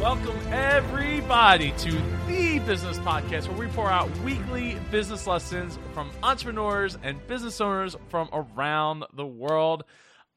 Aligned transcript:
Welcome, 0.00 0.38
everybody, 0.50 1.72
to 1.72 1.92
the 2.26 2.58
Business 2.60 2.98
Podcast, 3.00 3.48
where 3.48 3.58
we 3.58 3.66
pour 3.66 3.90
out 3.90 4.10
weekly 4.20 4.78
business 4.90 5.26
lessons 5.26 5.78
from 5.92 6.10
entrepreneurs 6.22 6.96
and 7.02 7.24
business 7.26 7.60
owners 7.60 7.94
from 8.08 8.30
around 8.32 9.04
the 9.12 9.26
world. 9.26 9.84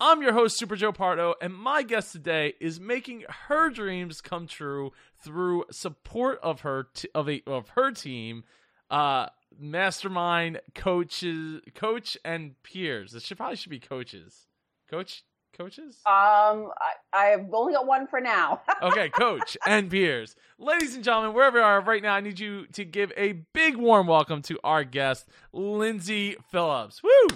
I'm 0.01 0.21
your 0.21 0.33
host, 0.33 0.57
Super 0.57 0.75
Joe 0.75 0.91
Pardo, 0.91 1.35
and 1.41 1.53
my 1.53 1.81
guest 1.81 2.11
today 2.11 2.55
is 2.59 2.81
making 2.81 3.23
her 3.47 3.69
dreams 3.69 4.19
come 4.19 4.47
true 4.47 4.91
through 5.23 5.63
support 5.71 6.39
of 6.43 6.59
her 6.61 6.89
t- 6.93 7.07
of 7.15 7.29
a 7.29 7.41
of 7.47 7.69
her 7.69 7.91
team, 7.91 8.43
uh, 8.91 9.27
mastermind 9.57 10.59
coaches, 10.75 11.61
coach 11.73 12.17
and 12.25 12.61
peers. 12.63 13.15
It 13.15 13.21
should 13.21 13.37
probably 13.37 13.55
should 13.55 13.69
be 13.69 13.79
coaches, 13.79 14.47
coach 14.91 15.23
coaches? 15.53 15.97
Um, 16.05 16.71
I, 16.77 16.93
I've 17.13 17.53
only 17.53 17.73
got 17.73 17.87
one 17.87 18.07
for 18.07 18.19
now. 18.19 18.61
okay, 18.81 19.09
coach 19.09 19.57
and 19.65 19.89
peers. 19.89 20.35
Ladies 20.57 20.95
and 20.95 21.03
gentlemen, 21.03 21.33
wherever 21.33 21.59
you 21.59 21.63
are 21.63 21.81
right 21.81 22.01
now, 22.01 22.15
I 22.15 22.19
need 22.19 22.39
you 22.39 22.67
to 22.73 22.83
give 22.83 23.11
a 23.15 23.33
big 23.53 23.75
warm 23.77 24.07
welcome 24.07 24.41
to 24.43 24.59
our 24.63 24.83
guest, 24.83 25.27
Lyndsay 25.53 26.35
Phillips. 26.51 27.01
Woo! 27.03 27.27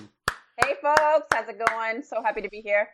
Hey, 0.64 0.74
folks, 0.82 1.28
how's 1.34 1.48
it 1.48 1.62
going? 1.68 2.04
So 2.04 2.22
happy 2.24 2.42
to 2.42 2.50
be 2.50 2.62
here. 2.62 2.90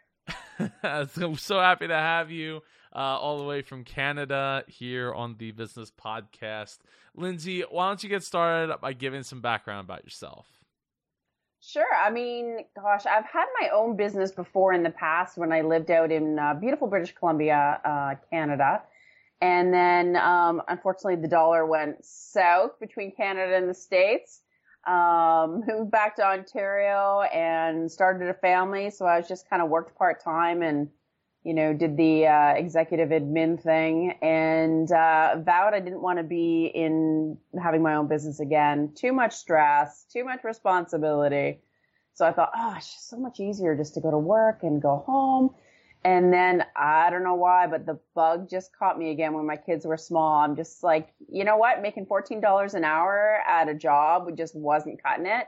so, 1.13 1.35
so 1.35 1.59
happy 1.59 1.88
to 1.88 1.95
have 1.95 2.30
you 2.30 2.61
uh, 2.95 2.99
all 2.99 3.38
the 3.39 3.45
way 3.45 3.61
from 3.61 3.83
Canada 3.83 4.63
here 4.67 5.13
on 5.13 5.35
the 5.38 5.52
Business 5.52 5.91
Podcast. 5.91 6.80
Lyndsay, 7.17 7.63
why 7.69 7.88
don't 7.88 8.03
you 8.03 8.09
get 8.09 8.23
started 8.23 8.75
by 8.81 8.94
giving 8.94 9.23
some 9.23 9.41
background 9.41 9.85
about 9.85 10.03
yourself? 10.03 10.47
Sure. 11.66 11.95
I 11.95 12.09
mean, 12.09 12.66
gosh, 12.76 13.05
I've 13.05 13.26
had 13.26 13.45
my 13.62 13.70
own 13.70 13.95
business 13.95 14.34
before 14.34 14.73
in 14.73 14.84
the 14.84 14.90
past 14.90 15.38
when 15.38 15.53
I 15.53 15.62
lived 15.62 15.91
out 15.91 16.12
in 16.12 16.38
uh, 16.38 16.55
beautiful 16.55 16.88
British 16.88 17.16
Columbia, 17.16 17.80
uh, 17.86 18.16
Canada. 18.30 18.84
And 19.39 19.73
then, 19.73 20.17
um, 20.17 20.62
unfortunately, 20.67 21.22
the 21.22 21.30
dollar 21.30 21.66
went 21.66 22.03
south 22.03 22.80
between 22.81 23.11
Canada 23.16 23.55
and 23.55 23.70
the 23.70 23.73
States. 23.73 24.42
Um, 24.86 25.64
moved 25.67 25.89
back 25.89 26.17
to 26.17 26.25
Ontario 26.25 27.22
and 27.33 27.89
started 27.89 28.27
a 28.27 28.33
family. 28.33 28.89
So 28.89 29.05
I 29.05 29.17
was 29.17 29.27
just 29.30 29.50
kind 29.50 29.61
of 29.61 29.70
worked 29.70 29.98
part 29.98 30.22
time 30.22 30.61
and 30.64 30.89
you 31.44 31.53
know, 31.53 31.73
did 31.73 31.97
the 31.97 32.25
uh, 32.27 32.53
executive 32.53 33.09
admin 33.09 33.61
thing 33.61 34.11
and 34.22 34.89
uh, 34.91 35.36
vowed 35.39 35.73
I 35.73 35.80
didn't 35.80 36.02
want 36.02 36.17
to 36.19 36.23
be 36.23 36.72
in 36.73 37.38
having 37.61 37.81
my 37.81 37.95
own 37.95 38.08
business 38.08 38.39
again. 38.39 38.94
Too 38.95 39.11
much 39.11 39.33
stress, 39.33 40.05
too 40.11 40.23
much 40.23 40.44
responsibility. 40.44 41.59
So 42.14 42.25
I 42.25 42.31
thought, 42.31 42.52
oh, 42.55 42.75
it's 42.77 42.94
just 42.94 43.09
so 43.09 43.17
much 43.17 43.39
easier 43.39 43.75
just 43.75 43.94
to 43.95 44.02
go 44.02 44.11
to 44.11 44.17
work 44.17 44.59
and 44.64 44.81
go 44.81 45.03
home. 45.05 45.53
And 46.05 46.33
then 46.33 46.66
I 46.75 47.09
don't 47.09 47.23
know 47.23 47.36
why, 47.36 47.67
but 47.67 47.86
the 47.86 47.99
bug 48.14 48.49
just 48.49 48.77
caught 48.77 48.99
me 48.99 49.11
again 49.11 49.33
when 49.33 49.45
my 49.45 49.55
kids 49.58 49.86
were 49.86 49.97
small. 49.97 50.39
I'm 50.39 50.55
just 50.55 50.83
like, 50.83 51.14
you 51.30 51.44
know 51.44 51.58
what? 51.58 51.81
Making 51.81 52.05
$14 52.05 52.73
an 52.73 52.83
hour 52.83 53.39
at 53.47 53.69
a 53.69 53.73
job 53.73 54.36
just 54.38 54.55
wasn't 54.55 55.02
cutting 55.02 55.25
it. 55.25 55.47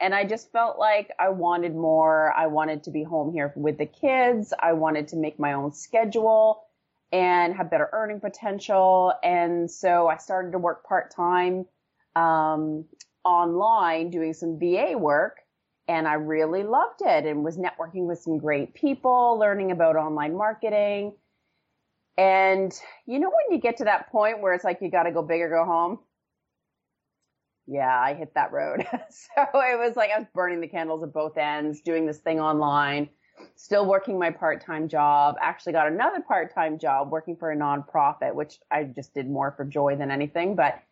And 0.00 0.14
I 0.14 0.24
just 0.24 0.50
felt 0.50 0.78
like 0.78 1.10
I 1.18 1.28
wanted 1.28 1.74
more. 1.74 2.32
I 2.32 2.46
wanted 2.46 2.82
to 2.84 2.90
be 2.90 3.04
home 3.04 3.32
here 3.32 3.52
with 3.56 3.78
the 3.78 3.86
kids. 3.86 4.52
I 4.58 4.72
wanted 4.72 5.08
to 5.08 5.16
make 5.16 5.38
my 5.38 5.52
own 5.52 5.72
schedule 5.72 6.64
and 7.12 7.54
have 7.54 7.70
better 7.70 7.88
earning 7.92 8.20
potential. 8.20 9.12
And 9.22 9.70
so 9.70 10.08
I 10.08 10.16
started 10.16 10.52
to 10.52 10.58
work 10.58 10.84
part 10.84 11.14
time 11.14 11.66
um, 12.16 12.86
online 13.24 14.10
doing 14.10 14.32
some 14.32 14.58
VA 14.58 14.94
work. 14.96 15.40
And 15.88 16.08
I 16.08 16.14
really 16.14 16.62
loved 16.62 17.02
it 17.02 17.26
and 17.26 17.44
was 17.44 17.58
networking 17.58 18.06
with 18.06 18.20
some 18.20 18.38
great 18.38 18.74
people, 18.74 19.38
learning 19.38 19.72
about 19.72 19.96
online 19.96 20.36
marketing. 20.36 21.12
And 22.16 22.72
you 23.06 23.18
know, 23.18 23.30
when 23.30 23.54
you 23.54 23.60
get 23.60 23.78
to 23.78 23.84
that 23.84 24.10
point 24.10 24.40
where 24.40 24.54
it's 24.54 24.64
like 24.64 24.78
you 24.80 24.90
got 24.90 25.04
to 25.04 25.12
go 25.12 25.22
big 25.22 25.40
or 25.40 25.48
go 25.48 25.64
home? 25.64 25.98
Yeah, 27.66 27.98
I 27.98 28.14
hit 28.14 28.34
that 28.34 28.52
road. 28.52 28.86
so 29.10 29.42
it 29.54 29.78
was 29.78 29.96
like 29.96 30.10
I 30.10 30.18
was 30.18 30.26
burning 30.34 30.60
the 30.60 30.68
candles 30.68 31.02
at 31.02 31.12
both 31.12 31.36
ends, 31.36 31.80
doing 31.80 32.06
this 32.06 32.18
thing 32.18 32.40
online, 32.40 33.08
still 33.54 33.86
working 33.86 34.18
my 34.18 34.30
part 34.30 34.64
time 34.64 34.88
job. 34.88 35.36
Actually, 35.40 35.72
got 35.72 35.86
another 35.86 36.20
part 36.20 36.52
time 36.54 36.78
job 36.78 37.10
working 37.10 37.36
for 37.36 37.52
a 37.52 37.56
nonprofit, 37.56 38.34
which 38.34 38.58
I 38.70 38.84
just 38.84 39.14
did 39.14 39.28
more 39.28 39.52
for 39.56 39.64
joy 39.64 39.96
than 39.96 40.10
anything. 40.10 40.56
But 40.56 40.82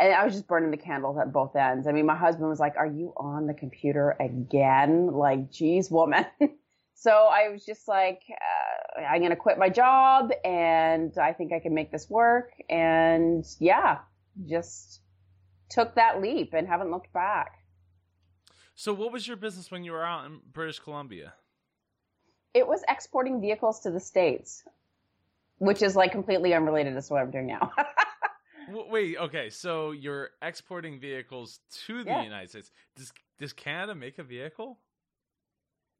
and 0.00 0.14
I 0.14 0.24
was 0.24 0.34
just 0.34 0.48
burning 0.48 0.70
the 0.70 0.78
candles 0.78 1.18
at 1.18 1.32
both 1.32 1.54
ends. 1.54 1.86
I 1.86 1.92
mean, 1.92 2.06
my 2.06 2.16
husband 2.16 2.48
was 2.48 2.58
like, 2.58 2.76
"Are 2.76 2.86
you 2.86 3.12
on 3.16 3.46
the 3.46 3.54
computer 3.54 4.16
again? 4.18 5.08
Like, 5.08 5.50
geez, 5.50 5.90
woman." 5.90 6.26
so 6.94 7.10
I 7.10 7.50
was 7.50 7.64
just 7.64 7.86
like, 7.86 8.22
uh, 8.30 9.00
"I'm 9.02 9.22
gonna 9.22 9.36
quit 9.36 9.58
my 9.58 9.68
job, 9.68 10.32
and 10.44 11.16
I 11.18 11.34
think 11.34 11.52
I 11.52 11.60
can 11.60 11.74
make 11.74 11.92
this 11.92 12.10
work." 12.10 12.52
And 12.68 13.46
yeah, 13.58 13.98
just 14.46 15.00
took 15.70 15.94
that 15.94 16.20
leap 16.20 16.52
and 16.52 16.66
haven't 16.66 16.90
looked 16.90 17.12
back. 17.12 17.52
So, 18.74 18.92
what 18.92 19.12
was 19.12 19.26
your 19.26 19.36
business 19.36 19.70
when 19.70 19.84
you 19.84 19.92
were 19.92 20.04
out 20.04 20.26
in 20.26 20.40
British 20.52 20.78
Columbia? 20.78 21.34
It 22.54 22.66
was 22.66 22.82
exporting 22.88 23.40
vehicles 23.40 23.80
to 23.80 23.90
the 23.90 24.00
States, 24.00 24.64
which 25.58 25.82
is 25.82 25.94
like 25.94 26.12
completely 26.12 26.54
unrelated 26.54 27.00
to 27.00 27.12
what 27.12 27.22
I'm 27.22 27.30
doing 27.30 27.46
now. 27.46 27.72
Wait, 28.90 29.16
okay, 29.18 29.50
so 29.50 29.90
you're 29.92 30.30
exporting 30.42 31.00
vehicles 31.00 31.60
to 31.86 32.04
the 32.04 32.10
yeah. 32.10 32.22
United 32.22 32.50
States. 32.50 32.70
Does 32.96 33.12
does 33.38 33.52
Canada 33.52 33.94
make 33.94 34.18
a 34.18 34.22
vehicle? 34.22 34.78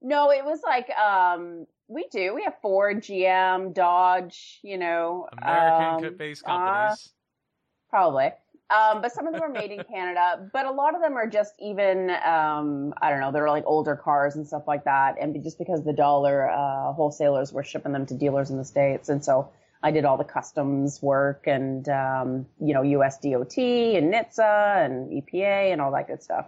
No, 0.02 0.30
it 0.30 0.44
was 0.44 0.60
like 0.64 0.90
um 0.90 1.66
we 1.88 2.06
do. 2.10 2.34
We 2.34 2.44
have 2.44 2.54
Ford, 2.62 3.02
GM, 3.02 3.74
Dodge, 3.74 4.60
you 4.62 4.78
know, 4.78 5.28
American 5.42 6.16
based 6.16 6.46
um, 6.46 6.56
companies. 6.56 7.08
Uh, 7.08 7.90
probably. 7.90 8.30
Um, 8.70 9.02
but 9.02 9.12
some 9.12 9.26
of 9.26 9.32
them 9.32 9.42
are 9.42 9.48
made 9.48 9.72
in 9.72 9.82
Canada, 9.82 10.48
but 10.52 10.64
a 10.64 10.70
lot 10.70 10.94
of 10.94 11.02
them 11.02 11.16
are 11.16 11.26
just 11.26 11.54
even, 11.58 12.10
um, 12.10 12.94
I 13.02 13.10
don't 13.10 13.20
know, 13.20 13.32
they're 13.32 13.48
like 13.48 13.64
older 13.66 13.96
cars 13.96 14.36
and 14.36 14.46
stuff 14.46 14.62
like 14.68 14.84
that. 14.84 15.16
And 15.20 15.42
just 15.42 15.58
because 15.58 15.84
the 15.84 15.92
dollar, 15.92 16.48
uh, 16.48 16.92
wholesalers 16.92 17.52
were 17.52 17.64
shipping 17.64 17.92
them 17.92 18.06
to 18.06 18.14
dealers 18.14 18.50
in 18.50 18.58
the 18.58 18.64
States. 18.64 19.08
And 19.08 19.24
so 19.24 19.50
I 19.82 19.90
did 19.90 20.04
all 20.04 20.16
the 20.16 20.24
customs 20.24 21.02
work 21.02 21.48
and, 21.48 21.88
um, 21.88 22.46
you 22.60 22.72
know, 22.72 22.82
USDOT 22.82 23.98
and 23.98 24.14
NHTSA 24.14 24.84
and 24.84 25.10
EPA 25.10 25.72
and 25.72 25.80
all 25.80 25.90
that 25.92 26.06
good 26.06 26.22
stuff. 26.22 26.46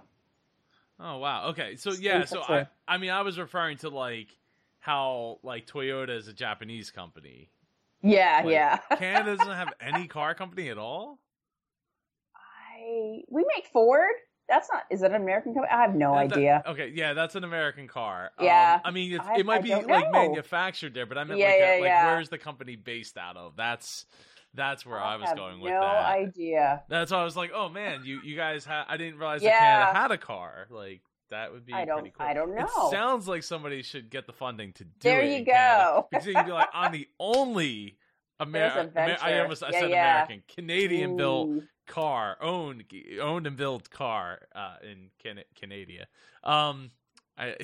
Oh, 1.01 1.19
wow. 1.19 1.49
Okay. 1.49 1.75
So, 1.75 1.91
yeah. 1.91 2.25
So, 2.25 2.43
I, 2.43 2.69
I 2.87 2.99
mean, 2.99 3.11
I 3.11 3.23
was 3.23 3.37
referring 3.37 3.79
to 3.79 3.89
like 3.89 4.29
how 4.79 5.39
like 5.43 5.67
Toyota 5.67 6.11
is 6.11 6.29
a 6.29 6.33
Japanese 6.33 6.93
company. 6.93 7.51
Yeah. 8.01 8.43
Like, 8.45 8.53
yeah. 8.53 8.77
Canada 8.97 9.37
doesn't 9.37 9.55
have 9.55 9.73
any 9.81 10.07
car 10.07 10.35
company 10.35 10.69
at 10.69 10.79
all? 10.79 11.19
We 13.31 13.45
make 13.55 13.67
Ford. 13.73 14.15
That's 14.49 14.69
not. 14.73 14.83
Is 14.91 15.03
it 15.03 15.13
an 15.13 15.23
American 15.23 15.55
company? 15.55 15.73
I 15.73 15.83
have 15.83 15.95
no 15.95 16.13
that, 16.13 16.33
idea. 16.33 16.63
That, 16.65 16.73
okay, 16.73 16.93
yeah, 16.95 17.15
that's 17.15 17.35
an 17.37 17.45
American 17.45 17.89
car. 17.89 18.33
Yeah. 18.41 18.75
Um, 18.77 18.81
I 18.85 18.91
mean, 18.91 19.19
I, 19.19 19.39
it 19.39 19.47
might 19.47 19.61
I 19.61 19.63
be 19.63 19.71
like 19.71 19.87
know. 19.87 20.11
manufactured 20.11 20.95
there, 20.95 21.07
but 21.07 21.17
I 21.17 21.25
meant 21.25 21.41
yeah, 21.41 21.47
like, 21.47 21.59
yeah, 21.59 21.75
a, 21.75 21.81
like 21.81 21.89
yeah. 21.89 22.07
where's 22.07 22.29
the 22.29 22.39
company 22.39 22.77
based 22.77 23.17
out 23.17 23.37
of? 23.37 23.57
That's 23.57 24.05
that's 24.55 24.85
where 24.85 25.01
I, 25.01 25.15
I 25.15 25.17
was 25.17 25.33
going 25.35 25.61
with 25.61 25.73
no 25.73 25.81
that. 25.81 26.19
No 26.19 26.25
idea. 26.27 26.83
That's 26.89 27.11
why 27.11 27.19
I 27.19 27.25
was 27.25 27.37
like, 27.37 27.53
oh 27.55 27.69
man, 27.69 28.03
you 28.05 28.21
you 28.23 28.37
guys 28.37 28.65
had. 28.65 28.85
I 28.89 28.97
didn't 28.97 29.19
realize 29.19 29.43
yeah. 29.43 29.51
that 29.51 29.61
Canada 29.61 29.99
had 29.99 30.11
a 30.11 30.19
car. 30.19 30.67
Like 30.71 31.03
that 31.31 31.53
would 31.53 31.65
be 31.65 31.73
I 31.73 31.85
don't, 31.85 32.01
pretty 32.01 32.15
cool. 32.17 32.27
I 32.27 32.35
don't 32.35 32.55
know. 32.55 32.65
It 32.65 32.91
sounds 32.91 33.27
like 33.27 33.43
somebody 33.43 33.83
should 33.83 34.11
get 34.11 34.27
the 34.27 34.33
funding 34.33 34.73
to 34.75 34.85
do 34.85 34.91
there 35.01 35.21
it. 35.21 35.29
There 35.29 35.39
you 35.39 35.45
go. 35.45 36.07
because 36.11 36.27
you 36.27 36.35
can 36.35 36.45
be 36.45 36.53
like, 36.53 36.69
I'm 36.75 36.93
the 36.93 37.09
only 37.19 37.97
Amer- 38.43 38.91
Amer- 38.97 39.17
I 39.23 39.39
almost 39.41 39.63
I 39.63 39.71
yeah, 39.73 39.81
said 39.81 39.91
yeah. 39.91 40.25
American, 40.25 40.43
Canadian 40.49 41.17
built 41.17 41.51
car, 41.87 42.37
owned 42.41 42.85
owned 43.21 43.47
and 43.47 43.57
built 43.57 43.91
car 43.91 44.41
uh, 44.55 44.77
in 44.83 45.11
Can- 45.23 45.45
Canada. 45.55 46.07
Um, 46.45 46.91
I 47.37 47.57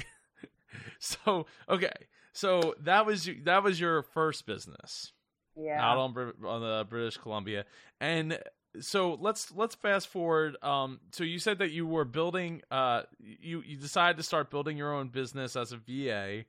so 0.99 1.47
okay, 1.69 1.93
so 2.33 2.75
that 2.81 3.07
was 3.07 3.29
that 3.45 3.63
was 3.63 3.81
your 3.81 4.03
first 4.03 4.47
business, 4.47 5.13
yeah, 5.57 5.83
out 5.83 5.99
on 5.99 6.33
on 6.45 6.61
the 6.61 6.87
British 6.89 7.17
Columbia, 7.17 7.65
and 8.01 8.39
so 8.81 9.17
let's 9.21 9.53
let's 9.53 9.75
fast 9.75 10.09
forward. 10.09 10.57
Um, 10.63 11.01
so 11.13 11.25
you 11.25 11.39
said 11.39 11.59
that 11.59 11.71
you 11.71 11.87
were 11.87 12.05
building, 12.05 12.63
uh, 12.71 13.03
you 13.19 13.63
you 13.67 13.77
decided 13.77 14.17
to 14.19 14.23
start 14.23 14.51
building 14.51 14.77
your 14.77 14.95
own 14.95 15.09
business 15.09 15.57
as 15.57 15.73
a 15.73 15.77
VA. 15.77 16.45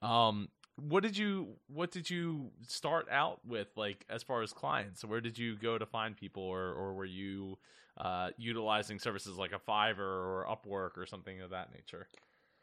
Um, 0.00 0.48
what 0.80 1.02
did 1.02 1.16
you 1.16 1.48
what 1.68 1.90
did 1.90 2.08
you 2.08 2.50
start 2.66 3.08
out 3.10 3.40
with 3.46 3.68
like 3.76 4.04
as 4.08 4.22
far 4.22 4.42
as 4.42 4.52
clients? 4.52 5.04
Where 5.04 5.20
did 5.20 5.38
you 5.38 5.56
go 5.56 5.78
to 5.78 5.86
find 5.86 6.16
people? 6.16 6.42
Or 6.42 6.72
or 6.72 6.94
were 6.94 7.04
you 7.04 7.58
uh, 7.96 8.30
utilizing 8.36 8.98
services 8.98 9.36
like 9.36 9.52
a 9.52 9.58
fiverr 9.58 9.98
or 9.98 10.46
upwork 10.48 10.96
or 10.96 11.06
something 11.06 11.40
of 11.40 11.50
that 11.50 11.72
nature? 11.74 12.06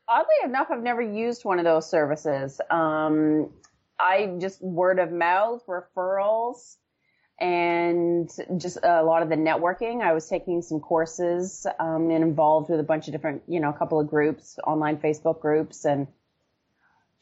Oddly 0.07 0.35
enough 0.43 0.67
i've 0.71 0.83
never 0.83 1.01
used 1.01 1.43
one 1.43 1.59
of 1.59 1.65
those 1.65 1.89
services. 1.89 2.61
Um, 2.69 3.49
i 3.99 4.35
just 4.39 4.61
word 4.61 4.99
of 4.99 5.11
mouth 5.11 5.63
referrals 5.67 6.75
and 7.39 8.29
just 8.57 8.77
a 8.81 9.03
lot 9.03 9.23
of 9.23 9.29
the 9.29 9.35
networking. 9.35 10.01
I 10.01 10.13
was 10.13 10.29
taking 10.29 10.61
some 10.61 10.79
courses 10.79 11.67
um, 11.79 12.09
and 12.09 12.23
involved 12.23 12.69
with 12.69 12.79
a 12.79 12.83
bunch 12.83 13.07
of 13.07 13.11
different 13.11 13.43
you 13.47 13.59
know 13.59 13.69
a 13.69 13.73
couple 13.73 13.99
of 13.99 14.07
groups 14.07 14.57
online 14.65 14.97
facebook 14.97 15.41
groups 15.41 15.83
and 15.83 16.07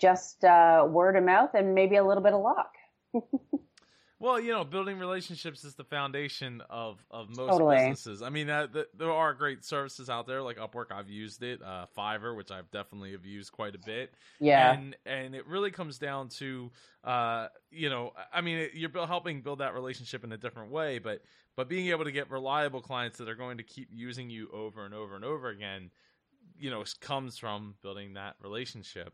just 0.04 0.44
uh, 0.44 0.86
word 0.88 1.16
of 1.16 1.24
mouth 1.24 1.52
and 1.54 1.74
maybe 1.74 1.96
a 1.96 2.04
little 2.04 2.24
bit 2.24 2.34
of 2.34 2.42
luck. 2.42 2.74
Well, 4.24 4.40
you 4.40 4.54
know, 4.54 4.64
building 4.64 5.00
relationships 5.00 5.66
is 5.66 5.76
the 5.76 5.84
foundation 5.84 6.64
of 6.70 7.04
of 7.12 7.28
most 7.36 7.50
Totally. 7.50 7.76
businesses. 7.76 8.22
I 8.22 8.30
mean, 8.30 8.50
uh, 8.50 8.68
th- 8.68 8.88
there 8.98 9.12
are 9.12 9.34
great 9.34 9.66
services 9.66 10.10
out 10.10 10.28
there 10.28 10.42
like 10.42 10.56
Upwork. 10.56 10.94
I've 10.94 11.10
used 11.10 11.44
it, 11.44 11.62
uh, 11.62 11.88
Fiverr, 11.98 12.34
which 12.34 12.50
I've 12.50 12.72
definitely 12.72 13.12
have 13.12 13.26
used 13.26 13.52
quite 13.52 13.76
a 13.76 13.80
bit. 13.86 14.14
Yeah. 14.40 14.72
and 14.76 14.96
and 15.06 15.36
it 15.36 15.46
really 15.46 15.72
comes 15.72 15.98
down 15.98 16.30
to 16.40 16.72
uh 17.04 17.48
you 17.70 17.90
know 17.90 18.14
i 18.32 18.40
mean 18.40 18.60
it, 18.60 18.72
you're 18.76 18.90
helping 19.06 19.42
build 19.42 19.60
that 19.60 19.74
relationship 19.74 20.24
in 20.24 20.32
a 20.32 20.38
different 20.38 20.72
way 20.72 21.00
but 21.00 21.22
but 21.58 21.68
being 21.68 21.90
able 21.90 22.06
to 22.06 22.12
get 22.14 22.32
reliable 22.32 22.82
clients 22.82 23.18
that 23.18 23.28
are 23.28 23.36
going 23.36 23.58
to 23.58 23.64
keep 23.64 23.90
using 23.92 24.30
you 24.30 24.48
over 24.54 24.86
and 24.86 24.94
over 24.94 25.16
and 25.18 25.26
over 25.26 25.50
again 25.50 25.92
you 26.58 26.70
know 26.70 26.84
comes 27.02 27.38
from 27.38 27.76
building 27.82 28.14
that 28.14 28.36
relationship 28.42 29.14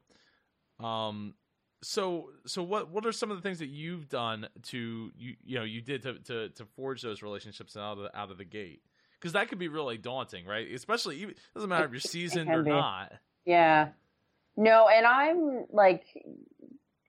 um 0.80 1.34
so 1.81 2.30
so 2.46 2.62
what 2.62 2.90
what 2.90 3.06
are 3.06 3.12
some 3.12 3.31
of 3.31 3.38
the 3.38 3.44
things 3.44 3.60
that 3.60 3.70
you've 3.70 4.10
done 4.10 4.48
to 4.64 5.12
you 5.18 5.36
you 5.44 5.58
know 5.58 5.64
you 5.64 5.81
did 5.81 6.02
to 6.02 6.14
to, 6.20 6.50
to 6.50 6.66
forge 6.66 7.02
those 7.02 7.22
relationships 7.22 7.78
out 7.78 7.98
of 7.98 8.04
the, 8.04 8.18
out 8.18 8.31
of 8.31 8.38
the 8.38 8.46
gate 8.46 8.81
because 9.20 9.34
that 9.34 9.48
could 9.48 9.60
be 9.60 9.68
really 9.68 9.98
daunting 9.98 10.46
right 10.46 10.72
especially 10.74 11.18
even 11.18 11.36
doesn't 11.54 11.70
matter 11.70 11.86
if 11.86 11.92
you're 11.92 12.00
seasoned 12.00 12.50
or 12.50 12.64
be. 12.64 12.70
not 12.70 13.14
Yeah. 13.46 13.90
No, 14.56 14.90
and 14.90 15.06
I'm 15.06 15.66
like, 15.72 16.04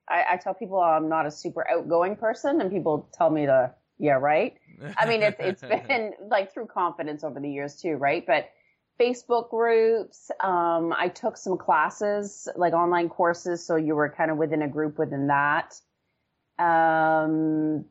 I, 0.08 0.24
I 0.30 0.36
tell 0.36 0.54
people 0.54 0.80
I'm 0.80 1.08
not 1.08 1.26
a 1.26 1.30
super 1.30 1.68
outgoing 1.68 2.16
person, 2.16 2.60
and 2.60 2.70
people 2.70 3.08
tell 3.12 3.28
me 3.28 3.46
to, 3.46 3.74
yeah, 3.98 4.12
right. 4.12 4.56
I 4.96 5.06
mean, 5.06 5.22
it's 5.22 5.36
it's 5.40 5.60
been 5.88 6.12
like 6.28 6.54
through 6.54 6.66
confidence 6.66 7.24
over 7.24 7.40
the 7.40 7.50
years 7.50 7.76
too, 7.76 7.96
right? 7.96 8.24
But 8.26 8.50
Facebook 9.00 9.48
groups, 9.48 10.30
um, 10.40 10.92
I 10.96 11.08
took 11.08 11.36
some 11.36 11.56
classes, 11.56 12.48
like 12.54 12.74
online 12.74 13.08
courses, 13.08 13.64
so 13.64 13.76
you 13.76 13.94
were 13.94 14.10
kind 14.10 14.30
of 14.30 14.36
within 14.36 14.62
a 14.62 14.68
group 14.68 14.98
within 14.98 15.28
that. 15.28 15.74
Um, 16.58 17.86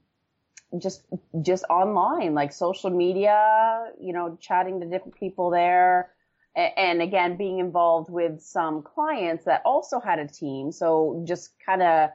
just 0.78 1.04
just 1.42 1.64
online, 1.70 2.36
like 2.36 2.54
social 2.54 2.92
media, 2.92 3.92
you 4.00 4.14
know, 4.14 4.38
chatting 4.40 4.80
to 4.82 4.86
different 4.86 5.16
people 5.16 5.50
there. 5.50 6.12
And 6.56 7.02
again, 7.02 7.38
being 7.38 7.60
involved 7.60 8.10
with 8.12 8.42
some 8.42 8.84
clients 8.84 9.46
that 9.46 9.62
also 9.66 10.00
had 10.00 10.20
a 10.20 10.28
team. 10.28 10.72
So 10.72 11.24
just 11.28 11.52
kind 11.66 11.82
of, 11.82 12.10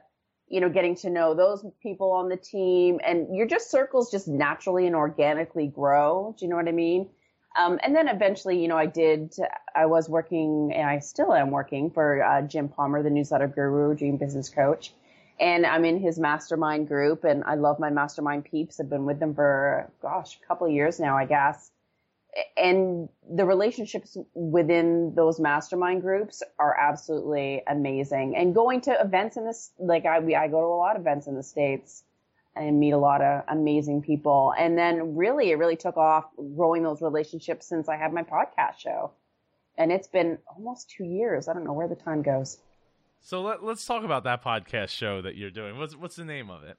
you 0.47 0.61
know, 0.61 0.69
getting 0.69 0.95
to 0.97 1.09
know 1.09 1.33
those 1.33 1.65
people 1.81 2.11
on 2.11 2.29
the 2.29 2.37
team 2.37 2.99
and 3.03 3.35
your 3.35 3.47
just 3.47 3.71
circles 3.71 4.11
just 4.11 4.27
naturally 4.27 4.87
and 4.87 4.95
organically 4.95 5.67
grow. 5.67 6.35
Do 6.37 6.45
you 6.45 6.49
know 6.49 6.57
what 6.57 6.67
I 6.67 6.73
mean? 6.73 7.09
Um, 7.57 7.79
and 7.83 7.95
then 7.95 8.07
eventually, 8.07 8.61
you 8.61 8.67
know, 8.67 8.77
I 8.77 8.85
did, 8.85 9.33
I 9.73 9.85
was 9.85 10.09
working 10.09 10.73
and 10.73 10.87
I 10.87 10.99
still 10.99 11.33
am 11.33 11.51
working 11.51 11.89
for 11.89 12.21
uh, 12.21 12.41
Jim 12.41 12.67
Palmer, 12.67 13.01
the 13.01 13.09
newsletter 13.09 13.47
guru, 13.47 13.95
dream 13.95 14.17
business 14.17 14.49
coach. 14.49 14.93
And 15.39 15.65
I'm 15.65 15.85
in 15.85 15.99
his 15.99 16.19
mastermind 16.19 16.87
group 16.87 17.23
and 17.23 17.43
I 17.43 17.55
love 17.55 17.79
my 17.79 17.89
mastermind 17.89 18.45
peeps. 18.45 18.79
I've 18.79 18.89
been 18.89 19.05
with 19.05 19.19
them 19.19 19.35
for, 19.35 19.89
gosh, 20.01 20.39
a 20.41 20.47
couple 20.47 20.67
of 20.67 20.73
years 20.73 20.99
now, 20.99 21.17
I 21.17 21.25
guess 21.25 21.71
and 22.57 23.07
the 23.29 23.45
relationships 23.45 24.17
within 24.33 25.13
those 25.15 25.39
mastermind 25.39 26.01
groups 26.01 26.43
are 26.59 26.75
absolutely 26.77 27.63
amazing. 27.67 28.35
And 28.35 28.53
going 28.53 28.81
to 28.81 29.01
events 29.01 29.37
in 29.37 29.45
this, 29.45 29.71
like 29.79 30.05
I, 30.05 30.19
we, 30.19 30.35
I 30.35 30.47
go 30.47 30.59
to 30.59 30.67
a 30.67 30.75
lot 30.75 30.95
of 30.95 31.01
events 31.01 31.27
in 31.27 31.35
the 31.35 31.43
States 31.43 32.03
and 32.55 32.79
meet 32.79 32.91
a 32.91 32.97
lot 32.97 33.21
of 33.21 33.43
amazing 33.47 34.01
people. 34.01 34.53
And 34.57 34.77
then 34.77 35.15
really, 35.15 35.51
it 35.51 35.57
really 35.57 35.75
took 35.75 35.97
off 35.97 36.25
growing 36.55 36.83
those 36.83 37.01
relationships 37.01 37.67
since 37.67 37.89
I 37.89 37.97
had 37.97 38.13
my 38.13 38.23
podcast 38.23 38.79
show. 38.79 39.11
And 39.77 39.91
it's 39.91 40.07
been 40.07 40.37
almost 40.47 40.89
two 40.89 41.03
years. 41.03 41.47
I 41.47 41.53
don't 41.53 41.65
know 41.65 41.73
where 41.73 41.87
the 41.87 41.95
time 41.95 42.21
goes. 42.21 42.59
So 43.21 43.41
let, 43.41 43.63
let's 43.63 43.85
talk 43.85 44.03
about 44.03 44.23
that 44.23 44.43
podcast 44.43 44.89
show 44.89 45.21
that 45.21 45.35
you're 45.35 45.51
doing. 45.51 45.77
What's 45.77 45.95
what's 45.95 46.15
the 46.15 46.25
name 46.25 46.49
of 46.49 46.63
it? 46.63 46.77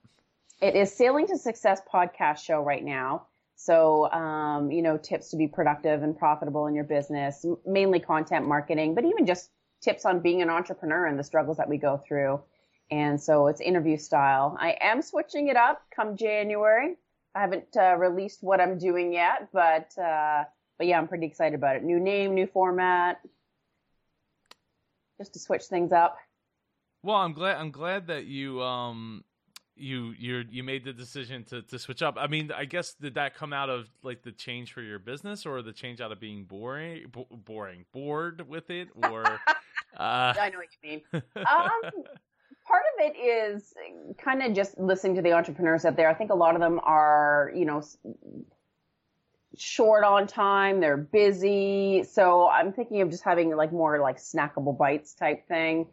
It 0.63 0.75
is 0.75 0.93
Sailing 0.93 1.27
to 1.27 1.37
Success 1.37 1.83
podcast 1.93 2.39
show 2.39 2.61
right 2.61 2.83
now. 2.83 3.27
So, 3.57 4.11
um, 4.13 4.71
you 4.71 4.83
know, 4.83 4.97
tips 4.97 5.31
to 5.31 5.37
be 5.37 5.49
productive 5.49 6.03
and 6.03 6.17
profitable 6.17 6.67
in 6.67 6.75
your 6.75 6.85
business, 6.85 7.45
mainly 7.67 8.01
content 8.01 8.47
marketing, 8.47 8.95
but 8.95 9.05
even 9.05 9.27
just 9.27 9.51
tips 9.81 10.05
on 10.05 10.21
being 10.21 10.41
an 10.41 10.51
entrepreneur 10.51 11.07
and 11.07 11.19
the 11.19 11.25
struggles 11.25 11.57
that 11.57 11.69
we 11.69 11.79
go 11.79 11.97
through. 11.97 12.41
And 12.91 13.21
so 13.21 13.49
it's 13.49 13.61
interview 13.61 13.97
style. 13.97 14.57
I 14.61 14.77
am 14.81 15.03
switching 15.03 15.49
it 15.49 15.57
up 15.57 15.83
come 15.95 16.17
January. 16.17 16.97
I 17.35 17.41
haven't 17.41 17.77
uh, 17.77 17.97
released 17.97 18.43
what 18.43 18.61
I'm 18.61 18.79
doing 18.79 19.13
yet, 19.13 19.49
but 19.53 19.97
uh, 19.99 20.45
but 20.79 20.87
yeah, 20.87 20.99
I'm 20.99 21.09
pretty 21.09 21.27
excited 21.27 21.55
about 21.55 21.77
it. 21.77 21.83
New 21.83 21.99
name, 21.99 22.35
new 22.35 22.47
format, 22.47 23.21
just 25.19 25.33
to 25.35 25.39
switch 25.39 25.65
things 25.65 25.93
up. 25.93 26.17
Well, 27.03 27.17
I'm 27.17 27.33
glad 27.33 27.57
I'm 27.57 27.71
glad 27.71 28.07
that 28.07 28.27
you 28.27 28.63
um 28.63 29.25
you 29.77 30.15
you 30.19 30.45
you 30.51 30.63
made 30.65 30.85
the 30.85 30.93
decision 30.93 31.45
to 31.45 31.63
to 31.63 31.79
switch 31.79 32.03
up. 32.03 32.17
I 32.19 32.27
mean, 32.27 32.51
I 32.51 32.65
guess 32.65 32.95
did 32.95 33.15
that 33.15 33.35
come 33.35 33.53
out 33.53 33.69
of 33.69 33.89
like 34.03 34.23
the 34.23 34.33
change 34.33 34.73
for 34.73 34.81
your 34.81 34.99
business 34.99 35.45
or 35.47 35.63
the 35.63 35.73
change 35.73 36.01
out 36.01 36.13
of 36.13 36.21
being 36.21 36.45
boring 36.45 37.07
bo- 37.13 37.29
boring 37.31 37.85
bored 37.93 38.49
with 38.49 38.71
it 38.71 38.89
or 38.95 39.25
uh 39.97 40.35
I 40.39 40.51
know 40.51 40.59
what 40.59 40.69
you 40.83 40.91
mean. 40.91 41.03
Um, 41.37 42.05
part 42.67 42.83
of 42.95 43.07
it 43.07 43.17
is 43.19 43.75
kind 44.19 44.43
of 44.43 44.53
just 44.55 44.79
listening 44.79 45.17
to 45.17 45.23
the 45.23 45.33
entrepreneurs 45.33 45.85
out 45.85 45.97
there. 45.97 46.09
I 46.09 46.15
think 46.15 46.31
a 46.31 46.35
lot 46.35 46.55
of 46.55 46.61
them 46.61 46.81
are, 46.83 47.53
you 47.55 47.65
know, 47.65 47.83
short 49.57 50.05
on 50.05 50.27
time. 50.27 50.81
They're 50.81 50.97
busy. 50.97 52.05
So 52.05 52.49
I'm 52.49 52.73
thinking 52.73 53.01
of 53.03 53.11
just 53.11 53.23
having 53.23 53.55
like 53.55 53.73
more 53.73 53.99
like 54.01 54.19
snackable 54.19 54.77
bites 54.77 55.15
type 55.15 55.47
thing. 55.49 55.87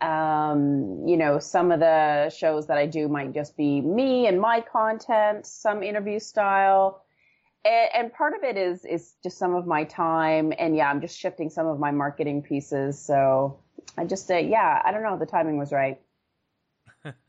Um, 0.00 1.04
you 1.06 1.16
know, 1.16 1.38
some 1.38 1.70
of 1.70 1.80
the 1.80 2.28
shows 2.30 2.66
that 2.66 2.76
I 2.76 2.86
do 2.86 3.08
might 3.08 3.32
just 3.32 3.56
be 3.56 3.80
me 3.80 4.26
and 4.26 4.40
my 4.40 4.60
content, 4.60 5.46
some 5.46 5.82
interview 5.82 6.18
style. 6.18 7.04
And, 7.64 7.88
and 7.94 8.12
part 8.12 8.34
of 8.34 8.42
it 8.42 8.56
is, 8.56 8.84
is 8.84 9.14
just 9.22 9.38
some 9.38 9.54
of 9.54 9.66
my 9.66 9.84
time. 9.84 10.52
And 10.58 10.76
yeah, 10.76 10.90
I'm 10.90 11.00
just 11.00 11.18
shifting 11.18 11.50
some 11.50 11.66
of 11.66 11.78
my 11.78 11.92
marketing 11.92 12.42
pieces. 12.42 13.00
So 13.00 13.61
I 13.98 14.04
just, 14.04 14.30
uh, 14.30 14.36
yeah, 14.36 14.80
I 14.84 14.90
don't 14.90 15.02
know. 15.02 15.18
The 15.18 15.26
timing 15.26 15.58
was 15.58 15.72
right. 15.72 16.00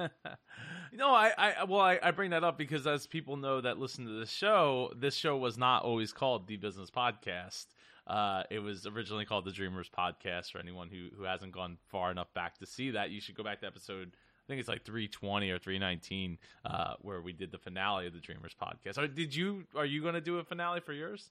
no, 0.93 1.09
I, 1.09 1.31
I 1.37 1.63
well, 1.63 1.81
I, 1.81 1.99
I 2.01 2.11
bring 2.11 2.31
that 2.31 2.43
up 2.43 2.57
because 2.57 2.85
as 2.85 3.07
people 3.07 3.37
know 3.37 3.61
that 3.61 3.79
listen 3.79 4.05
to 4.05 4.19
this 4.19 4.29
show, 4.29 4.91
this 4.95 5.15
show 5.15 5.37
was 5.37 5.57
not 5.57 5.83
always 5.83 6.13
called 6.13 6.47
the 6.47 6.57
Business 6.57 6.89
Podcast. 6.91 7.67
Uh, 8.05 8.43
it 8.49 8.59
was 8.59 8.85
originally 8.85 9.25
called 9.25 9.45
the 9.45 9.51
Dreamers 9.51 9.89
Podcast. 9.89 10.51
For 10.51 10.59
anyone 10.59 10.89
who 10.89 11.09
who 11.17 11.23
hasn't 11.23 11.53
gone 11.53 11.77
far 11.89 12.11
enough 12.11 12.33
back 12.33 12.57
to 12.59 12.65
see 12.65 12.91
that, 12.91 13.11
you 13.11 13.21
should 13.21 13.35
go 13.35 13.43
back 13.43 13.61
to 13.61 13.67
episode. 13.67 14.15
I 14.15 14.45
think 14.47 14.59
it's 14.59 14.67
like 14.67 14.83
320 14.83 15.49
or 15.51 15.57
319, 15.57 16.37
uh, 16.65 16.95
where 16.99 17.21
we 17.21 17.31
did 17.31 17.51
the 17.51 17.57
finale 17.57 18.07
of 18.07 18.13
the 18.13 18.19
Dreamers 18.19 18.53
Podcast. 18.61 18.97
Or 18.97 19.07
did 19.07 19.33
you? 19.33 19.63
Are 19.75 19.85
you 19.85 20.01
going 20.01 20.15
to 20.15 20.21
do 20.21 20.37
a 20.37 20.43
finale 20.43 20.81
for 20.81 20.93
yours? 20.93 21.29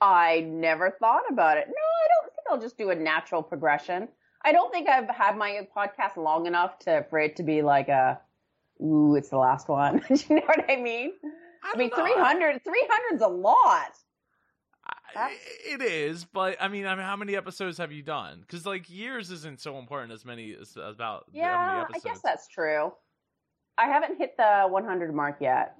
I 0.00 0.40
never 0.40 0.96
thought 0.98 1.24
about 1.30 1.58
it. 1.58 1.66
No, 1.66 1.72
I 1.74 2.07
I'll 2.50 2.60
just 2.60 2.78
do 2.78 2.90
a 2.90 2.94
natural 2.94 3.42
progression. 3.42 4.08
I 4.44 4.52
don't 4.52 4.72
think 4.72 4.88
I've 4.88 5.08
had 5.08 5.36
my 5.36 5.66
podcast 5.76 6.16
long 6.16 6.46
enough 6.46 6.78
to 6.80 7.04
for 7.10 7.18
it 7.18 7.36
to 7.36 7.42
be 7.42 7.62
like 7.62 7.88
a, 7.88 8.20
ooh, 8.80 9.16
it's 9.16 9.30
the 9.30 9.38
last 9.38 9.68
one. 9.68 10.02
Do 10.08 10.14
you 10.28 10.36
know 10.36 10.46
what 10.46 10.70
I 10.70 10.76
mean? 10.76 11.12
I, 11.62 11.76
mean, 11.76 11.90
don't 11.90 11.98
know. 11.98 12.14
300, 12.14 12.62
300's 12.64 13.22
a 13.22 13.28
lot. 13.28 13.96
I, 15.16 15.36
it 15.66 15.82
is, 15.82 16.24
but 16.24 16.56
I 16.60 16.68
mean, 16.68 16.86
I 16.86 16.94
mean, 16.94 17.04
how 17.04 17.16
many 17.16 17.34
episodes 17.34 17.78
have 17.78 17.92
you 17.92 18.02
done? 18.02 18.40
Because 18.40 18.64
like 18.66 18.88
years 18.88 19.30
isn't 19.30 19.60
so 19.60 19.78
important 19.78 20.12
as 20.12 20.24
many 20.24 20.54
as 20.58 20.76
about 20.76 21.24
how 21.34 21.40
many 21.40 21.40
Yeah, 21.40 21.84
I 21.92 21.98
guess 21.98 22.20
that's 22.22 22.46
true. 22.46 22.92
I 23.76 23.86
haven't 23.86 24.18
hit 24.18 24.36
the 24.36 24.66
100 24.68 25.14
mark 25.14 25.38
yet. 25.40 25.78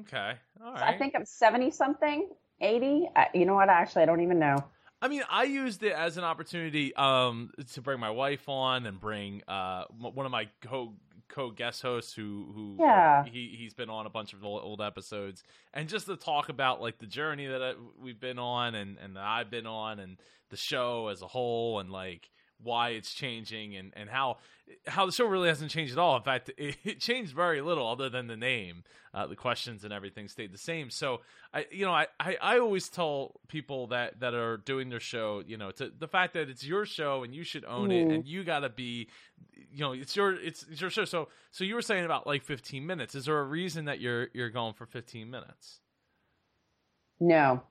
Okay, 0.00 0.32
all 0.64 0.76
So. 0.76 0.82
I 0.82 0.98
think 0.98 1.14
I'm 1.16 1.24
70 1.24 1.70
something, 1.70 2.28
80. 2.60 3.08
I, 3.14 3.28
you 3.34 3.46
know 3.46 3.54
what? 3.54 3.68
Actually, 3.68 4.02
I 4.02 4.06
don't 4.06 4.20
even 4.20 4.38
know. 4.38 4.64
I 5.04 5.08
mean, 5.08 5.22
I 5.28 5.42
used 5.44 5.82
it 5.82 5.92
as 5.92 6.16
an 6.16 6.24
opportunity 6.24 6.96
um, 6.96 7.50
to 7.74 7.82
bring 7.82 8.00
my 8.00 8.08
wife 8.08 8.48
on 8.48 8.86
and 8.86 8.98
bring 8.98 9.42
uh, 9.46 9.84
one 9.98 10.24
of 10.24 10.32
my 10.32 10.48
co 10.62 10.94
co 11.28 11.50
guest 11.50 11.82
hosts 11.82 12.14
who 12.14 12.50
who 12.54 12.76
Yeah. 12.80 13.22
he 13.24 13.54
he's 13.58 13.74
been 13.74 13.90
on 13.90 14.06
a 14.06 14.10
bunch 14.10 14.32
of 14.32 14.42
old, 14.42 14.62
old 14.62 14.80
episodes 14.80 15.42
and 15.74 15.90
just 15.90 16.06
to 16.06 16.16
talk 16.16 16.48
about 16.48 16.80
like 16.80 16.98
the 16.98 17.06
journey 17.06 17.46
that 17.46 17.62
I, 17.62 17.74
we've 18.02 18.18
been 18.18 18.38
on 18.38 18.74
and 18.74 18.96
and 18.96 19.16
that 19.16 19.24
I've 19.24 19.50
been 19.50 19.66
on 19.66 19.98
and 19.98 20.16
the 20.48 20.56
show 20.56 21.08
as 21.08 21.20
a 21.20 21.26
whole 21.26 21.80
and 21.80 21.90
like 21.90 22.30
why 22.62 22.90
it's 22.90 23.12
changing 23.12 23.76
and 23.76 23.92
and 23.96 24.08
how 24.08 24.38
how 24.86 25.04
the 25.04 25.12
show 25.12 25.26
really 25.26 25.48
hasn't 25.48 25.70
changed 25.70 25.92
at 25.92 25.98
all. 25.98 26.16
In 26.16 26.22
fact, 26.22 26.50
it, 26.58 26.76
it 26.84 27.00
changed 27.00 27.34
very 27.34 27.60
little 27.60 27.86
other 27.86 28.08
than 28.08 28.26
the 28.26 28.36
name. 28.36 28.84
Uh, 29.12 29.28
the 29.28 29.36
questions 29.36 29.84
and 29.84 29.92
everything 29.92 30.26
stayed 30.26 30.52
the 30.52 30.58
same. 30.58 30.90
So 30.90 31.20
I, 31.52 31.66
you 31.70 31.84
know, 31.84 31.92
I, 31.92 32.08
I, 32.18 32.36
I 32.42 32.58
always 32.58 32.88
tell 32.88 33.40
people 33.46 33.86
that 33.88 34.18
that 34.20 34.34
are 34.34 34.56
doing 34.56 34.88
their 34.88 34.98
show, 34.98 35.40
you 35.46 35.56
know, 35.56 35.70
to 35.72 35.92
the 35.96 36.08
fact 36.08 36.34
that 36.34 36.48
it's 36.48 36.64
your 36.64 36.84
show 36.84 37.22
and 37.22 37.32
you 37.32 37.44
should 37.44 37.64
own 37.64 37.92
it 37.92 38.08
Mhm. 38.08 38.14
and 38.14 38.26
you 38.26 38.42
got 38.42 38.60
to 38.60 38.70
be, 38.70 39.08
you 39.70 39.80
know, 39.84 39.92
it's 39.92 40.16
your 40.16 40.34
it's, 40.34 40.64
it's 40.68 40.80
your 40.80 40.90
show. 40.90 41.04
So 41.04 41.28
so 41.52 41.62
you 41.62 41.76
were 41.76 41.82
saying 41.82 42.04
about 42.04 42.26
like 42.26 42.42
15 42.42 42.84
minutes. 42.84 43.14
Is 43.14 43.26
there 43.26 43.38
a 43.38 43.44
reason 43.44 43.84
that 43.84 44.00
you're 44.00 44.28
you're 44.34 44.50
going 44.50 44.74
for 44.74 44.86
15 44.86 45.30
minutes? 45.30 45.78
No. 47.20 47.62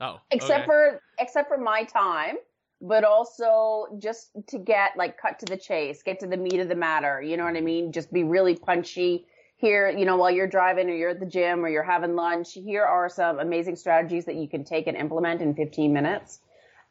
Oh, 0.00 0.18
except 0.32 0.60
okay. 0.60 0.66
for 0.66 1.00
except 1.20 1.48
for 1.48 1.58
my 1.58 1.84
time 1.84 2.36
but 2.82 3.04
also 3.04 3.86
just 3.98 4.30
to 4.48 4.58
get 4.58 4.96
like 4.96 5.16
cut 5.16 5.38
to 5.38 5.46
the 5.46 5.56
chase 5.56 6.02
get 6.02 6.20
to 6.20 6.26
the 6.26 6.36
meat 6.36 6.60
of 6.60 6.68
the 6.68 6.74
matter 6.74 7.22
you 7.22 7.36
know 7.36 7.44
what 7.44 7.56
i 7.56 7.60
mean 7.60 7.92
just 7.92 8.12
be 8.12 8.24
really 8.24 8.54
punchy 8.54 9.24
here, 9.62 9.88
you 9.88 10.04
know, 10.04 10.16
while 10.16 10.30
you're 10.30 10.48
driving 10.48 10.90
or 10.90 10.94
you're 10.94 11.10
at 11.10 11.20
the 11.20 11.26
gym 11.26 11.64
or 11.64 11.68
you're 11.68 11.84
having 11.84 12.16
lunch, 12.16 12.52
here 12.52 12.84
are 12.84 13.08
some 13.08 13.38
amazing 13.38 13.76
strategies 13.76 14.24
that 14.24 14.34
you 14.34 14.48
can 14.48 14.64
take 14.64 14.88
and 14.88 14.96
implement 14.96 15.40
in 15.40 15.54
15 15.54 15.92
minutes. 15.92 16.40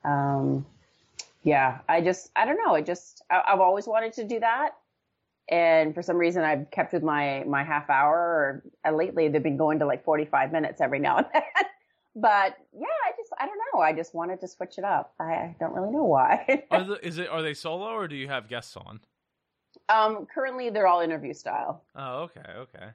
Um, 0.06 0.66
yeah, 1.44 1.80
I 1.90 2.00
just, 2.00 2.32
I 2.34 2.46
don't 2.46 2.58
know. 2.66 2.74
I 2.74 2.82
just, 2.82 3.24
I, 3.30 3.42
I've 3.46 3.60
always 3.60 3.88
wanted 3.88 4.14
to 4.14 4.24
do 4.24 4.40
that. 4.40 4.70
And 5.50 5.94
for 5.94 6.02
some 6.02 6.16
reason, 6.16 6.44
I've 6.44 6.72
kept 6.72 6.94
with 6.94 7.04
my, 7.04 7.44
my 7.46 7.66
half 7.66 7.90
hour 7.90 8.16
or 8.18 8.64
uh, 8.86 8.96
lately 8.96 9.28
they've 9.28 9.44
been 9.44 9.58
going 9.58 9.80
to 9.80 9.86
like 9.86 10.06
45 10.06 10.54
minutes 10.54 10.80
every 10.80 11.00
now 11.00 11.18
and 11.18 11.26
then. 11.34 11.66
but 12.16 12.56
yeah, 12.74 12.88
I 13.06 13.12
just, 13.18 13.21
I 13.42 13.48
don't 13.48 13.58
know. 13.74 13.82
I 13.82 13.92
just 13.92 14.14
wanted 14.14 14.40
to 14.42 14.48
switch 14.48 14.78
it 14.78 14.84
up. 14.84 15.16
I, 15.20 15.56
don't 15.60 15.74
really 15.74 15.90
know 15.90 16.04
why. 16.04 16.64
are 16.72 16.84
the, 16.84 17.06
is 17.06 17.18
it, 17.18 17.28
are 17.28 17.42
they 17.42 17.56
solo 17.56 17.88
or 17.88 18.08
do 18.08 18.16
you 18.16 18.28
have 18.28 18.48
guests 18.48 18.78
on? 18.78 19.00
Um, 19.90 20.28
currently 20.32 20.70
they're 20.70 20.86
all 20.86 21.02
interview 21.02 21.34
style. 21.34 21.84
Oh, 21.96 22.24
okay, 22.24 22.52
okay. 22.56 22.86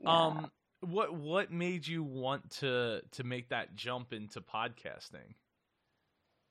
Yeah. 0.00 0.10
Um, 0.10 0.50
what 0.80 1.14
what 1.14 1.50
made 1.50 1.86
you 1.86 2.04
want 2.04 2.50
to 2.60 3.00
to 3.12 3.24
make 3.24 3.48
that 3.48 3.74
jump 3.74 4.12
into 4.12 4.42
podcasting? 4.42 5.34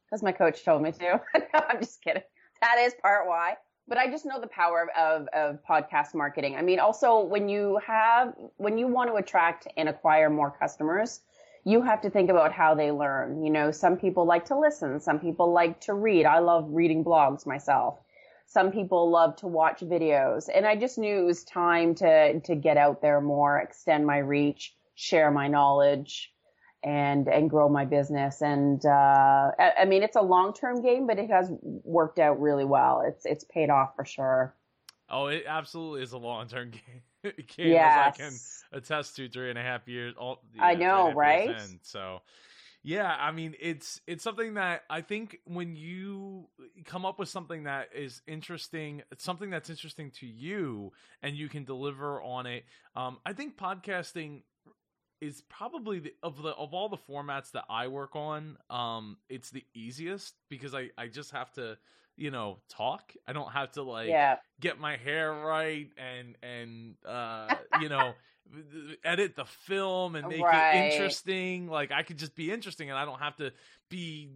Because 0.09 0.23
my 0.23 0.31
coach 0.31 0.65
told 0.65 0.81
me 0.81 0.91
to. 0.93 1.21
no, 1.35 1.59
I'm 1.69 1.79
just 1.79 2.01
kidding. 2.01 2.23
That 2.61 2.77
is 2.79 2.95
part 3.01 3.27
why. 3.27 3.55
But 3.87 3.99
I 3.99 4.09
just 4.09 4.25
know 4.25 4.41
the 4.41 4.47
power 4.47 4.89
of, 4.97 5.21
of, 5.21 5.27
of 5.27 5.59
podcast 5.63 6.13
marketing. 6.13 6.55
I 6.57 6.61
mean, 6.61 6.79
also 6.79 7.21
when 7.21 7.47
you 7.47 7.79
have 7.85 8.33
when 8.57 8.79
you 8.79 8.87
want 8.87 9.11
to 9.11 9.15
attract 9.15 9.67
and 9.77 9.87
acquire 9.87 10.29
more 10.29 10.51
customers, 10.51 11.21
you 11.67 11.81
have 11.81 11.99
to 11.99 12.09
think 12.09 12.29
about 12.29 12.53
how 12.53 12.75
they 12.75 12.91
learn. 12.91 13.43
You 13.43 13.49
know, 13.49 13.71
some 13.71 13.97
people 13.97 14.25
like 14.25 14.45
to 14.45 14.57
listen, 14.57 15.01
some 15.01 15.19
people 15.19 15.51
like 15.51 15.81
to 15.81 15.93
read. 15.93 16.25
I 16.25 16.39
love 16.39 16.65
reading 16.69 17.03
blogs 17.03 17.45
myself. 17.45 17.99
Some 18.45 18.71
people 18.71 19.09
love 19.09 19.35
to 19.37 19.47
watch 19.47 19.81
videos. 19.81 20.47
And 20.53 20.65
i 20.65 20.77
just 20.77 20.97
knew 20.97 21.19
it 21.19 21.25
was 21.25 21.43
time 21.43 21.93
to 21.95 22.39
to 22.39 22.55
get 22.55 22.77
out 22.77 23.01
there 23.01 23.19
more 23.19 23.59
extend 23.59 24.07
my 24.07 24.19
reach 24.19 24.73
share 24.95 25.29
my 25.29 25.49
knowledge 25.49 26.33
and 26.83 27.27
and 27.27 27.49
grow 27.49 27.67
my 27.67 27.83
business. 27.83 28.41
And 28.41 28.85
uh, 28.85 29.51
I, 29.59 29.73
I, 29.81 29.85
mean 29.85 30.03
it's 30.03 30.15
a 30.15 30.21
long 30.21 30.53
term 30.53 30.81
game 30.81 31.05
but 31.05 31.19
it 31.19 31.29
has 31.29 31.51
worked 31.61 32.17
out 32.17 32.39
really 32.39 32.65
well. 32.65 33.03
It's 33.05 33.25
it's 33.25 33.43
paid 33.43 33.69
off 33.69 33.93
for 33.97 34.05
sure. 34.05 34.55
Oh 35.09 35.27
it 35.27 35.43
absolutely 35.45 36.03
is 36.03 36.13
a 36.13 36.17
long 36.17 36.47
term 36.47 36.69
game 36.71 37.01
game 37.55 37.71
yes. 37.71 38.13
i 38.13 38.17
can 38.17 38.33
attest 38.79 39.15
to 39.15 39.27
three 39.29 39.49
and 39.49 39.59
a 39.59 39.61
half 39.61 39.87
years 39.87 40.13
all 40.17 40.41
i 40.59 40.75
know 40.75 41.11
right 41.13 41.55
so 41.81 42.21
yeah, 42.87 43.13
I 43.19 43.31
mean 43.31 43.53
it's 43.59 43.99
it's 44.07 44.23
something 44.23 44.53
that 44.53 44.83
I 44.89 45.01
think 45.01 45.39
when 45.43 45.75
you 45.75 46.47
come 46.85 47.05
up 47.05 47.19
with 47.19 47.27
something 47.27 47.63
that 47.63 47.89
is 47.93 48.21
interesting, 48.27 49.01
something 49.17 49.49
that's 49.49 49.69
interesting 49.69 50.11
to 50.19 50.25
you, 50.25 50.93
and 51.21 51.35
you 51.35 51.49
can 51.49 51.65
deliver 51.65 52.21
on 52.21 52.45
it. 52.45 52.63
Um, 52.95 53.17
I 53.25 53.33
think 53.33 53.57
podcasting 53.57 54.43
is 55.19 55.41
probably 55.49 55.99
the, 55.99 56.13
of 56.23 56.41
the 56.41 56.51
of 56.51 56.73
all 56.73 56.87
the 56.87 56.97
formats 56.97 57.51
that 57.51 57.65
I 57.69 57.87
work 57.87 58.15
on, 58.15 58.57
um, 58.69 59.17
it's 59.27 59.49
the 59.49 59.65
easiest 59.73 60.35
because 60.49 60.73
I 60.73 60.89
I 60.97 61.07
just 61.07 61.31
have 61.31 61.51
to 61.55 61.77
you 62.17 62.31
know 62.31 62.57
talk. 62.67 63.13
I 63.27 63.33
don't 63.33 63.51
have 63.51 63.71
to 63.73 63.83
like 63.83 64.09
yeah. 64.09 64.37
get 64.59 64.79
my 64.79 64.97
hair 64.97 65.31
right 65.31 65.89
and 65.97 66.35
and 66.43 66.95
uh, 67.05 67.55
you 67.81 67.89
know 67.89 68.13
edit 69.03 69.35
the 69.35 69.45
film 69.45 70.15
and 70.15 70.27
make 70.27 70.41
right. 70.41 70.75
it 70.75 70.93
interesting. 70.93 71.67
Like 71.67 71.91
I 71.91 72.03
could 72.03 72.17
just 72.17 72.35
be 72.35 72.51
interesting 72.51 72.89
and 72.89 72.97
I 72.97 73.05
don't 73.05 73.19
have 73.19 73.35
to 73.37 73.51
be 73.89 74.29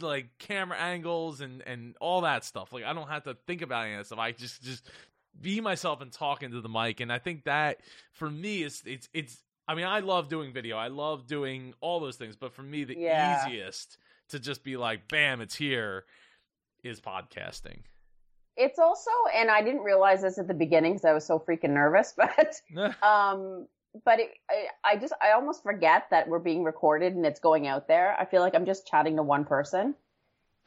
like 0.00 0.26
camera 0.38 0.78
angles 0.78 1.40
and 1.40 1.62
and 1.66 1.96
all 2.00 2.22
that 2.22 2.44
stuff. 2.44 2.72
Like 2.72 2.84
I 2.84 2.92
don't 2.92 3.08
have 3.08 3.24
to 3.24 3.36
think 3.46 3.62
about 3.62 3.84
any 3.84 3.94
of 3.94 4.00
that 4.00 4.06
stuff. 4.06 4.18
I 4.18 4.32
just 4.32 4.62
just 4.62 4.88
be 5.40 5.60
myself 5.60 6.00
and 6.00 6.12
talk 6.12 6.42
into 6.42 6.60
the 6.60 6.68
mic. 6.68 7.00
And 7.00 7.12
I 7.12 7.18
think 7.18 7.44
that 7.44 7.80
for 8.12 8.28
me 8.28 8.62
is 8.62 8.82
it's 8.84 9.08
it's 9.14 9.42
I 9.68 9.74
mean, 9.76 9.86
I 9.86 10.00
love 10.00 10.28
doing 10.28 10.52
video. 10.52 10.76
I 10.76 10.88
love 10.88 11.28
doing 11.28 11.74
all 11.80 12.00
those 12.00 12.16
things, 12.16 12.34
but 12.34 12.52
for 12.52 12.62
me 12.62 12.84
the 12.84 12.96
yeah. 12.96 13.46
easiest 13.46 13.98
to 14.30 14.40
just 14.40 14.64
be 14.64 14.76
like, 14.76 15.06
bam, 15.08 15.40
it's 15.40 15.54
here 15.54 16.04
is 16.82 17.00
podcasting. 17.00 17.80
It's 18.56 18.78
also, 18.78 19.10
and 19.34 19.50
I 19.50 19.62
didn't 19.62 19.82
realize 19.82 20.22
this 20.22 20.38
at 20.38 20.48
the 20.48 20.54
beginning 20.54 20.92
because 20.92 21.04
I 21.04 21.12
was 21.12 21.24
so 21.24 21.38
freaking 21.38 21.70
nervous, 21.70 22.14
but, 22.16 22.60
um, 23.02 23.66
but 24.04 24.20
it, 24.20 24.30
I, 24.50 24.92
I 24.92 24.96
just, 24.96 25.14
I 25.22 25.32
almost 25.32 25.62
forget 25.62 26.06
that 26.10 26.28
we're 26.28 26.38
being 26.38 26.64
recorded 26.64 27.14
and 27.14 27.24
it's 27.24 27.40
going 27.40 27.66
out 27.66 27.88
there. 27.88 28.16
I 28.18 28.24
feel 28.24 28.40
like 28.40 28.54
I'm 28.54 28.66
just 28.66 28.86
chatting 28.86 29.16
to 29.16 29.22
one 29.22 29.44
person. 29.44 29.94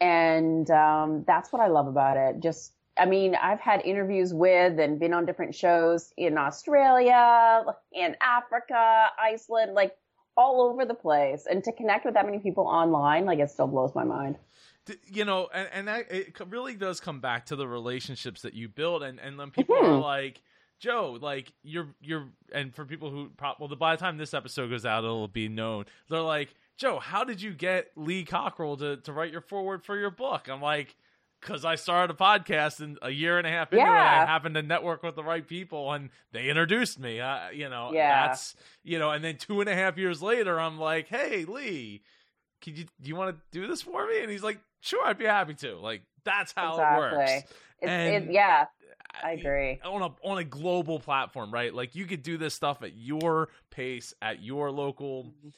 And, 0.02 0.70
um, 0.72 1.24
that's 1.26 1.54
what 1.54 1.62
I 1.62 1.68
love 1.68 1.88
about 1.88 2.18
it. 2.18 2.42
Just, 2.42 2.74
I 2.98 3.06
mean, 3.06 3.36
I've 3.36 3.60
had 3.60 3.82
interviews 3.86 4.34
with 4.34 4.80
and 4.80 5.00
been 5.00 5.14
on 5.14 5.26
different 5.26 5.56
shows 5.56 6.14
in 6.18 6.38
Australia, 6.38 7.64
in 7.92 8.16
Africa, 8.22 9.08
Iceland, 9.20 9.74
like 9.74 9.96
all 10.36 10.62
over 10.62 10.86
the 10.86 10.94
place. 10.94 11.48
And 11.50 11.64
to 11.64 11.72
connect 11.72 12.06
with 12.06 12.16
that 12.16 12.26
many 12.26 12.40
people 12.40 12.66
online, 12.66 13.26
like 13.26 13.40
it 13.40 13.50
still 13.52 13.68
blows 13.68 13.96
my 13.96 14.04
mind 14.04 14.38
you 15.08 15.26
know, 15.26 15.50
and, 15.54 15.70
and 15.74 15.88
that 15.88 16.12
it 16.12 16.36
really 16.50 16.76
does 16.76 17.00
come 17.00 17.20
back 17.20 17.48
to 17.48 17.56
the 17.56 17.68
relationships 17.68 18.42
that 18.42 18.54
you 18.54 18.68
build, 18.68 19.04
and 19.04 19.20
and 19.20 19.40
then 19.40 19.52
people 19.52 19.76
mm-hmm. 19.76 19.94
are 19.94 20.00
like. 20.00 20.42
Joe, 20.80 21.18
like 21.22 21.54
you're 21.64 21.96
you're, 22.02 22.28
and 22.52 22.76
for 22.76 22.84
people 22.84 23.10
who 23.10 23.32
well, 23.58 23.70
by 23.70 23.96
the 23.96 24.02
time 24.02 24.18
this 24.18 24.34
episode 24.34 24.70
goes 24.70 24.86
out, 24.86 25.06
it'll 25.06 25.30
be 25.30 25.48
known. 25.48 25.86
They're 26.10 26.20
like, 26.20 26.54
Joe, 26.76 27.00
how 27.00 27.24
did 27.24 27.42
you 27.42 27.54
get 27.54 27.92
Lee 27.96 28.26
Cockrell 28.26 28.76
to 28.78 28.98
to 28.98 29.14
write 29.14 29.32
your 29.32 29.40
forward 29.40 29.86
for 29.86 29.98
your 29.98 30.10
book? 30.10 30.50
I'm 30.50 30.62
like, 30.62 30.98
because 31.44 31.66
I 31.66 31.76
started 31.76 32.14
a 32.14 32.18
podcast 32.18 32.80
and 32.80 32.98
a 33.02 33.10
year 33.10 33.38
and 33.38 33.46
a 33.46 33.50
half 33.50 33.72
into 33.72 33.84
yeah. 33.84 34.22
it, 34.22 34.24
I 34.24 34.26
happened 34.26 34.56
to 34.56 34.62
network 34.62 35.04
with 35.04 35.16
the 35.16 35.24
right 35.24 35.46
people, 35.46 35.92
and 35.92 36.10
they 36.32 36.50
introduced 36.50 37.00
me. 37.00 37.20
Uh, 37.20 37.50
you 37.54 37.70
know, 37.70 37.92
yeah. 37.94 38.28
that's 38.28 38.56
you 38.84 39.00
know, 39.00 39.12
and 39.12 39.24
then 39.24 39.38
two 39.38 39.62
and 39.62 39.70
a 39.70 39.76
half 39.76 39.98
years 39.98 40.22
later, 40.22 40.60
I'm 40.60 40.80
like, 40.80 41.08
hey, 41.08 41.46
Lee, 41.46 42.02
can 42.62 42.76
you 42.76 42.86
do 43.02 43.10
you 43.10 43.16
want 43.16 43.36
to 43.36 43.60
do 43.60 43.68
this 43.68 43.82
for 43.82 44.08
me? 44.08 44.22
And 44.22 44.32
he's 44.32 44.44
like, 44.44 44.60
sure, 44.84 45.06
I'd 45.06 45.18
be 45.18 45.26
happy 45.26 45.56
to. 45.56 45.78
Like 45.78 46.04
that's 46.24 46.54
how 46.56 46.74
exactly. 46.74 47.06
it 47.06 47.18
works. 47.18 47.32
It's, 47.32 47.90
and, 47.90 48.30
it, 48.30 48.32
yeah, 48.32 48.66
I 49.24 49.32
agree. 49.32 49.80
On 49.84 50.02
a 50.02 50.28
on 50.28 50.38
a 50.38 50.44
global 50.44 51.00
platform, 51.00 51.52
right? 51.52 51.74
Like 51.74 51.96
you 51.96 52.06
could 52.06 52.24
do 52.24 52.38
this 52.38 52.54
stuff 52.54 52.84
at 52.84 52.96
your 52.96 53.50
pace, 53.72 54.14
at 54.22 54.44
your 54.44 54.72
local 54.72 55.26
mm-hmm. 55.26 55.50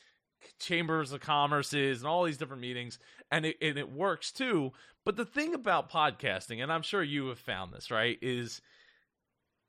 chambers 0.60 1.12
of 1.12 1.22
commerces, 1.22 1.98
and 1.98 2.06
all 2.06 2.24
these 2.24 2.38
different 2.38 2.62
meetings, 2.62 3.00
and 3.32 3.46
it 3.46 3.58
and 3.62 3.78
it 3.78 3.92
works 3.92 4.32
too. 4.32 4.72
But 5.04 5.18
the 5.18 5.26
thing 5.26 5.54
about 5.54 5.92
podcasting, 5.92 6.64
and 6.64 6.72
I'm 6.72 6.82
sure 6.82 7.04
you 7.04 7.28
have 7.28 7.40
found 7.40 7.74
this, 7.74 7.92
right, 7.92 8.18
is 8.22 8.62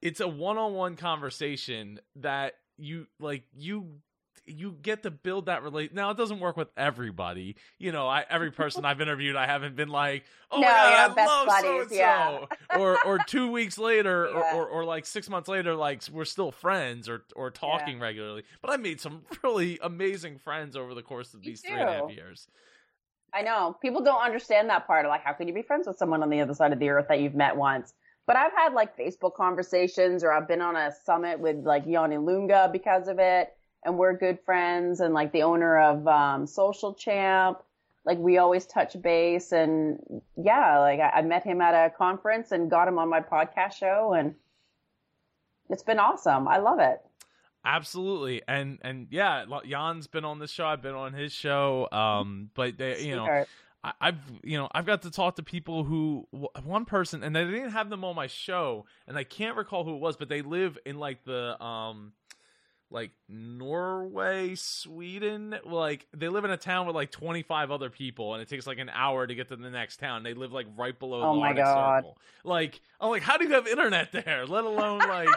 it's 0.00 0.20
a 0.20 0.28
one-on-one 0.28 0.96
conversation 0.96 2.00
that 2.16 2.54
you 2.78 3.06
like 3.18 3.44
you 3.54 4.00
you 4.46 4.76
get 4.82 5.02
to 5.02 5.10
build 5.10 5.46
that 5.46 5.62
relate. 5.62 5.94
Now 5.94 6.10
it 6.10 6.16
doesn't 6.16 6.40
work 6.40 6.56
with 6.56 6.68
everybody. 6.76 7.56
You 7.78 7.92
know, 7.92 8.06
I, 8.06 8.24
every 8.28 8.50
person 8.50 8.84
I've 8.84 9.00
interviewed, 9.00 9.36
I 9.36 9.46
haven't 9.46 9.76
been 9.76 9.88
like, 9.88 10.24
oh 10.50 10.60
no, 10.60 10.66
my 10.66 10.72
god, 10.72 11.18
I 11.18 11.26
love 11.26 11.46
buddies, 11.46 11.88
so 11.90 11.96
yeah. 11.96 12.78
or 12.78 13.04
or 13.04 13.18
two 13.26 13.50
weeks 13.50 13.78
later, 13.78 14.28
yeah. 14.30 14.54
or, 14.54 14.62
or, 14.62 14.68
or 14.68 14.84
like 14.84 15.06
six 15.06 15.28
months 15.28 15.48
later, 15.48 15.74
like 15.74 16.02
we're 16.12 16.24
still 16.24 16.52
friends 16.52 17.08
or 17.08 17.24
or 17.34 17.50
talking 17.50 17.98
yeah. 17.98 18.04
regularly. 18.04 18.42
But 18.62 18.70
I 18.70 18.76
made 18.76 19.00
some 19.00 19.22
really 19.42 19.78
amazing 19.82 20.38
friends 20.38 20.76
over 20.76 20.94
the 20.94 21.02
course 21.02 21.34
of 21.34 21.42
these 21.42 21.60
three 21.60 21.72
and 21.72 21.88
a 21.88 21.92
half 21.92 22.10
years. 22.10 22.48
I 23.34 23.42
know 23.42 23.76
people 23.82 24.02
don't 24.02 24.22
understand 24.22 24.70
that 24.70 24.86
part. 24.86 25.06
Like, 25.06 25.22
how 25.22 25.32
can 25.32 25.48
you 25.48 25.54
be 25.54 25.62
friends 25.62 25.86
with 25.86 25.98
someone 25.98 26.22
on 26.22 26.30
the 26.30 26.40
other 26.40 26.54
side 26.54 26.72
of 26.72 26.78
the 26.78 26.88
earth 26.88 27.06
that 27.08 27.20
you've 27.20 27.34
met 27.34 27.56
once? 27.56 27.92
But 28.26 28.36
I've 28.36 28.52
had 28.52 28.72
like 28.72 28.96
Facebook 28.96 29.34
conversations, 29.34 30.24
or 30.24 30.32
I've 30.32 30.48
been 30.48 30.62
on 30.62 30.74
a 30.74 30.92
summit 31.04 31.38
with 31.38 31.64
like 31.64 31.84
Yann 31.86 32.10
Ilunga 32.10 32.72
because 32.72 33.08
of 33.08 33.18
it 33.18 33.56
and 33.84 33.98
we're 33.98 34.16
good 34.16 34.38
friends 34.44 35.00
and 35.00 35.14
like 35.14 35.32
the 35.32 35.42
owner 35.42 35.78
of 35.78 36.06
um, 36.06 36.46
Social 36.46 36.94
Champ. 36.94 37.58
Like 38.04 38.18
we 38.18 38.38
always 38.38 38.66
touch 38.66 39.00
base 39.00 39.52
and 39.52 39.98
yeah, 40.36 40.78
like 40.78 41.00
I, 41.00 41.10
I 41.16 41.22
met 41.22 41.42
him 41.44 41.60
at 41.60 41.74
a 41.74 41.90
conference 41.90 42.52
and 42.52 42.70
got 42.70 42.86
him 42.86 42.98
on 42.98 43.08
my 43.08 43.20
podcast 43.20 43.74
show 43.74 44.14
and 44.16 44.34
it's 45.68 45.82
been 45.82 45.98
awesome. 45.98 46.46
I 46.48 46.58
love 46.58 46.78
it. 46.78 47.00
Absolutely, 47.64 48.42
and 48.46 48.78
and 48.82 49.08
yeah, 49.10 49.44
Yann's 49.64 50.06
been 50.06 50.24
on 50.24 50.38
this 50.38 50.52
show. 50.52 50.66
I've 50.66 50.82
been 50.82 50.94
on 50.94 51.12
his 51.12 51.32
show. 51.32 51.88
Um, 51.90 52.50
but 52.54 52.78
they, 52.78 53.02
you 53.02 53.16
know, 53.16 53.44
I, 53.82 53.92
I've 54.00 54.20
you 54.44 54.56
know 54.56 54.68
I've 54.72 54.86
got 54.86 55.02
to 55.02 55.10
talk 55.10 55.34
to 55.36 55.42
people 55.42 55.82
who 55.82 56.28
one 56.62 56.84
person, 56.84 57.24
and 57.24 57.36
I 57.36 57.42
didn't 57.42 57.70
have 57.70 57.90
them 57.90 58.04
on 58.04 58.14
my 58.14 58.28
show, 58.28 58.86
and 59.08 59.18
I 59.18 59.24
can't 59.24 59.56
recall 59.56 59.82
who 59.82 59.96
it 59.96 60.00
was, 60.00 60.16
but 60.16 60.28
they 60.28 60.42
live 60.42 60.78
in 60.86 60.98
like 61.00 61.24
the 61.24 61.60
um 61.60 62.12
like 62.90 63.10
Norway, 63.28 64.54
Sweden. 64.54 65.56
Like 65.64 66.06
they 66.16 66.28
live 66.28 66.44
in 66.44 66.50
a 66.50 66.56
town 66.56 66.86
with 66.86 66.96
like 66.96 67.10
25 67.10 67.70
other 67.70 67.90
people, 67.90 68.34
and 68.34 68.42
it 68.42 68.48
takes 68.48 68.66
like 68.66 68.78
an 68.78 68.90
hour 68.90 69.26
to 69.26 69.34
get 69.34 69.48
to 69.48 69.56
the 69.56 69.70
next 69.70 69.98
town. 69.98 70.22
They 70.22 70.34
live 70.34 70.52
like 70.52 70.66
right 70.76 70.98
below 70.98 71.20
the 71.20 71.26
oh 71.26 71.40
my 71.40 71.52
God. 71.52 71.98
Circle. 71.98 72.18
Like 72.44 72.80
I'm 73.00 73.10
like, 73.10 73.22
how 73.22 73.36
do 73.36 73.46
you 73.46 73.54
have 73.54 73.66
internet 73.66 74.12
there? 74.12 74.46
Let 74.46 74.64
alone 74.64 74.98
like. 75.08 75.28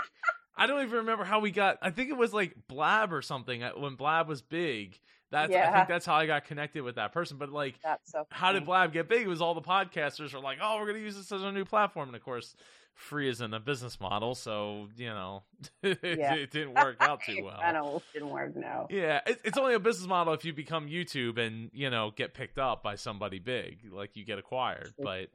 I 0.58 0.68
don't 0.68 0.82
even 0.82 0.98
remember 0.98 1.24
how 1.24 1.40
we 1.40 1.52
got. 1.52 1.78
I 1.82 1.90
think 1.90 2.10
it 2.10 2.18
was 2.18 2.34
like 2.34 2.54
Blab 2.68 3.14
or 3.14 3.22
something 3.22 3.64
uh, 3.64 3.72
when 3.78 3.96
Blab 3.96 4.28
was 4.28 4.42
big. 4.42 5.00
That's 5.32 5.52
yeah. 5.52 5.70
I 5.70 5.76
think 5.78 5.88
that's 5.88 6.06
how 6.06 6.16
I 6.16 6.26
got 6.26 6.46
connected 6.46 6.84
with 6.84 6.96
that 6.96 7.14
person. 7.14 7.38
But 7.38 7.50
like, 7.50 7.76
so 8.04 8.28
how 8.30 8.52
did 8.52 8.66
Blab 8.66 8.92
get 8.92 9.08
big? 9.08 9.22
It 9.22 9.30
was 9.30 9.42
all 9.42 9.54
the 9.54 9.62
podcasters 9.62 10.34
were 10.34 10.42
like, 10.42 10.58
"Oh, 10.62 10.78
we're 10.80 10.88
gonna 10.88 11.00
use 11.00 11.16
this 11.16 11.32
as 11.32 11.44
a 11.44 11.52
new 11.54 11.66
platform," 11.66 12.10
and 12.10 12.16
of 12.16 12.24
course, 12.24 12.56
free 12.96 13.30
isn't 13.30 13.54
a 13.54 13.60
business 13.60 14.00
model, 14.00 14.36
so 14.36 14.88
you 14.98 15.08
know 15.10 15.44
it, 15.84 16.00
Yeah. 16.20 16.34
it 16.36 16.52
didn't 16.52 16.74
work 16.76 16.98
out 17.00 17.22
too 17.26 17.44
well. 17.44 17.60
I 17.62 17.72
know 17.72 18.02
didn't 18.14 18.30
work. 18.30 18.56
No. 18.56 18.88
Yeah, 18.90 19.22
it, 19.26 19.40
it's 19.44 19.58
only 19.58 19.74
a 19.74 19.80
business 19.80 20.08
model 20.08 20.34
if 20.34 20.44
you 20.46 20.54
become 20.54 20.88
YouTube 20.88 21.38
and 21.38 21.70
you 21.74 21.90
know 21.90 22.12
get 22.16 22.34
picked 22.34 22.58
up 22.60 22.84
by 22.84 22.96
somebody 22.96 23.40
big, 23.40 23.80
like 23.92 24.16
you 24.16 24.26
get 24.26 24.40
acquired. 24.40 24.94
But 24.98 25.30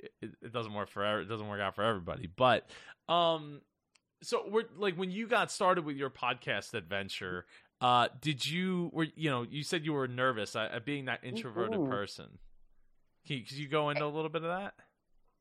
it, 0.00 0.12
it 0.42 0.52
doesn't 0.52 0.74
work 0.74 0.88
for 0.90 1.20
it 1.20 1.26
doesn't 1.26 1.48
work 1.48 1.60
out 1.60 1.74
for 1.76 1.84
everybody. 1.84 2.26
But 2.26 2.68
um, 3.08 3.60
so 4.22 4.44
we're 4.48 4.64
like 4.76 4.96
when 4.96 5.10
you 5.10 5.26
got 5.26 5.50
started 5.52 5.84
with 5.84 5.96
your 5.96 6.10
podcast 6.10 6.74
adventure, 6.74 7.46
uh, 7.80 8.08
did 8.20 8.44
you 8.46 8.90
were 8.92 9.06
you 9.14 9.30
know 9.30 9.42
you 9.48 9.62
said 9.62 9.84
you 9.84 9.92
were 9.92 10.08
nervous 10.08 10.56
uh, 10.56 10.68
at 10.72 10.84
being 10.84 11.04
that 11.04 11.20
introverted 11.22 11.78
Mhm. 11.80 11.90
person? 11.90 12.38
Can 13.26 13.36
you, 13.38 13.42
could 13.44 13.56
you 13.56 13.68
go 13.68 13.88
into 13.90 14.04
a 14.04 14.06
little 14.08 14.28
bit 14.28 14.42
of 14.42 14.48
that? 14.48 14.74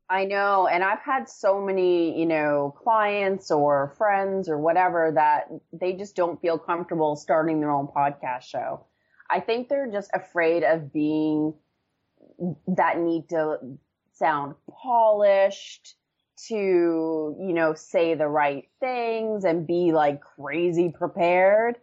I 0.09 0.25
know, 0.25 0.67
and 0.67 0.83
I've 0.83 0.99
had 0.99 1.29
so 1.29 1.61
many, 1.61 2.19
you 2.19 2.25
know, 2.25 2.75
clients 2.77 3.49
or 3.51 3.93
friends 3.97 4.49
or 4.49 4.57
whatever 4.57 5.11
that 5.15 5.47
they 5.71 5.93
just 5.93 6.15
don't 6.15 6.41
feel 6.41 6.57
comfortable 6.57 7.15
starting 7.15 7.59
their 7.59 7.71
own 7.71 7.87
podcast 7.87 8.43
show. 8.43 8.85
I 9.29 9.39
think 9.39 9.69
they're 9.69 9.91
just 9.91 10.11
afraid 10.13 10.63
of 10.63 10.91
being 10.91 11.53
that 12.67 12.99
need 12.99 13.29
to 13.29 13.57
sound 14.11 14.55
polished, 14.69 15.95
to, 16.47 16.55
you 17.39 17.53
know, 17.53 17.73
say 17.73 18.15
the 18.15 18.27
right 18.27 18.67
things 18.79 19.45
and 19.45 19.65
be 19.65 19.93
like 19.93 20.21
crazy 20.21 20.89
prepared. 20.89 21.77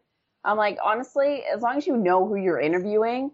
I'm 0.45 0.57
like, 0.57 0.79
honestly, 0.85 1.45
as 1.45 1.63
long 1.63 1.77
as 1.77 1.87
you 1.87 1.97
know 1.97 2.27
who 2.27 2.37
you're 2.37 2.61
interviewing, 2.61 3.31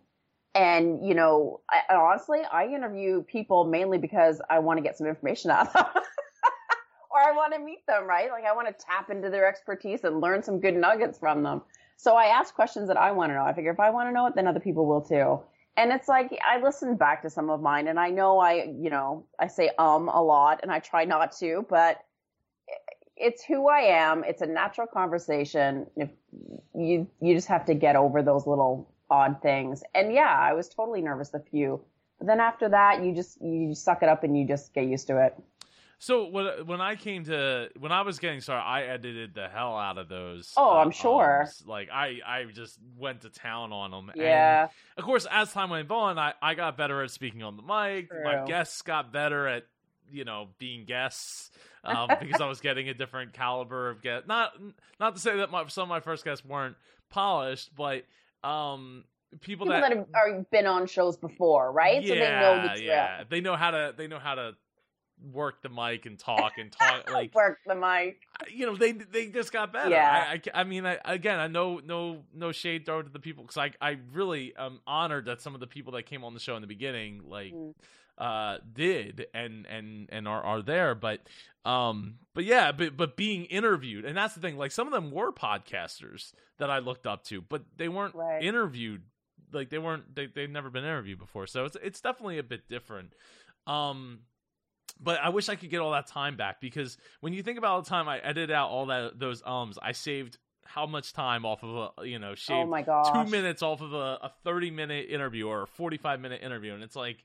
and 0.57 1.07
you 1.07 1.15
know, 1.15 1.61
I, 1.71 1.95
honestly, 1.95 2.41
I 2.51 2.67
interview 2.67 3.23
people 3.23 3.65
mainly 3.65 3.99
because 3.99 4.41
I 4.49 4.59
want 4.59 4.79
to 4.79 4.83
get 4.83 4.97
some 4.97 5.07
information 5.07 5.51
out 5.51 5.67
of 5.67 5.73
them, 5.75 5.85
or 7.11 7.21
I 7.21 7.33
want 7.33 7.53
to 7.53 7.61
meet 7.61 7.87
them, 7.87 8.07
right? 8.07 8.31
Like 8.31 8.45
I 8.45 8.55
want 8.55 8.67
to 8.67 8.85
tap 8.85 9.11
into 9.11 9.29
their 9.29 9.47
expertise 9.47 10.03
and 10.05 10.21
learn 10.21 10.43
some 10.43 10.59
good 10.59 10.75
nuggets 10.75 11.19
from 11.19 11.43
them. 11.43 11.63
So 11.99 12.17
I 12.17 12.27
ask 12.27 12.55
questions 12.55 12.89
that 12.89 12.97
I 12.97 13.13
want 13.13 13.31
to 13.31 13.35
know. 13.35 13.45
I 13.45 13.53
figure 13.53 13.71
if 13.71 13.81
I 13.81 13.91
want 13.91 14.09
to 14.09 14.13
know 14.13 14.27
it, 14.27 14.35
then 14.35 14.47
other 14.47 14.61
people 14.61 14.87
will 14.87 15.03
too. 15.03 15.41
And 15.77 15.93
it's 15.93 16.09
like 16.09 16.37
I 16.47 16.59
listen 16.61 16.97
back 16.97 17.21
to 17.23 17.31
some 17.31 17.51
of 17.51 17.61
mine, 17.61 17.87
and 17.87 18.01
I 18.01 18.09
know 18.09 18.39
I, 18.39 18.75
you 18.81 18.89
know, 18.89 19.27
I 19.39 19.49
say 19.49 19.71
um 19.79 20.09
a 20.09 20.23
lot, 20.23 20.61
and 20.63 20.73
I 20.73 20.79
try 20.79 21.05
not 21.05 21.33
to, 21.41 21.67
but 21.69 22.03
it's 23.15 23.45
who 23.45 23.69
I 23.69 23.81
am. 23.81 24.25
It's 24.25 24.41
a 24.41 24.47
natural 24.47 24.87
conversation. 24.87 25.87
If 25.97 26.11
you 26.75 27.07
you 27.21 27.35
just 27.35 27.49
have 27.49 27.67
to 27.67 27.75
get 27.75 27.95
over 27.95 28.23
those 28.23 28.47
little 28.47 28.91
odd 29.11 29.41
things. 29.43 29.83
And 29.95 30.13
yeah, 30.13 30.37
I 30.39 30.53
was 30.53 30.69
totally 30.69 31.03
nervous 31.03 31.33
a 31.35 31.41
few. 31.41 31.81
But 32.19 32.27
then 32.27 32.41
after 32.41 32.69
that, 32.69 33.05
you 33.05 33.15
just 33.15 33.41
you 33.43 33.75
suck 33.75 34.03
it 34.03 34.09
up 34.09 34.25
and 34.25 34.37
you 34.39 34.47
just 34.47 34.73
get 34.73 34.87
used 34.87 35.07
to 35.09 35.25
it. 35.25 35.37
So 35.99 36.29
when 36.29 36.67
when 36.67 36.81
I 36.81 36.95
came 36.95 37.25
to 37.25 37.69
when 37.79 37.91
I 37.91 38.03
was 38.03 38.19
getting 38.19 38.41
started, 38.41 38.65
I 38.65 38.83
edited 38.83 39.35
the 39.35 39.49
hell 39.49 39.77
out 39.77 39.97
of 39.97 40.09
those. 40.09 40.53
Oh, 40.57 40.77
uh, 40.77 40.83
I'm 40.83 40.91
sure. 40.91 41.41
ums. 41.41 41.63
Like 41.67 41.89
I 41.91 42.21
I 42.27 42.45
just 42.53 42.79
went 42.99 43.23
to 43.23 43.31
town 43.31 43.73
on 43.73 43.91
them. 43.91 44.13
Yeah. 44.15 44.69
of 44.97 45.05
course, 45.05 45.27
as 45.31 45.53
time 45.53 45.71
went 45.71 45.91
on, 45.91 46.19
I, 46.19 46.35
I 46.43 46.55
got 46.55 46.77
better 46.77 47.03
at 47.03 47.11
speaking 47.11 47.43
on 47.43 47.57
the 47.57 47.63
mic. 47.63 48.11
My 48.25 48.45
guests 48.47 48.83
got 48.83 49.13
better 49.13 49.47
at 49.47 49.65
you 50.11 50.25
know 50.25 50.49
being 50.59 50.85
guests 50.85 51.51
um, 51.85 52.11
because 52.21 52.41
I 52.41 52.47
was 52.47 52.61
getting 52.61 52.89
a 52.89 52.95
different 52.95 53.33
caliber 53.33 53.89
of 53.89 54.03
guest. 54.03 54.27
Not 54.27 54.53
not 55.01 55.15
to 55.15 55.21
say 55.21 55.39
that 55.39 55.51
my, 55.51 55.67
some 55.69 55.85
of 55.85 55.89
my 55.89 56.01
first 56.01 56.25
guests 56.25 56.45
weren't 56.45 56.77
polished, 57.09 57.75
but 57.75 58.05
um, 58.47 59.05
people, 59.41 59.67
People 59.67 59.67
that, 59.69 59.81
that 59.81 59.97
have 59.97 60.07
are, 60.15 60.47
been 60.51 60.67
on 60.67 60.87
shows 60.87 61.17
before, 61.17 61.73
right? 61.73 62.03
Yeah, 62.03 62.09
so 62.09 62.15
they 62.15 62.31
know 62.31 62.63
the 62.63 62.69
drill. 62.77 62.87
yeah, 62.87 63.25
they 63.29 63.41
know 63.41 63.57
how 63.57 63.71
to 63.71 63.95
they 63.97 64.07
know 64.07 64.19
how 64.19 64.35
to 64.35 64.55
work 65.33 65.63
the 65.63 65.69
mic 65.69 66.05
and 66.07 66.19
talk 66.19 66.53
and 66.59 66.71
talk 66.71 67.11
like 67.13 67.35
Work 67.35 67.59
the 67.67 67.75
mic. 67.75 68.21
you 68.53 68.67
know 68.67 68.77
they 68.77 68.93
they 68.93 69.29
just 69.29 69.53
got 69.53 69.73
better. 69.73 69.91
Yeah. 69.91 70.27
I, 70.29 70.35
I, 70.55 70.61
I 70.61 70.65
mean 70.65 70.85
I, 70.85 70.99
again 71.05 71.39
I 71.39 71.47
know 71.47 71.81
no 71.83 72.25
no 72.35 72.53
shade 72.53 72.85
thrown 72.85 73.05
to 73.05 73.11
the 73.11 73.19
people 73.19 73.45
because 73.45 73.57
I 73.57 73.73
I 73.81 73.99
really 74.13 74.55
am 74.59 74.81
honored 74.87 75.27
that 75.27 75.41
some 75.41 75.55
of 75.55 75.61
the 75.61 75.67
people 75.67 75.95
that 75.95 76.05
came 76.05 76.23
on 76.23 76.35
the 76.35 76.41
show 76.41 76.55
in 76.57 76.61
the 76.61 76.69
beginning 76.69 77.23
like 77.29 77.53
Mm. 77.55 77.75
Uh 78.19 78.59
did 78.73 79.27
and 79.35 79.67
and 79.67 80.09
and 80.11 80.27
are 80.27 80.43
are 80.43 80.63
there 80.63 80.95
but 80.95 81.21
um 81.65 82.15
but 82.35 82.45
yeah 82.45 82.73
but 82.73 82.97
but 82.97 83.17
being 83.17 83.45
interviewed 83.47 84.05
and 84.05 84.17
that's 84.17 84.35
the 84.35 84.41
thing 84.41 84.57
like 84.57 84.71
some 84.73 84.87
of 84.87 84.93
them 84.93 85.11
were 85.11 85.33
podcasters 85.33 86.33
that 86.59 86.71
I 86.71 86.79
looked 86.79 87.07
up 87.07 87.25
to 87.25 87.43
but 87.43 87.63
they 87.77 87.89
weren't 87.89 88.15
Right. 88.15 88.43
interviewed 88.43 89.03
like 89.53 89.69
they 89.69 89.79
weren't 89.79 90.15
they 90.15 90.27
they've 90.27 90.49
never 90.51 90.71
been 90.71 90.85
interviewed 90.85 91.19
before 91.19 91.47
so 91.47 91.65
it's 91.67 91.77
it's 91.83 92.01
definitely 92.01 92.39
a 92.39 92.43
bit 92.43 92.69
different 92.69 93.13
um 93.67 94.21
but 94.99 95.21
I 95.21 95.29
wish 95.29 95.49
I 95.51 95.57
could 95.57 95.69
get 95.69 95.81
all 95.81 95.91
that 95.93 96.07
time 96.07 96.37
back 96.37 96.61
because 96.61 96.97
when 97.21 97.35
you 97.35 97.43
think 97.43 97.59
about 97.59 97.73
all 97.73 97.83
the 97.83 97.89
time 97.89 98.09
I 98.09 98.19
edited 98.19 98.51
out 98.51 98.71
all 98.71 98.87
that 98.87 99.19
those 99.19 99.43
ums, 99.45 99.79
I 99.83 99.93
saved 99.93 100.39
how 100.65 100.87
much 100.87 101.13
time 101.13 101.45
off 101.45 101.63
of 101.63 101.93
a 101.99 102.07
you 102.07 102.19
know 102.19 102.31
Oh 102.31 102.35
shaved 102.35 102.71
two 103.13 103.31
minutes 103.31 103.63
off 103.63 103.83
of 103.83 103.93
a, 103.93 104.19
a 104.23 104.33
thirty 104.43 104.71
minute 104.71 105.09
interview 105.11 105.49
or 105.49 105.63
a 105.65 105.67
forty 105.67 105.99
five 105.99 106.19
minute 106.21 106.41
interview, 106.43 106.73
and 106.73 106.83
it's 106.83 106.97
like 106.97 107.23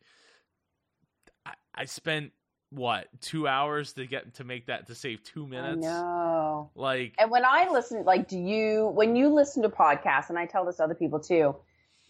I, 1.46 1.54
I 1.76 1.86
spent 1.86 2.32
what 2.72 3.08
two 3.20 3.48
hours 3.48 3.94
to 3.94 4.08
get 4.08 4.34
to 4.36 4.44
make 4.44 4.68
that 4.68 4.88
to 4.88 4.96
save 4.96 5.24
two 5.24 5.46
minutes. 5.46 5.86
No, 5.86 6.72
Like 6.76 7.14
And 7.20 7.30
when 7.30 7.44
I 7.46 7.70
listen, 7.70 8.04
like, 8.06 8.28
do 8.28 8.40
you, 8.40 8.92
when 8.94 9.16
you 9.16 9.30
listen 9.30 9.62
to 9.64 9.70
podcasts, 9.70 10.30
and 10.30 10.40
I 10.40 10.46
tell 10.46 10.66
this 10.66 10.78
to 10.78 10.86
other 10.86 10.96
people 10.96 11.20
too, 11.20 11.56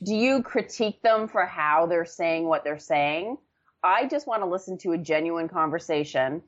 do 0.03 0.13
you 0.13 0.41
critique 0.43 1.01
them 1.01 1.27
for 1.27 1.45
how 1.45 1.85
they're 1.87 2.05
saying 2.05 2.45
what 2.45 2.63
they're 2.63 2.79
saying? 2.79 3.37
I 3.83 4.07
just 4.07 4.27
want 4.27 4.43
to 4.43 4.47
listen 4.47 4.77
to 4.79 4.91
a 4.91 4.97
genuine 4.97 5.49
conversation, 5.49 6.43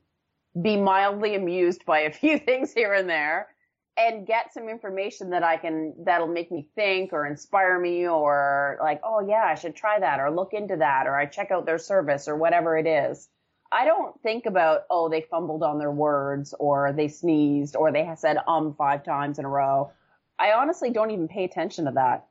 be 0.60 0.76
mildly 0.76 1.34
amused 1.34 1.84
by 1.84 2.00
a 2.00 2.12
few 2.12 2.38
things 2.38 2.72
here 2.72 2.94
and 2.94 3.08
there, 3.08 3.48
and 3.96 4.26
get 4.26 4.52
some 4.52 4.68
information 4.68 5.30
that 5.30 5.44
I 5.44 5.56
can, 5.56 5.94
that'll 6.04 6.26
make 6.26 6.50
me 6.50 6.66
think 6.74 7.12
or 7.12 7.26
inspire 7.26 7.78
me 7.78 8.08
or 8.08 8.76
like, 8.80 9.00
oh 9.04 9.20
yeah, 9.26 9.44
I 9.44 9.54
should 9.54 9.76
try 9.76 10.00
that 10.00 10.18
or 10.18 10.30
look 10.30 10.52
into 10.52 10.76
that 10.76 11.06
or 11.06 11.16
I 11.16 11.26
check 11.26 11.50
out 11.50 11.64
their 11.64 11.78
service 11.78 12.26
or 12.26 12.36
whatever 12.36 12.76
it 12.76 12.86
is. 12.86 13.28
I 13.70 13.84
don't 13.84 14.20
think 14.22 14.46
about, 14.46 14.82
oh, 14.90 15.08
they 15.08 15.22
fumbled 15.22 15.62
on 15.62 15.78
their 15.78 15.90
words 15.90 16.54
or 16.58 16.92
they 16.92 17.08
sneezed 17.08 17.76
or 17.76 17.92
they 17.92 18.08
said 18.16 18.38
um 18.46 18.74
five 18.76 19.04
times 19.04 19.38
in 19.38 19.44
a 19.44 19.48
row. 19.48 19.90
I 20.38 20.52
honestly 20.52 20.90
don't 20.90 21.10
even 21.10 21.28
pay 21.28 21.44
attention 21.44 21.84
to 21.84 21.92
that. 21.92 22.26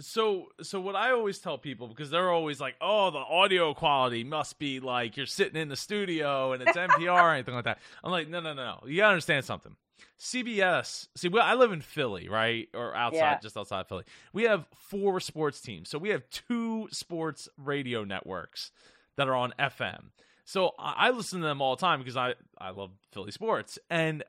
So, 0.00 0.46
so 0.62 0.80
what 0.80 0.96
I 0.96 1.12
always 1.12 1.38
tell 1.38 1.58
people 1.58 1.86
because 1.86 2.10
they're 2.10 2.30
always 2.30 2.60
like, 2.60 2.74
"Oh, 2.80 3.10
the 3.10 3.18
audio 3.18 3.74
quality 3.74 4.24
must 4.24 4.58
be 4.58 4.80
like 4.80 5.16
you're 5.16 5.26
sitting 5.26 5.60
in 5.60 5.68
the 5.68 5.76
studio 5.76 6.52
and 6.52 6.62
it's 6.62 6.76
NPR 6.76 7.22
or 7.22 7.34
anything 7.34 7.54
like 7.54 7.64
that." 7.64 7.78
I'm 8.02 8.10
like, 8.10 8.28
"No, 8.28 8.40
no, 8.40 8.54
no, 8.54 8.64
no. 8.64 8.80
You 8.86 8.96
gotta 8.96 9.10
understand 9.12 9.44
something. 9.44 9.76
CBS. 10.18 11.08
See, 11.16 11.28
well, 11.28 11.44
I 11.44 11.54
live 11.54 11.72
in 11.72 11.80
Philly, 11.80 12.28
right, 12.28 12.68
or 12.74 12.94
outside, 12.94 13.18
Yeah. 13.18 13.38
just 13.40 13.56
outside 13.56 13.88
Philly. 13.88 14.04
We 14.32 14.44
have 14.44 14.66
four 14.76 15.20
sports 15.20 15.60
teams, 15.60 15.88
so 15.88 15.98
we 15.98 16.10
have 16.10 16.28
two 16.30 16.88
sports 16.90 17.48
radio 17.56 18.04
networks 18.04 18.70
that 19.16 19.28
are 19.28 19.34
on 19.34 19.52
FM. 19.58 20.10
So 20.44 20.72
I 20.78 21.08
I 21.08 21.10
listen 21.10 21.40
to 21.40 21.46
them 21.46 21.60
all 21.60 21.76
the 21.76 21.80
time 21.80 21.98
because 22.00 22.16
I 22.16 22.34
I 22.58 22.70
love 22.70 22.90
Philly 23.12 23.30
sports 23.30 23.78
and 23.90 24.22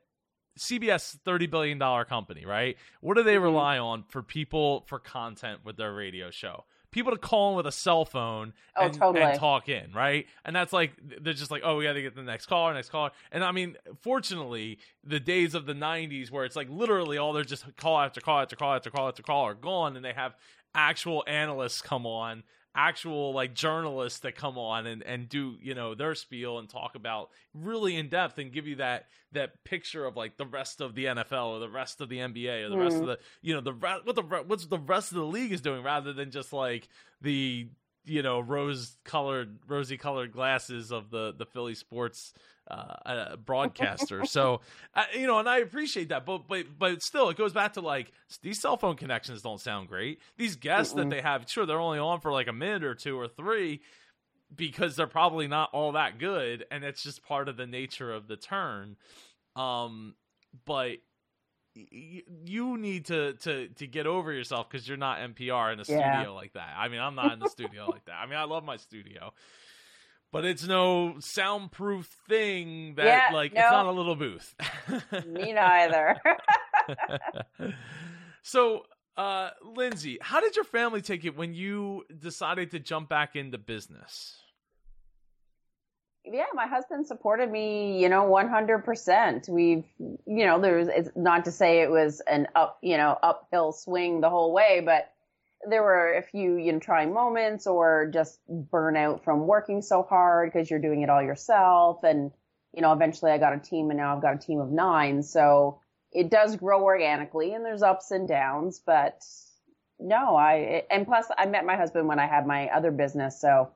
CBS 0.58 1.18
thirty 1.26 1.48
billion 1.48 1.78
dollar 1.80 2.06
company, 2.06 2.46
right? 2.46 2.78
What 3.02 3.16
do 3.18 3.24
they 3.24 3.36
Mhm. 3.38 3.44
rely 3.44 3.78
on 3.80 4.04
for 4.04 4.22
people 4.22 4.82
for 4.88 5.00
content 5.00 5.62
with 5.66 5.78
their 5.78 5.94
radio 5.94 6.30
show? 6.32 6.66
People 6.94 7.12
to 7.12 7.18
call 7.18 7.50
in 7.52 7.58
with 7.58 7.68
a 7.68 7.72
cell 7.72 8.06
phone 8.06 8.54
Oh, 8.78 8.86
and, 8.86 8.94
totally. 8.94 9.24
and 9.26 9.38
talk 9.38 9.68
in, 9.68 9.92
right? 9.94 10.26
And 10.46 10.56
that's 10.56 10.72
like 10.72 10.94
they're 11.22 11.34
just 11.34 11.52
like, 11.52 11.62
oh, 11.66 11.76
we 11.78 11.84
got 11.84 11.94
to 11.94 12.02
get 12.02 12.16
the 12.16 12.24
next 12.24 12.46
caller, 12.46 12.74
next 12.74 12.90
caller. 12.90 13.12
And 13.32 13.44
I 13.44 13.52
mean, 13.52 13.76
fortunately, 14.02 14.80
the 15.04 15.20
days 15.20 15.54
of 15.56 15.66
the 15.66 15.74
'90s 15.74 16.32
where 16.32 16.46
it's 16.46 16.56
like 16.56 16.70
literally 16.70 17.18
all 17.18 17.34
they're 17.34 17.44
just 17.44 17.66
call 17.76 18.00
after 18.00 18.22
call 18.22 18.40
after 18.40 18.56
call 18.56 18.74
after 18.76 18.90
call 18.90 19.08
after 19.10 19.22
call 19.24 19.44
are 19.46 19.54
gone, 19.54 19.96
and 19.98 20.06
they 20.06 20.14
have 20.14 20.36
actual 20.76 21.24
analysts 21.28 21.82
come 21.82 22.06
on 22.06 22.44
actual 22.76 23.34
like 23.34 23.54
journalists 23.54 24.20
that 24.20 24.36
come 24.36 24.58
on 24.58 24.88
and, 24.88 25.04
and 25.04 25.30
do 25.30 25.56
you 25.62 25.76
know 25.76 25.94
their 25.94 26.16
spiel 26.16 26.58
and 26.58 26.68
talk 26.68 26.96
about 26.96 27.30
really 27.54 27.96
in 27.96 28.10
depth 28.10 28.40
and 28.40 28.52
give 28.52 28.66
you 28.66 28.76
that 28.78 29.06
that 29.32 29.64
picture 29.64 30.06
of 30.06 30.16
like 30.16 30.38
the 30.38 30.46
rest 30.46 30.82
of 30.82 30.96
the 30.96 31.06
NFL 31.06 31.50
or 31.50 31.60
the 31.60 31.70
rest 31.70 32.02
of 32.02 32.10
the 32.10 32.18
NBA 32.18 32.66
or 32.66 32.70
the 32.70 32.78
rest 32.78 32.96
Mm. 32.98 33.02
of 33.02 33.08
the 33.08 33.20
you 33.42 33.54
know 33.54 33.62
the 33.62 33.74
what 34.04 34.16
the 34.16 34.24
what's 34.48 34.66
the 34.66 34.80
rest 34.80 35.12
of 35.12 35.18
the 35.18 35.26
league 35.26 35.52
is 35.52 35.62
doing 35.62 35.84
rather 35.84 36.14
than 36.14 36.32
just 36.32 36.52
like 36.52 36.88
the 37.22 37.68
you 38.06 38.22
know 38.22 38.40
rose 38.40 38.98
colored 39.04 39.60
rosy 39.68 39.98
colored 39.98 40.32
glasses 40.32 40.92
of 40.92 41.10
the 41.10 41.34
the 41.38 41.46
Philly 41.46 41.76
sports 41.76 42.34
uh, 42.70 42.74
uh, 43.06 43.36
broadcaster. 43.38 44.26
so 44.28 44.62
uh, 44.96 45.04
you 45.16 45.28
know, 45.28 45.40
and 45.40 45.50
I 45.50 45.60
appreciate 45.60 46.10
that, 46.10 46.26
but 46.26 46.48
but 46.48 46.66
but 46.78 47.02
still, 47.02 47.30
it 47.30 47.38
goes 47.38 47.54
back 47.54 47.74
to 47.74 47.82
like 47.82 48.12
these 48.42 48.60
cell 48.60 48.78
phone 48.78 48.96
connections 48.96 49.42
don't 49.42 49.60
sound 49.60 49.88
great. 49.88 50.20
These 50.38 50.56
guests 50.56 50.94
that 50.94 51.08
Mm-mm. 51.08 51.12
they 51.12 51.22
have, 51.22 51.50
sure, 51.50 51.66
they're 51.66 51.80
only 51.80 52.00
on 52.00 52.20
for 52.20 52.32
like 52.32 52.48
a 52.48 52.54
minute 52.54 52.84
or 52.84 52.96
two 52.96 53.20
or 53.20 53.28
three 53.28 53.82
because 54.56 54.96
they're 54.96 55.08
probably 55.08 55.48
not 55.48 55.70
all 55.74 55.94
that 55.94 56.20
good, 56.20 56.66
and 56.72 56.84
it's 56.84 57.04
just 57.04 57.24
part 57.24 57.50
of 57.50 57.58
the 57.58 57.66
nature 57.66 58.12
of 58.12 58.28
the 58.28 58.38
turn. 58.38 58.96
Um, 59.56 60.16
but 60.66 60.98
you 61.76 62.78
need 62.78 63.06
to 63.06 63.34
to 63.34 63.68
to 63.70 63.88
get 63.88 64.06
over 64.08 64.32
yourself 64.32 64.70
because 64.70 64.88
you're 64.88 64.98
not 64.98 65.20
NPR 65.20 65.74
in 65.74 65.80
a 65.80 65.86
Yeah. 65.86 65.98
studio 66.12 66.34
like 66.36 66.54
that. 66.54 66.76
I 66.78 66.88
mean, 66.88 67.00
I'm 67.00 67.16
not 67.16 67.34
in 67.34 67.40
the 67.40 67.48
studio 67.48 67.88
like 67.90 68.06
that. 68.06 68.14
I 68.16 68.26
mean, 68.26 68.38
I 68.38 68.44
love 68.44 68.64
my 68.64 68.78
studio, 68.78 69.34
but 70.32 70.46
it's 70.46 70.66
no 70.68 71.16
soundproof 71.20 72.08
thing 72.28 72.96
that 72.96 73.06
Yeah, 73.06 73.34
like 73.34 73.54
no. 73.54 73.62
it's 73.62 73.72
not 73.72 73.86
a 73.86 73.92
little 73.92 74.16
booth. 74.16 74.54
Me 75.28 75.54
neither. 75.54 76.16
so, 78.44 78.84
uh, 79.18 79.50
Lyndsay, 79.66 80.18
how 80.22 80.42
did 80.42 80.56
your 80.56 80.66
family 80.66 81.02
take 81.02 81.26
it 81.26 81.36
when 81.36 81.54
you 81.54 82.04
decided 82.20 82.72
to 82.72 82.80
jump 82.80 83.10
back 83.10 83.36
into 83.36 83.58
business? 83.58 84.38
Yeah, 86.26 86.46
my 86.54 86.68
husband 86.68 87.06
supported 87.06 87.52
me, 87.52 88.02
you 88.02 88.08
know, 88.08 88.26
100%. 88.26 89.50
We've, 89.50 89.84
you 90.00 90.46
know, 90.46 90.60
there's, 90.60 90.88
it's 90.88 91.10
not 91.16 91.46
to 91.46 91.52
say 91.52 91.82
it 91.82 91.92
was 91.92 92.22
an 92.22 92.48
up, 92.56 92.78
you 92.82 92.98
know, 92.98 93.18
uphill 93.22 93.74
swing 93.74 94.22
the 94.22 94.30
whole 94.30 94.54
way, 94.54 94.82
but 94.84 95.12
there 95.70 95.84
were 95.84 96.14
a 96.14 96.24
few, 96.24 96.56
you 96.56 96.72
know, 96.72 96.80
trying 96.80 97.14
moments 97.14 97.68
or 97.68 98.10
just 98.14 98.40
burnout 98.50 99.24
from 99.24 99.48
working 99.48 99.82
so 99.82 100.04
hard 100.04 100.52
because 100.52 100.70
you're 100.70 100.80
doing 100.80 101.02
it 101.02 101.10
all 101.10 101.22
yourself. 101.22 102.04
And, 102.04 102.32
you 102.74 102.82
know, 102.82 102.94
eventually 102.94 103.32
I 103.32 103.38
got 103.38 103.54
a 103.54 103.60
team 103.60 103.90
and 103.90 103.98
now 103.98 104.16
I've 104.16 104.22
got 104.22 104.36
a 104.36 104.40
team 104.40 104.60
of 104.60 104.72
nine. 104.72 105.24
So 105.24 105.82
it 106.12 106.30
does 106.30 106.56
grow 106.56 106.84
organically 106.84 107.54
and 107.54 107.66
there's 107.66 107.84
ups 107.84 108.12
and 108.12 108.28
downs, 108.28 108.82
but 108.86 109.22
no, 110.00 110.36
I, 110.36 110.84
and 110.90 111.06
plus 111.06 111.26
I 111.38 111.48
met 111.48 111.66
my 111.66 111.76
husband 111.76 112.08
when 112.08 112.20
I 112.20 112.28
had 112.28 112.48
my 112.48 112.70
other 112.70 112.92
business. 112.92 113.40
So, 113.40 113.72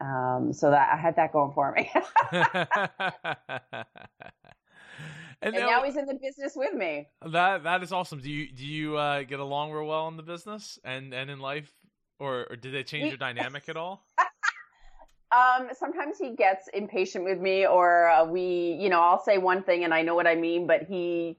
um, 0.00 0.52
so 0.52 0.70
that 0.70 0.90
I 0.92 0.96
had 0.96 1.16
that 1.16 1.32
going 1.32 1.52
for 1.52 1.72
me. 1.72 1.90
and 2.32 2.44
and 5.42 5.54
now, 5.54 5.66
now 5.66 5.82
he's 5.82 5.96
in 5.96 6.06
the 6.06 6.18
business 6.20 6.54
with 6.56 6.74
me. 6.74 7.08
that 7.26 7.64
that 7.64 7.82
is 7.82 7.92
awesome. 7.92 8.20
Do 8.20 8.30
you 8.30 8.50
do 8.52 8.66
you 8.66 8.96
uh, 8.96 9.22
get 9.22 9.40
along 9.40 9.72
real 9.72 9.86
well 9.86 10.08
in 10.08 10.16
the 10.16 10.22
business 10.22 10.78
and 10.84 11.12
and 11.12 11.30
in 11.30 11.40
life, 11.40 11.72
or, 12.18 12.46
or 12.50 12.56
did 12.56 12.74
they 12.74 12.82
change 12.82 13.08
your 13.08 13.16
dynamic 13.16 13.68
at 13.68 13.76
all? 13.76 14.04
Um, 15.30 15.68
sometimes 15.78 16.16
he 16.18 16.34
gets 16.34 16.68
impatient 16.68 17.24
with 17.24 17.38
me, 17.38 17.66
or 17.66 18.08
uh, 18.08 18.24
we, 18.24 18.78
you 18.80 18.88
know, 18.88 19.00
I'll 19.00 19.22
say 19.22 19.36
one 19.36 19.62
thing 19.62 19.84
and 19.84 19.92
I 19.92 20.00
know 20.00 20.14
what 20.14 20.26
I 20.26 20.34
mean, 20.34 20.66
but 20.66 20.84
he, 20.84 21.36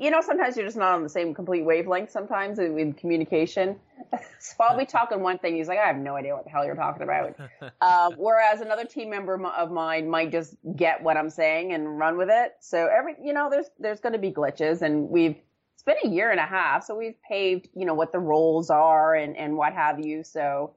you 0.00 0.10
know, 0.10 0.22
sometimes 0.22 0.56
you're 0.56 0.64
just 0.64 0.78
not 0.78 0.94
on 0.94 1.02
the 1.02 1.10
same 1.10 1.34
complete 1.34 1.62
wavelength. 1.62 2.10
Sometimes 2.10 2.58
in, 2.58 2.94
communication, 2.94 3.76
so 4.40 4.54
I'll 4.58 4.78
be 4.78 4.86
talking 4.86 5.20
one 5.20 5.38
thing, 5.38 5.56
he's 5.56 5.68
like, 5.68 5.78
I 5.78 5.86
have 5.86 5.98
no 5.98 6.16
idea 6.16 6.34
what 6.34 6.44
the 6.44 6.50
hell 6.50 6.64
you're 6.64 6.74
talking 6.74 7.02
about. 7.02 7.36
Uh, 7.82 8.10
whereas 8.16 8.62
another 8.62 8.86
team 8.86 9.10
member 9.10 9.38
of 9.46 9.70
mine 9.70 10.08
might 10.08 10.32
just 10.32 10.56
get 10.74 11.02
what 11.02 11.18
I'm 11.18 11.28
saying 11.28 11.74
and 11.74 11.98
run 11.98 12.16
with 12.16 12.30
it. 12.30 12.54
So 12.60 12.88
every, 12.88 13.14
you 13.22 13.34
know, 13.34 13.50
there's 13.50 13.66
there's 13.78 14.00
going 14.00 14.14
to 14.14 14.18
be 14.18 14.32
glitches, 14.32 14.80
and 14.80 15.10
we've 15.10 15.36
it's 15.74 15.82
been 15.82 15.96
a 16.02 16.08
year 16.08 16.30
and 16.30 16.40
a 16.40 16.46
half, 16.46 16.84
so 16.84 16.96
we've 16.96 17.20
paved, 17.22 17.68
you 17.74 17.84
know, 17.84 17.94
what 17.94 18.10
the 18.10 18.18
roles 18.18 18.70
are 18.70 19.14
and 19.14 19.36
and 19.36 19.54
what 19.54 19.74
have 19.74 20.00
you. 20.00 20.24
So, 20.24 20.76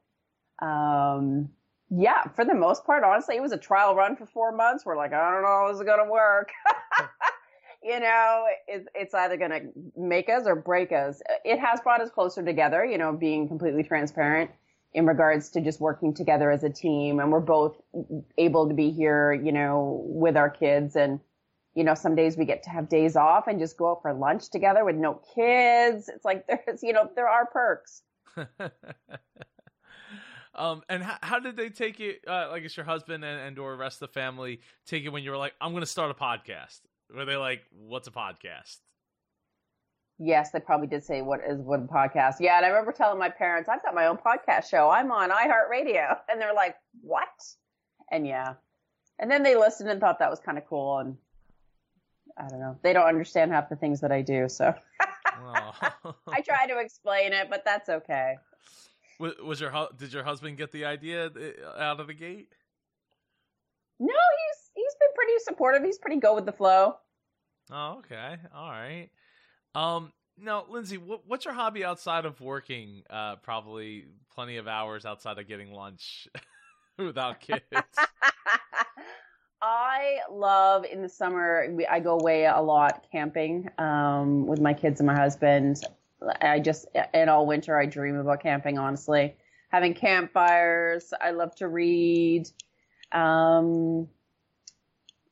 um, 0.62 1.50
yeah, 1.90 2.24
for 2.36 2.44
the 2.44 2.56
most 2.56 2.86
part, 2.86 3.04
honestly, 3.04 3.36
it 3.36 3.42
was 3.42 3.52
a 3.52 3.58
trial 3.58 3.96
run 3.96 4.16
for 4.18 4.26
four 4.26 4.52
months. 4.52 4.86
We're 4.86 4.98
like, 4.98 5.14
I 5.14 5.32
don't 5.32 5.44
know, 5.44 5.70
is 5.74 5.80
it 5.80 5.86
going 5.86 6.04
to 6.04 6.12
work? 6.12 6.52
you 7.84 8.00
know, 8.00 8.46
it's, 8.68 8.88
it's 8.96 9.14
either 9.14 9.38
going 9.38 9.52
to 9.52 9.62
make 9.98 10.30
us 10.30 10.44
or 10.46 10.56
break 10.56 10.92
us. 10.92 11.22
It 11.44 11.60
has 11.60 11.82
brought 11.82 12.02
us 12.02 12.10
closer 12.10 12.44
together, 12.44 12.86
you 12.86 12.98
know, 12.98 13.12
being 13.12 13.48
completely 13.48 13.84
transparent 13.84 14.52
in 14.94 15.06
regards 15.06 15.50
to 15.50 15.62
just 15.62 15.82
working 15.82 16.14
together 16.14 16.52
as 16.52 16.64
a 16.64 16.70
team. 16.70 17.20
And 17.20 17.32
we're 17.32 17.40
both 17.40 17.76
able 18.38 18.68
to 18.68 18.74
be 18.74 18.92
here, 18.92 19.34
you 19.34 19.52
know, 19.52 20.02
with 20.06 20.38
our 20.38 20.50
kids. 20.50 20.96
And, 20.96 21.20
you 21.76 21.84
know, 21.84 21.94
some 21.94 22.16
days 22.16 22.38
we 22.38 22.46
get 22.46 22.64
to 22.64 22.70
have 22.70 22.88
days 22.88 23.16
off 23.16 23.48
and 23.48 23.60
just 23.60 23.78
go 23.78 23.92
out 23.92 24.02
for 24.02 24.14
lunch 24.14 24.50
together 24.50 24.86
with 24.86 24.96
no 24.96 25.20
kids. 25.36 26.10
It's 26.10 26.24
like 26.24 26.48
there's, 26.48 26.84
you 26.84 26.94
know, 26.94 27.10
there 27.16 27.28
are 27.28 27.48
perks. 27.48 28.04
um, 30.56 30.84
and 30.88 31.04
how, 31.04 31.18
how 31.22 31.40
did 31.40 31.58
they 31.58 31.70
take 31.70 32.00
it? 32.00 32.22
Uh, 32.28 32.48
like, 32.50 32.64
it's 32.64 32.78
your 32.78 32.86
husband 32.86 33.26
and, 33.26 33.42
and 33.42 33.60
or 33.60 33.76
rest 33.76 34.02
of 34.02 34.10
the 34.10 34.14
family 34.14 34.62
take 34.86 35.04
it 35.04 35.10
when 35.10 35.24
you 35.24 35.32
were 35.32 35.38
like, 35.38 35.54
I'm 35.60 35.72
going 35.72 35.82
to 35.82 35.88
start 35.88 36.12
a 36.12 36.14
podcast? 36.14 36.82
Were 37.14 37.26
they 37.26 37.36
like, 37.36 37.62
what's 37.72 38.08
a 38.08 38.12
podcast? 38.12 38.78
Yes, 40.20 40.52
they 40.52 40.60
probably 40.60 40.88
did 40.88 41.04
say 41.04 41.22
what 41.22 41.40
is 41.48 41.60
what 41.60 41.80
a 41.80 41.84
podcast. 41.84 42.36
Yeah, 42.40 42.58
and 42.58 42.66
I 42.66 42.70
remember 42.70 42.92
telling 42.92 43.18
my 43.20 43.30
parents, 43.30 43.68
I've 43.68 43.82
got 43.84 43.96
my 43.96 44.06
own 44.08 44.18
podcast 44.18 44.70
show. 44.70 44.90
I'm 44.90 45.12
on 45.12 45.32
iHeartRadio. 45.32 46.18
And 46.30 46.40
they're 46.40 46.54
like, 46.54 46.76
What? 47.02 47.28
And 48.12 48.26
yeah. 48.28 48.54
And 49.20 49.30
then 49.30 49.44
they 49.44 49.56
listened 49.56 49.90
and 49.90 50.00
thought 50.00 50.20
that 50.20 50.30
was 50.30 50.40
kind 50.40 50.58
of 50.58 50.66
cool 50.68 51.00
and 51.00 51.18
I 52.38 52.48
don't 52.48 52.60
know. 52.60 52.78
They 52.84 52.94
don't 52.94 53.08
understand 53.08 53.52
half 53.52 53.70
the 53.70 53.76
things 53.76 54.02
that 54.02 54.12
I 54.12 54.22
do, 54.22 54.50
so 54.50 54.74
Oh. 55.38 55.72
I 56.32 56.42
try 56.42 56.68
to 56.68 56.80
explain 56.80 57.34
it, 57.34 57.48
but 57.50 57.64
that's 57.66 57.90
okay. 57.90 58.36
was, 59.20 59.34
was 59.44 59.60
your 59.62 59.90
did 59.98 60.14
your 60.14 60.24
husband 60.24 60.58
get 60.58 60.72
the 60.72 60.86
idea 60.86 61.26
uh, 61.28 61.80
out 61.80 62.00
of 62.00 62.08
the 62.08 62.14
gate? 62.14 62.50
No, 64.00 64.08
he's 64.08 64.10
he's 64.10 64.10
been 64.10 64.33
pretty 65.34 65.44
supportive. 65.44 65.84
He's 65.84 65.98
pretty 65.98 66.20
go 66.20 66.36
with 66.36 66.46
the 66.46 66.52
flow. 66.52 66.96
Oh, 67.72 68.00
okay, 68.00 68.38
all 68.56 68.70
right. 68.70 69.10
Um, 69.76 70.12
now, 70.38 70.66
Lyndsay, 70.70 70.98
what, 70.98 71.22
what's 71.26 71.46
your 71.46 71.54
hobby 71.54 71.84
outside 71.84 72.26
of 72.26 72.40
working? 72.42 73.04
Uh, 73.10 73.38
probably 73.38 74.06
plenty 74.34 74.58
of 74.58 74.68
hours 74.68 75.06
outside 75.06 75.40
of 75.40 75.48
getting 75.48 75.72
lunch 75.72 76.28
without 76.98 77.40
kids. 77.40 77.64
I 79.62 80.18
love 80.30 80.84
in 80.86 81.02
the 81.02 81.10
summer. 81.10 81.68
We, 81.72 81.88
I 81.88 82.00
go 82.02 82.20
away 82.20 82.46
a 82.46 82.60
lot 82.60 83.08
camping 83.12 83.70
um, 83.78 84.46
with 84.46 84.60
my 84.60 84.74
kids 84.74 85.00
and 85.00 85.08
my 85.08 85.16
husband. 85.16 85.82
I 86.42 86.60
just 86.60 86.88
and 87.14 87.30
all 87.30 87.48
winter 87.48 87.78
I 87.78 87.86
dream 87.86 88.16
about 88.18 88.42
camping. 88.42 88.78
Honestly, 88.78 89.36
having 89.70 89.94
campfires. 89.94 91.14
I 91.20 91.32
love 91.32 91.56
to 91.56 91.70
read. 91.70 92.50
Um, 93.14 94.10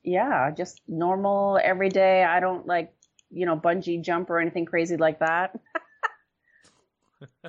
yeah, 0.04 0.52
just 0.52 0.82
normal 0.88 1.60
everyday. 1.64 2.24
I 2.24 2.40
don't 2.40 2.66
like 2.68 2.94
you 3.30 3.46
know 3.46 3.56
bungee 3.58 4.02
jump 4.02 4.30
or 4.30 4.40
anything 4.40 4.66
crazy 4.66 4.98
like 4.98 5.20
that. 5.20 5.60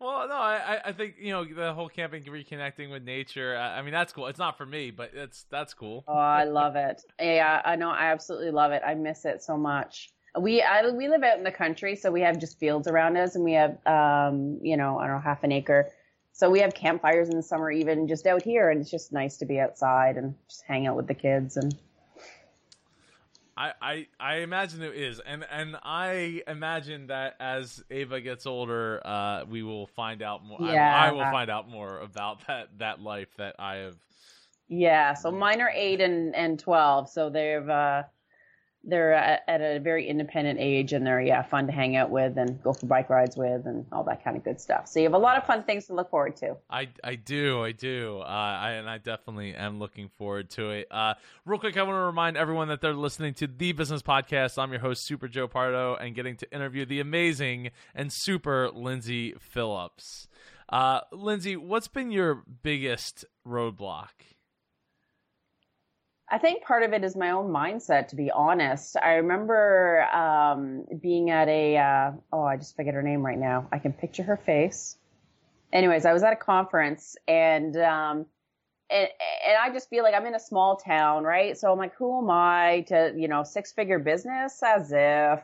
well, 0.00 0.28
no, 0.28 0.34
I, 0.34 0.80
I- 0.84 0.92
think 0.92 1.14
you 1.20 1.32
know 1.32 1.44
the 1.44 1.72
whole 1.72 1.88
camping, 1.88 2.24
reconnecting 2.24 2.90
with 2.90 3.02
nature. 3.02 3.56
I, 3.56 3.78
I 3.78 3.82
mean, 3.82 3.92
that's 3.92 4.12
cool. 4.12 4.26
It's 4.26 4.38
not 4.38 4.58
for 4.58 4.66
me, 4.66 4.90
but 4.90 5.10
it's 5.14 5.44
that's 5.50 5.74
cool. 5.74 6.04
Oh, 6.08 6.14
I 6.14 6.44
love 6.44 6.76
it. 6.76 7.02
Yeah, 7.20 7.62
I 7.64 7.76
know. 7.76 7.90
I 7.90 8.06
absolutely 8.12 8.50
love 8.50 8.72
it. 8.72 8.82
I 8.84 8.94
miss 8.94 9.24
it 9.24 9.42
so 9.42 9.56
much. 9.56 10.10
We 10.38 10.62
I, 10.62 10.88
we 10.90 11.08
live 11.08 11.22
out 11.22 11.38
in 11.38 11.44
the 11.44 11.52
country, 11.52 11.96
so 11.96 12.10
we 12.10 12.20
have 12.22 12.38
just 12.38 12.58
fields 12.58 12.86
around 12.88 13.16
us, 13.16 13.34
and 13.34 13.44
we 13.44 13.52
have 13.54 13.78
um 13.86 14.58
you 14.62 14.76
know 14.76 14.98
I 14.98 15.06
don't 15.06 15.16
know 15.16 15.22
half 15.22 15.44
an 15.44 15.52
acre. 15.52 15.90
So 16.40 16.48
we 16.48 16.60
have 16.60 16.72
campfires 16.72 17.28
in 17.28 17.36
the 17.36 17.42
summer, 17.42 17.70
even 17.70 18.08
just 18.08 18.26
out 18.26 18.40
here, 18.40 18.70
and 18.70 18.80
it's 18.80 18.90
just 18.90 19.12
nice 19.12 19.36
to 19.36 19.44
be 19.44 19.60
outside 19.60 20.16
and 20.16 20.34
just 20.48 20.64
hang 20.66 20.86
out 20.86 20.96
with 20.96 21.06
the 21.06 21.12
kids. 21.12 21.58
And 21.58 21.76
I, 23.58 23.72
I 23.82 24.06
I 24.18 24.34
imagine 24.36 24.80
it 24.80 24.94
is, 24.94 25.20
and 25.20 25.44
and 25.52 25.76
I 25.82 26.40
imagine 26.48 27.08
that 27.08 27.36
as 27.40 27.84
Ava 27.90 28.22
gets 28.22 28.46
older, 28.46 29.02
uh, 29.06 29.44
we 29.50 29.62
will 29.62 29.86
find 29.88 30.22
out 30.22 30.42
more. 30.42 30.62
I- 30.62 30.72
Yeah. 30.72 31.04
I, 31.08 31.12
will 31.12 31.30
find 31.30 31.50
out 31.50 31.68
more 31.68 31.98
about 31.98 32.46
that 32.46 32.68
that 32.78 33.02
life 33.02 33.28
that 33.36 33.56
I 33.58 33.74
have. 33.76 33.96
yeah, 34.68 35.12
so 35.12 35.30
mine 35.30 35.60
are 35.60 35.72
eight 35.74 36.00
and 36.00 36.34
and 36.34 36.58
twelve, 36.58 37.10
so 37.10 37.28
they've 37.28 37.68
uh 37.68 38.04
they're 38.82 39.12
at, 39.12 39.42
a 39.60 39.78
very 39.78 40.08
independent 40.08 40.58
age, 40.58 40.92
and 40.92 41.06
they're 41.06 41.20
yeah 41.20 41.42
fun 41.42 41.66
to 41.66 41.72
hang 41.72 41.96
out 41.96 42.10
with 42.10 42.36
and 42.38 42.62
go 42.62 42.72
for 42.72 42.86
bike 42.86 43.10
rides 43.10 43.36
with 43.36 43.66
and 43.66 43.84
all 43.92 44.04
that 44.04 44.24
kind 44.24 44.36
of 44.36 44.44
good 44.44 44.60
stuff. 44.60 44.88
So 44.88 45.00
you 45.00 45.04
have 45.04 45.14
a 45.14 45.18
lot 45.18 45.36
of 45.36 45.44
fun 45.44 45.64
things 45.64 45.86
to 45.86 45.94
look 45.94 46.10
forward 46.10 46.36
to. 46.36 46.56
I, 46.70 46.88
I 47.04 47.16
do 47.16 47.62
I 47.62 47.72
do 47.72 48.20
uh, 48.20 48.24
I, 48.24 48.72
and 48.72 48.88
I 48.88 48.98
definitely 48.98 49.54
am 49.54 49.78
looking 49.78 50.08
forward 50.08 50.50
to 50.50 50.70
it. 50.70 50.88
Uh, 50.90 51.14
real 51.44 51.58
quick, 51.58 51.76
I 51.76 51.82
want 51.82 51.96
to 51.96 52.00
remind 52.00 52.36
everyone 52.36 52.68
that 52.68 52.80
they're 52.80 52.94
listening 52.94 53.34
to 53.34 53.46
the 53.46 53.72
Business 53.72 54.02
Podcast. 54.02 54.58
I'm 54.58 54.70
your 54.70 54.80
host, 54.80 55.06
Super 55.06 55.28
Joe 55.28 55.46
Pardo, 55.46 55.96
and 55.96 56.14
getting 56.14 56.36
to 56.36 56.54
interview 56.54 56.86
the 56.86 57.00
amazing 57.00 57.70
and 57.94 58.10
super 58.12 58.70
Lyndsay 58.74 59.40
Phillips. 59.40 60.28
Uh, 60.70 61.00
Lyndsay, 61.12 61.58
what's 61.58 61.88
been 61.88 62.10
your 62.10 62.44
biggest 62.62 63.24
roadblock? 63.46 64.08
I 66.32 66.38
think 66.38 66.62
part 66.62 66.84
of 66.84 66.92
it 66.92 67.02
is 67.02 67.16
my 67.16 67.30
own 67.32 67.50
mindset, 67.50 68.08
to 68.08 68.16
be 68.16 68.30
honest. 68.30 68.96
I 68.96 69.14
remember 69.14 70.04
um, 70.12 70.84
being 71.02 71.30
at 71.30 71.48
a, 71.48 71.76
uh, 71.76 72.12
oh, 72.32 72.44
I 72.44 72.56
just 72.56 72.76
forget 72.76 72.94
her 72.94 73.02
name 73.02 73.26
right 73.26 73.38
now. 73.38 73.66
I 73.72 73.80
can 73.80 73.92
picture 73.92 74.22
her 74.22 74.36
face. 74.36 74.96
Anyways, 75.72 76.06
I 76.06 76.12
was 76.12 76.22
at 76.22 76.32
a 76.32 76.36
conference 76.36 77.16
and, 77.26 77.76
um, 77.76 78.26
and, 78.90 79.08
and 79.46 79.56
I 79.60 79.72
just 79.72 79.90
feel 79.90 80.04
like 80.04 80.14
I'm 80.14 80.26
in 80.26 80.36
a 80.36 80.40
small 80.40 80.76
town, 80.76 81.24
right? 81.24 81.58
So 81.58 81.72
I'm 81.72 81.78
like, 81.78 81.96
who 81.96 82.18
am 82.18 82.30
I 82.30 82.84
to, 82.88 83.12
you 83.16 83.26
know, 83.26 83.42
six 83.42 83.72
figure 83.72 83.98
business 83.98 84.62
as 84.62 84.92
if. 84.92 85.42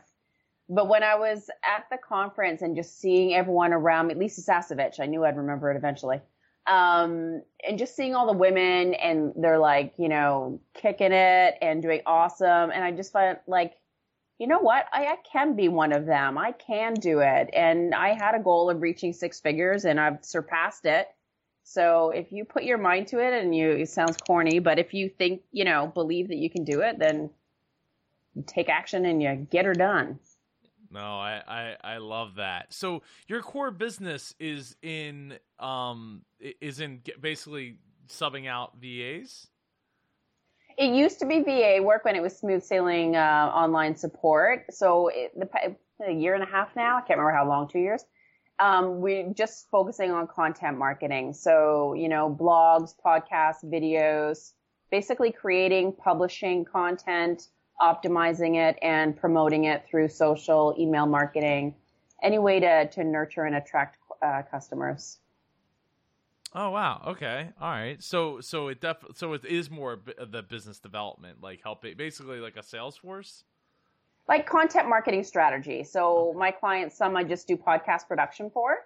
But 0.69 0.89
when 0.89 1.03
I 1.03 1.17
was 1.17 1.51
at 1.65 1.87
the 1.91 1.99
conference 1.99 2.63
and 2.63 2.77
just 2.77 3.01
seeing 3.01 3.35
everyone 3.35 3.73
around 3.73 4.07
me, 4.07 4.15
Lisa 4.15 4.41
Sasevich, 4.41 5.01
I 5.01 5.07
knew 5.07 5.25
I'd 5.25 5.37
remember 5.37 5.71
it 5.71 5.77
eventually 5.77 6.21
um, 6.67 7.43
and 7.67 7.79
just 7.79 7.95
seeing 7.95 8.15
all 8.15 8.27
the 8.27 8.39
women 8.39 8.95
and 8.95 9.33
they're 9.37 9.59
like, 9.59 9.95
you 9.99 10.09
know, 10.09 10.61
kicking 10.75 11.13
it 11.13 11.55
and 11.63 11.83
doing 11.83 12.01
awesome. 12.07 12.71
And 12.71 12.83
I 12.83 12.91
just 12.93 13.13
felt 13.13 13.39
like, 13.47 13.75
you 14.39 14.47
know 14.47 14.59
what? 14.59 14.87
I, 14.93 15.07
I 15.07 15.17
can 15.31 15.57
be 15.57 15.69
one 15.69 15.93
of 15.93 16.07
them. 16.07 16.37
I 16.37 16.53
can 16.53 16.95
do 16.95 17.21
it. 17.21 17.51
And 17.53 17.95
I 17.95 18.15
had 18.15 18.35
a 18.35 18.43
goal 18.43 18.69
of 18.69 18.83
reaching 18.83 19.13
six 19.13 19.41
figures 19.41 19.85
and 19.85 19.99
I've 19.99 20.25
surpassed 20.25 20.85
it. 20.85 21.09
So 21.63 22.11
if 22.11 22.31
you 22.33 22.45
put 22.45 22.65
your 22.65 22.79
mind 22.79 23.09
to 23.09 23.19
it 23.19 23.33
and 23.33 23.55
you, 23.55 23.71
it 23.71 23.89
sounds 23.89 24.17
corny, 24.17 24.59
but 24.59 24.79
if 24.79 24.95
you 24.95 25.09
think, 25.09 25.43
you 25.53 25.65
know, 25.65 25.87
believe 25.87 26.29
that 26.29 26.37
you 26.37 26.51
can 26.51 26.65
do 26.65 26.81
it, 26.81 26.99
then 26.99 27.31
take 28.47 28.69
action 28.69 29.05
and 29.07 29.23
you 29.23 29.47
get 29.51 29.65
her 29.65 29.73
done. 29.73 30.19
No, 30.91 31.01
I, 31.01 31.43
I, 31.47 31.77
I 31.95 31.97
love 31.99 32.37
that. 32.37 32.73
So 32.73 33.03
your 33.29 33.43
core 33.43 33.71
business 33.71 34.35
is 34.39 34.77
in 34.83 35.39
um 35.59 36.23
is 36.61 36.81
in 36.81 37.03
basically 37.21 37.77
subbing 38.09 38.47
out 38.47 38.73
VAs. 38.81 39.49
It 40.79 40.95
used 40.95 41.19
to 41.21 41.27
be 41.27 41.43
VA 41.43 41.79
work 41.83 42.05
when 42.05 42.17
it 42.17 42.23
was 42.23 42.37
smooth 42.37 42.63
sailing 42.63 43.17
uh, 43.17 43.51
online 43.55 43.97
support. 43.97 44.67
So 44.71 45.09
it, 45.09 45.33
the, 45.35 45.49
a 46.07 46.13
year 46.13 46.35
and 46.35 46.43
a 46.43 46.47
half 46.47 46.77
now, 46.77 46.99
I 46.99 47.01
can't 47.01 47.19
remember 47.19 47.33
how 47.33 47.49
long, 47.49 47.69
two 47.69 47.79
years. 47.79 48.05
Um, 48.59 49.01
we're 49.01 49.33
just 49.33 49.69
focusing 49.71 50.11
on 50.11 50.27
content 50.27 50.79
marketing. 50.79 51.33
So, 51.33 51.95
you 51.95 52.09
know, 52.09 52.35
blogs, 52.39 52.93
podcasts, 53.05 53.65
videos, 53.65 54.53
basically 54.91 55.33
creating, 55.33 55.93
publishing 55.93 56.65
content, 56.65 57.49
optimizing 57.81 58.57
it 58.57 58.79
and 58.83 59.17
promoting 59.17 59.65
it 59.65 59.85
through 59.89 60.09
social, 60.09 60.75
email 60.79 61.07
marketing, 61.07 61.75
any 62.23 62.39
way 62.39 62.61
to, 62.61 62.89
to 62.89 63.05
nurture 63.05 63.45
and 63.45 63.57
attract 63.57 63.99
uh, 64.23 64.43
customers. 64.51 65.19
Oh 66.55 66.71
wow. 66.71 67.03
Okay. 67.09 67.51
All 67.61 67.71
right. 67.71 68.03
So 68.03 68.41
so 68.41 68.69
it 68.69 68.81
def 68.81 69.05
so 69.15 69.35
it 69.35 69.45
is 69.45 69.71
more 69.71 70.01
the 70.31 70.43
business 70.43 70.79
development, 70.79 71.43
like 71.43 71.61
helping 71.63 71.97
basically 71.97 72.39
like 72.39 72.57
a 72.57 72.63
sales 72.63 72.97
force 72.97 73.45
like 74.29 74.47
content 74.47 74.89
marketing 74.89 75.23
strategy. 75.23 75.85
So 75.85 76.35
my 76.37 76.51
clients, 76.51 76.97
some 76.97 77.17
I 77.17 77.25
just 77.25 77.47
do 77.47 77.57
podcast 77.57 78.09
production 78.09 78.51
for. 78.51 78.79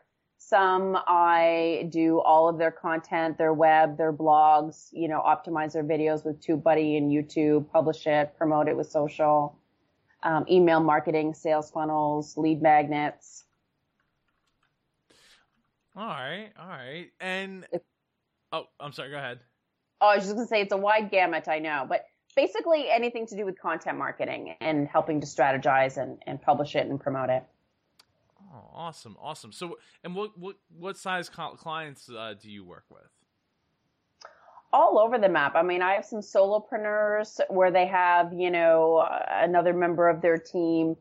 Some 0.43 0.97
I 1.07 1.87
do 1.91 2.19
all 2.19 2.49
of 2.49 2.57
their 2.57 2.71
content, 2.71 3.37
their 3.37 3.53
web, 3.53 3.99
their 3.99 4.13
blogs, 4.13 4.89
you 4.91 5.07
know, 5.07 5.21
optimize 5.21 5.75
their 5.75 5.85
videos 5.85 6.25
with 6.25 6.41
TubeBuddy 6.43 6.97
and 6.97 7.13
YouTube, 7.13 7.71
publish 7.71 8.07
it, 8.07 8.35
promote 8.39 8.67
it 8.67 8.75
with 8.75 8.91
social, 8.91 9.59
um, 10.23 10.47
email 10.51 10.81
marketing, 10.81 11.35
sales 11.35 11.71
funnels, 11.71 12.39
lead 12.39 12.63
magnets. 12.63 13.45
All 15.95 16.07
right, 16.07 16.49
all 16.59 16.69
right. 16.69 17.11
And 17.21 17.67
oh, 18.51 18.65
I'm 18.81 18.93
sorry, 18.93 19.11
go 19.11 19.19
ahead. 19.19 19.41
Oh, 20.01 20.07
I 20.07 20.17
was 20.17 20.25
just 20.25 20.37
gonna 20.37 20.49
say 20.49 20.63
it's 20.63 20.73
a 20.73 20.79
wide 20.79 21.11
gamut, 21.11 21.49
I 21.49 21.59
know, 21.59 21.85
but 21.87 22.07
basically 22.35 22.89
anything 22.91 23.27
to 23.27 23.37
do 23.37 23.45
with 23.45 23.61
content 23.61 23.99
marketing 23.99 24.57
and 24.63 24.89
helping 24.89 25.21
to 25.21 25.27
strategize 25.27 25.99
and, 25.99 26.19
and 26.27 26.41
publish 26.41 26.77
it 26.77 26.87
and 26.87 26.99
promote 26.99 27.29
it. 27.29 27.45
Oh, 28.61 28.71
awesome, 28.75 29.17
awesome. 29.21 29.53
So, 29.53 29.79
and 30.05 30.15
what 30.15 30.39
what 30.39 30.57
what 30.77 30.97
size 30.97 31.29
clients 31.29 32.09
uh, 32.11 32.35
do 32.41 32.51
you 32.51 32.65
work 32.65 32.85
with? 32.91 33.09
All 34.73 34.99
over 34.99 35.19
the 35.19 35.29
map. 35.29 35.55
I 35.57 35.63
mean, 35.63 35.83
I 35.83 35.95
have 35.95 36.05
some 36.05 36.21
solopreneurs 36.21 37.41
where 37.49 37.73
they 37.73 37.87
have, 37.87 38.33
you 38.33 38.51
know, 38.51 39.05
another 39.29 39.73
member 39.73 40.09
of 40.09 40.23
their 40.23 40.39
team. 40.39 40.97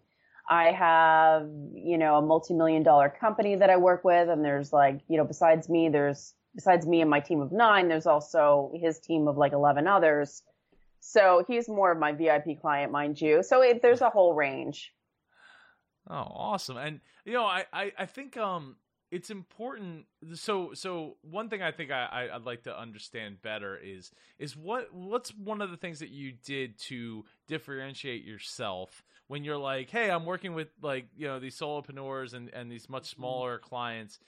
I 0.49 0.71
have, 0.71 1.47
you 1.73 1.99
know, 1.99 2.15
a 2.15 2.21
multi-million 2.23 2.81
dollar 2.81 3.09
company 3.09 3.55
that 3.55 3.69
I 3.69 3.77
work 3.77 4.03
with, 4.03 4.29
and 4.29 4.43
there's 4.43 4.73
like, 4.73 5.01
you 5.07 5.17
know, 5.17 5.23
besides 5.23 5.69
me, 5.69 5.89
there's 5.89 6.33
besides 6.55 6.87
me 6.87 7.01
and 7.01 7.09
my 7.09 7.19
team 7.19 7.41
of 7.41 7.51
nine, 7.51 7.87
there's 7.87 8.07
also 8.07 8.71
his 8.73 8.99
team 8.99 9.27
of 9.27 9.37
like 9.37 9.53
eleven 9.53 9.87
others 9.87 10.41
so 10.99 11.43
he's 11.47 11.69
more 11.69 11.91
of 11.91 11.97
my 11.97 12.11
VIP 12.11 12.61
client, 12.61 12.91
mind 12.91 13.19
you. 13.19 13.41
So 13.43 13.61
it, 13.61 13.81
there's 13.81 14.01
a 14.01 14.09
whole 14.09 14.33
range. 14.33 14.93
Oh, 16.09 16.15
awesome! 16.15 16.77
And 16.77 17.01
you 17.25 17.33
know, 17.33 17.45
I, 17.45 17.65
I, 17.71 17.91
I 17.97 18.05
think 18.05 18.37
um 18.37 18.77
it's 19.11 19.29
important. 19.29 20.05
So 20.33 20.71
so 20.73 21.17
one 21.21 21.49
thing 21.49 21.61
I 21.61 21.71
think 21.71 21.91
I, 21.91 22.29
I'd 22.33 22.45
like 22.45 22.63
to 22.63 22.77
understand 22.77 23.41
better 23.41 23.77
is 23.77 24.11
is 24.37 24.55
what 24.55 24.93
what's 24.93 25.31
one 25.31 25.61
of 25.61 25.71
the 25.71 25.77
things 25.77 25.99
that 25.99 26.09
you 26.09 26.33
did 26.43 26.77
to 26.87 27.25
differentiate 27.47 28.23
yourself 28.23 29.03
when 29.27 29.43
you're 29.43 29.57
like, 29.57 29.89
hey, 29.89 30.11
I'm 30.11 30.25
working 30.25 30.53
with 30.53 30.69
like 30.81 31.07
you 31.15 31.27
know 31.27 31.39
these 31.39 31.57
solopreneurs 31.57 32.33
and 32.33 32.49
and 32.53 32.71
these 32.71 32.89
much 32.89 33.09
mm-hmm. 33.09 33.21
smaller 33.21 33.57
clients 33.57 34.19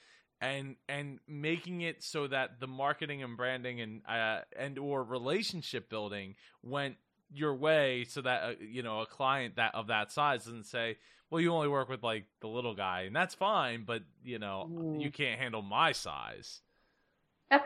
and 0.41 0.75
and 0.89 1.19
making 1.27 1.81
it 1.81 2.03
so 2.03 2.27
that 2.27 2.59
the 2.59 2.67
marketing 2.67 3.21
and 3.21 3.37
branding 3.37 3.81
and 3.81 4.01
uh, 4.07 4.39
and 4.57 4.79
or 4.79 5.03
relationship 5.03 5.89
building 5.89 6.35
went 6.63 6.95
your 7.33 7.55
way 7.55 8.05
so 8.07 8.21
that 8.21 8.43
uh, 8.43 8.53
you 8.59 8.83
know 8.83 9.01
a 9.01 9.05
client 9.05 9.55
that 9.55 9.73
of 9.75 9.87
that 9.87 10.11
size 10.11 10.45
doesn't 10.45 10.65
say 10.65 10.97
well 11.29 11.41
you 11.41 11.53
only 11.53 11.67
work 11.67 11.89
with 11.89 12.03
like 12.03 12.25
the 12.41 12.47
little 12.47 12.75
guy 12.75 13.01
and 13.01 13.15
that's 13.15 13.33
fine 13.33 13.83
but 13.85 14.01
you 14.23 14.39
know 14.39 14.69
mm. 14.71 15.01
you 15.01 15.09
can't 15.09 15.39
handle 15.39 15.61
my 15.61 15.91
size 15.91 16.61
um 17.51 17.59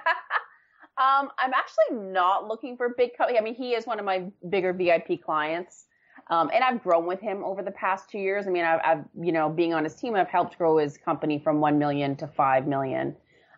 i'm 0.97 1.51
actually 1.54 1.97
not 1.97 2.47
looking 2.47 2.78
for 2.78 2.89
big 2.97 3.12
co- 3.17 3.25
i 3.25 3.41
mean 3.41 3.56
he 3.56 3.73
is 3.73 3.86
one 3.86 3.99
of 3.99 4.06
my 4.06 4.25
bigger 4.49 4.73
vip 4.73 5.23
clients 5.23 5.86
um, 6.30 6.49
and 6.54 6.63
I've 6.63 6.82
grown 6.82 7.06
with 7.06 7.19
him 7.19 7.43
over 7.43 7.62
the 7.62 7.71
past 7.71 8.10
two 8.10 8.17
years. 8.17 8.47
I 8.47 8.49
mean, 8.49 8.65
I've, 8.65 8.80
I've, 8.84 9.04
you 9.21 9.32
know, 9.32 9.49
being 9.49 9.73
on 9.73 9.84
his 9.84 9.95
team, 9.95 10.15
I've 10.15 10.28
helped 10.28 10.58
grow 10.58 10.78
his 10.78 10.97
company 10.97 11.39
from 11.39 11.60
1 11.60 11.78
million 11.78 12.15
to 12.17 12.28
5 12.28 12.67
million. 12.67 13.15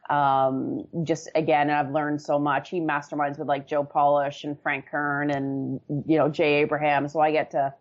Um, 0.10 0.86
just 1.04 1.30
again, 1.36 1.70
I've 1.70 1.92
learned 1.92 2.22
so 2.22 2.40
much. 2.40 2.70
He 2.70 2.80
masterminds 2.80 3.38
with 3.38 3.48
like 3.48 3.68
Joe 3.68 3.84
Polish 3.84 4.44
and 4.44 4.60
Frank 4.62 4.86
Kern 4.90 5.32
and, 5.32 5.80
you 6.06 6.18
know, 6.18 6.30
Jay 6.30 6.56
Abraham. 6.56 7.08
So 7.08 7.20
I 7.20 7.32
get 7.32 7.52
to, 7.52 7.74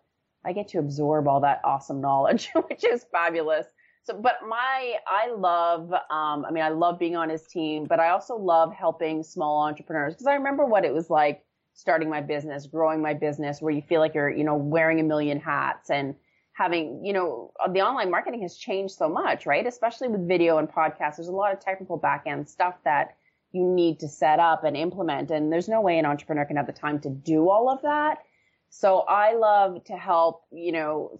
I 0.45 0.53
get 0.53 0.67
to 0.69 0.79
absorb 0.79 1.27
all 1.27 1.41
that 1.41 1.61
awesome 1.63 2.01
knowledge, 2.01 2.49
which 2.67 2.83
is 2.83 3.05
fabulous. 3.11 3.67
So, 4.03 4.17
but 4.17 4.37
my, 4.47 4.95
I 5.05 5.31
love, 5.31 5.91
um, 5.91 6.45
I 6.45 6.51
mean, 6.51 6.63
I 6.63 6.69
love 6.69 6.97
being 6.97 7.17
on 7.17 7.29
his 7.29 7.45
team, 7.47 7.85
but 7.85 7.99
I 7.99 8.09
also 8.09 8.37
love 8.37 8.73
helping 8.73 9.21
small 9.21 9.63
entrepreneurs 9.63 10.13
because 10.13 10.27
I 10.27 10.35
remember 10.35 10.65
what 10.65 10.85
it 10.85 10.93
was 10.93 11.09
like 11.09 11.43
starting 11.73 12.09
my 12.09 12.21
business, 12.21 12.67
growing 12.67 13.01
my 13.01 13.13
business, 13.13 13.61
where 13.61 13.71
you 13.71 13.81
feel 13.81 13.99
like 13.99 14.15
you're, 14.15 14.29
you 14.29 14.43
know, 14.43 14.55
wearing 14.55 14.99
a 14.99 15.03
million 15.03 15.39
hats 15.39 15.89
and 15.89 16.15
having, 16.57 17.05
you 17.05 17.13
know, 17.13 17.51
the 17.71 17.81
online 17.81 18.09
marketing 18.09 18.41
has 18.41 18.57
changed 18.57 18.95
so 18.95 19.07
much, 19.07 19.45
right? 19.45 19.67
Especially 19.67 20.07
with 20.07 20.27
video 20.27 20.57
and 20.57 20.67
podcasts. 20.67 21.17
There's 21.17 21.27
a 21.27 21.31
lot 21.31 21.53
of 21.53 21.59
technical 21.59 21.97
back 21.97 22.23
end 22.25 22.49
stuff 22.49 22.73
that 22.83 23.15
you 23.51 23.63
need 23.63 23.99
to 23.99 24.07
set 24.07 24.39
up 24.39 24.63
and 24.63 24.75
implement. 24.75 25.29
And 25.29 25.53
there's 25.53 25.69
no 25.69 25.81
way 25.81 25.99
an 25.99 26.05
entrepreneur 26.07 26.45
can 26.45 26.57
have 26.57 26.65
the 26.65 26.73
time 26.73 26.99
to 27.01 27.09
do 27.09 27.47
all 27.47 27.69
of 27.69 27.83
that. 27.83 28.23
So 28.69 29.01
I 29.01 29.35
love 29.35 29.83
to 29.85 29.93
help, 29.93 30.45
you 30.51 30.71
know, 30.71 31.19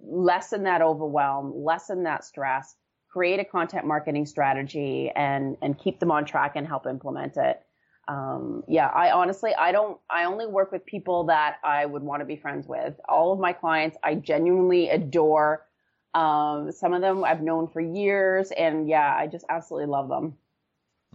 lessen 0.00 0.62
that 0.62 0.80
overwhelm, 0.80 1.52
lessen 1.54 2.04
that 2.04 2.24
stress, 2.24 2.74
create 3.10 3.40
a 3.40 3.44
content 3.44 3.86
marketing 3.86 4.24
strategy 4.24 5.12
and, 5.14 5.58
and 5.60 5.78
keep 5.78 6.00
them 6.00 6.10
on 6.10 6.24
track 6.24 6.52
and 6.56 6.66
help 6.66 6.86
implement 6.86 7.36
it 7.36 7.62
um, 8.12 8.62
yeah, 8.68 8.88
I 8.88 9.10
honestly, 9.10 9.54
I 9.54 9.72
don't, 9.72 9.98
I 10.10 10.24
only 10.24 10.46
work 10.46 10.70
with 10.70 10.84
people 10.84 11.24
that 11.24 11.56
I 11.64 11.86
would 11.86 12.02
want 12.02 12.20
to 12.20 12.26
be 12.26 12.36
friends 12.36 12.66
with. 12.66 12.94
All 13.08 13.32
of 13.32 13.38
my 13.38 13.52
clients, 13.52 13.96
I 14.02 14.16
genuinely 14.16 14.90
adore. 14.90 15.66
Um, 16.14 16.72
some 16.72 16.92
of 16.92 17.00
them 17.00 17.24
I've 17.24 17.40
known 17.40 17.68
for 17.68 17.80
years, 17.80 18.50
and 18.50 18.86
yeah, 18.86 19.14
I 19.16 19.28
just 19.28 19.46
absolutely 19.48 19.86
love 19.86 20.08
them. 20.10 20.34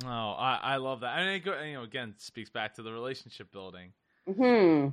Oh, 0.05 0.07
I, 0.07 0.59
I 0.63 0.75
love 0.77 1.01
that. 1.01 1.09
I 1.09 1.19
mean, 1.19 1.41
it, 1.45 1.67
you 1.67 1.73
know, 1.73 1.83
again, 1.83 2.15
speaks 2.17 2.49
back 2.49 2.73
to 2.75 2.81
the 2.81 2.91
relationship 2.91 3.51
building. 3.51 3.91
Hmm. 4.25 4.89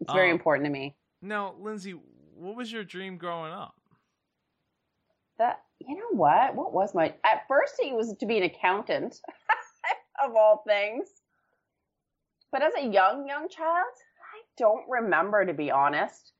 It's 0.00 0.12
very 0.12 0.30
um, 0.30 0.36
important 0.36 0.66
to 0.66 0.70
me. 0.70 0.94
Now, 1.22 1.54
Lyndsay, 1.60 1.98
what 2.36 2.54
was 2.54 2.70
your 2.70 2.84
dream 2.84 3.16
growing 3.16 3.52
up? 3.52 3.74
That 5.38 5.62
you 5.80 5.96
know 5.96 6.12
what? 6.12 6.54
What 6.54 6.72
was 6.72 6.94
my? 6.94 7.14
At 7.24 7.48
first, 7.48 7.74
it 7.80 7.94
was 7.94 8.14
to 8.14 8.26
be 8.26 8.38
an 8.38 8.44
accountant, 8.44 9.20
of 10.24 10.36
all 10.36 10.62
things. 10.66 11.08
But 12.50 12.62
as 12.62 12.72
a 12.78 12.86
young, 12.86 13.26
young 13.26 13.48
child, 13.48 13.84
I 14.34 14.40
don't 14.56 14.88
remember 14.88 15.44
to 15.44 15.54
be 15.54 15.70
honest. 15.70 16.32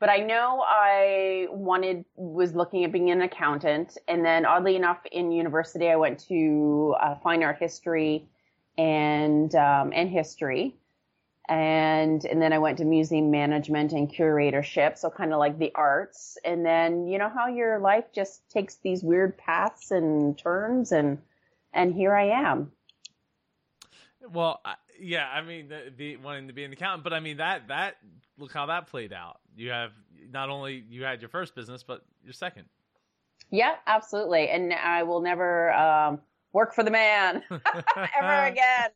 But 0.00 0.08
I 0.08 0.16
know 0.16 0.64
I 0.66 1.46
wanted, 1.50 2.06
was 2.16 2.54
looking 2.54 2.84
at 2.84 2.92
being 2.92 3.10
an 3.10 3.20
accountant. 3.20 3.98
And 4.08 4.24
then 4.24 4.46
oddly 4.46 4.74
enough, 4.74 5.00
in 5.12 5.30
university, 5.30 5.90
I 5.90 5.96
went 5.96 6.20
to 6.28 6.96
uh, 6.98 7.16
fine 7.16 7.42
art 7.42 7.58
history 7.58 8.26
and, 8.78 9.54
um, 9.54 9.92
and 9.94 10.08
history. 10.08 10.74
And, 11.50 12.24
and 12.24 12.40
then 12.40 12.54
I 12.54 12.58
went 12.58 12.78
to 12.78 12.86
museum 12.86 13.30
management 13.30 13.92
and 13.92 14.10
curatorship. 14.10 14.96
So 14.96 15.10
kind 15.10 15.34
of 15.34 15.38
like 15.38 15.58
the 15.58 15.72
arts. 15.74 16.38
And 16.46 16.64
then, 16.64 17.06
you 17.06 17.18
know 17.18 17.28
how 17.28 17.48
your 17.48 17.78
life 17.78 18.04
just 18.14 18.48
takes 18.48 18.76
these 18.76 19.02
weird 19.02 19.36
paths 19.36 19.90
and 19.90 20.38
turns 20.38 20.92
and, 20.92 21.18
and 21.74 21.92
here 21.92 22.14
I 22.14 22.30
am. 22.48 22.72
Well, 24.32 24.62
yeah, 25.00 25.26
I 25.28 25.42
mean, 25.42 25.68
the, 25.68 25.92
the, 25.96 26.16
wanting 26.18 26.48
to 26.48 26.52
be 26.52 26.64
an 26.64 26.72
accountant, 26.72 27.04
but 27.04 27.12
I 27.12 27.20
mean 27.20 27.38
that 27.38 27.68
that 27.68 27.96
look 28.38 28.52
how 28.52 28.66
that 28.66 28.86
played 28.88 29.12
out. 29.12 29.40
You 29.56 29.70
have 29.70 29.92
not 30.30 30.50
only 30.50 30.84
you 30.88 31.04
had 31.04 31.20
your 31.20 31.28
first 31.28 31.54
business, 31.54 31.82
but 31.82 32.04
your 32.24 32.32
second. 32.32 32.66
Yeah, 33.50 33.74
absolutely, 33.86 34.48
and 34.48 34.72
I 34.72 35.02
will 35.02 35.20
never 35.20 35.72
um, 35.72 36.20
work 36.52 36.74
for 36.74 36.84
the 36.84 36.90
man 36.90 37.42
ever 37.50 38.44
again. 38.46 38.90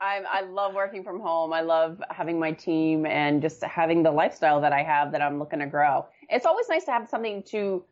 I 0.00 0.22
I 0.28 0.40
love 0.42 0.74
working 0.74 1.04
from 1.04 1.20
home. 1.20 1.52
I 1.52 1.60
love 1.60 2.02
having 2.10 2.38
my 2.38 2.52
team 2.52 3.06
and 3.06 3.42
just 3.42 3.62
having 3.62 4.02
the 4.02 4.10
lifestyle 4.10 4.60
that 4.62 4.72
I 4.72 4.82
have 4.82 5.12
that 5.12 5.22
I'm 5.22 5.38
looking 5.38 5.58
to 5.58 5.66
grow. 5.66 6.06
It's 6.28 6.46
always 6.46 6.68
nice 6.68 6.84
to 6.84 6.92
have 6.92 7.08
something 7.08 7.42
to 7.50 7.84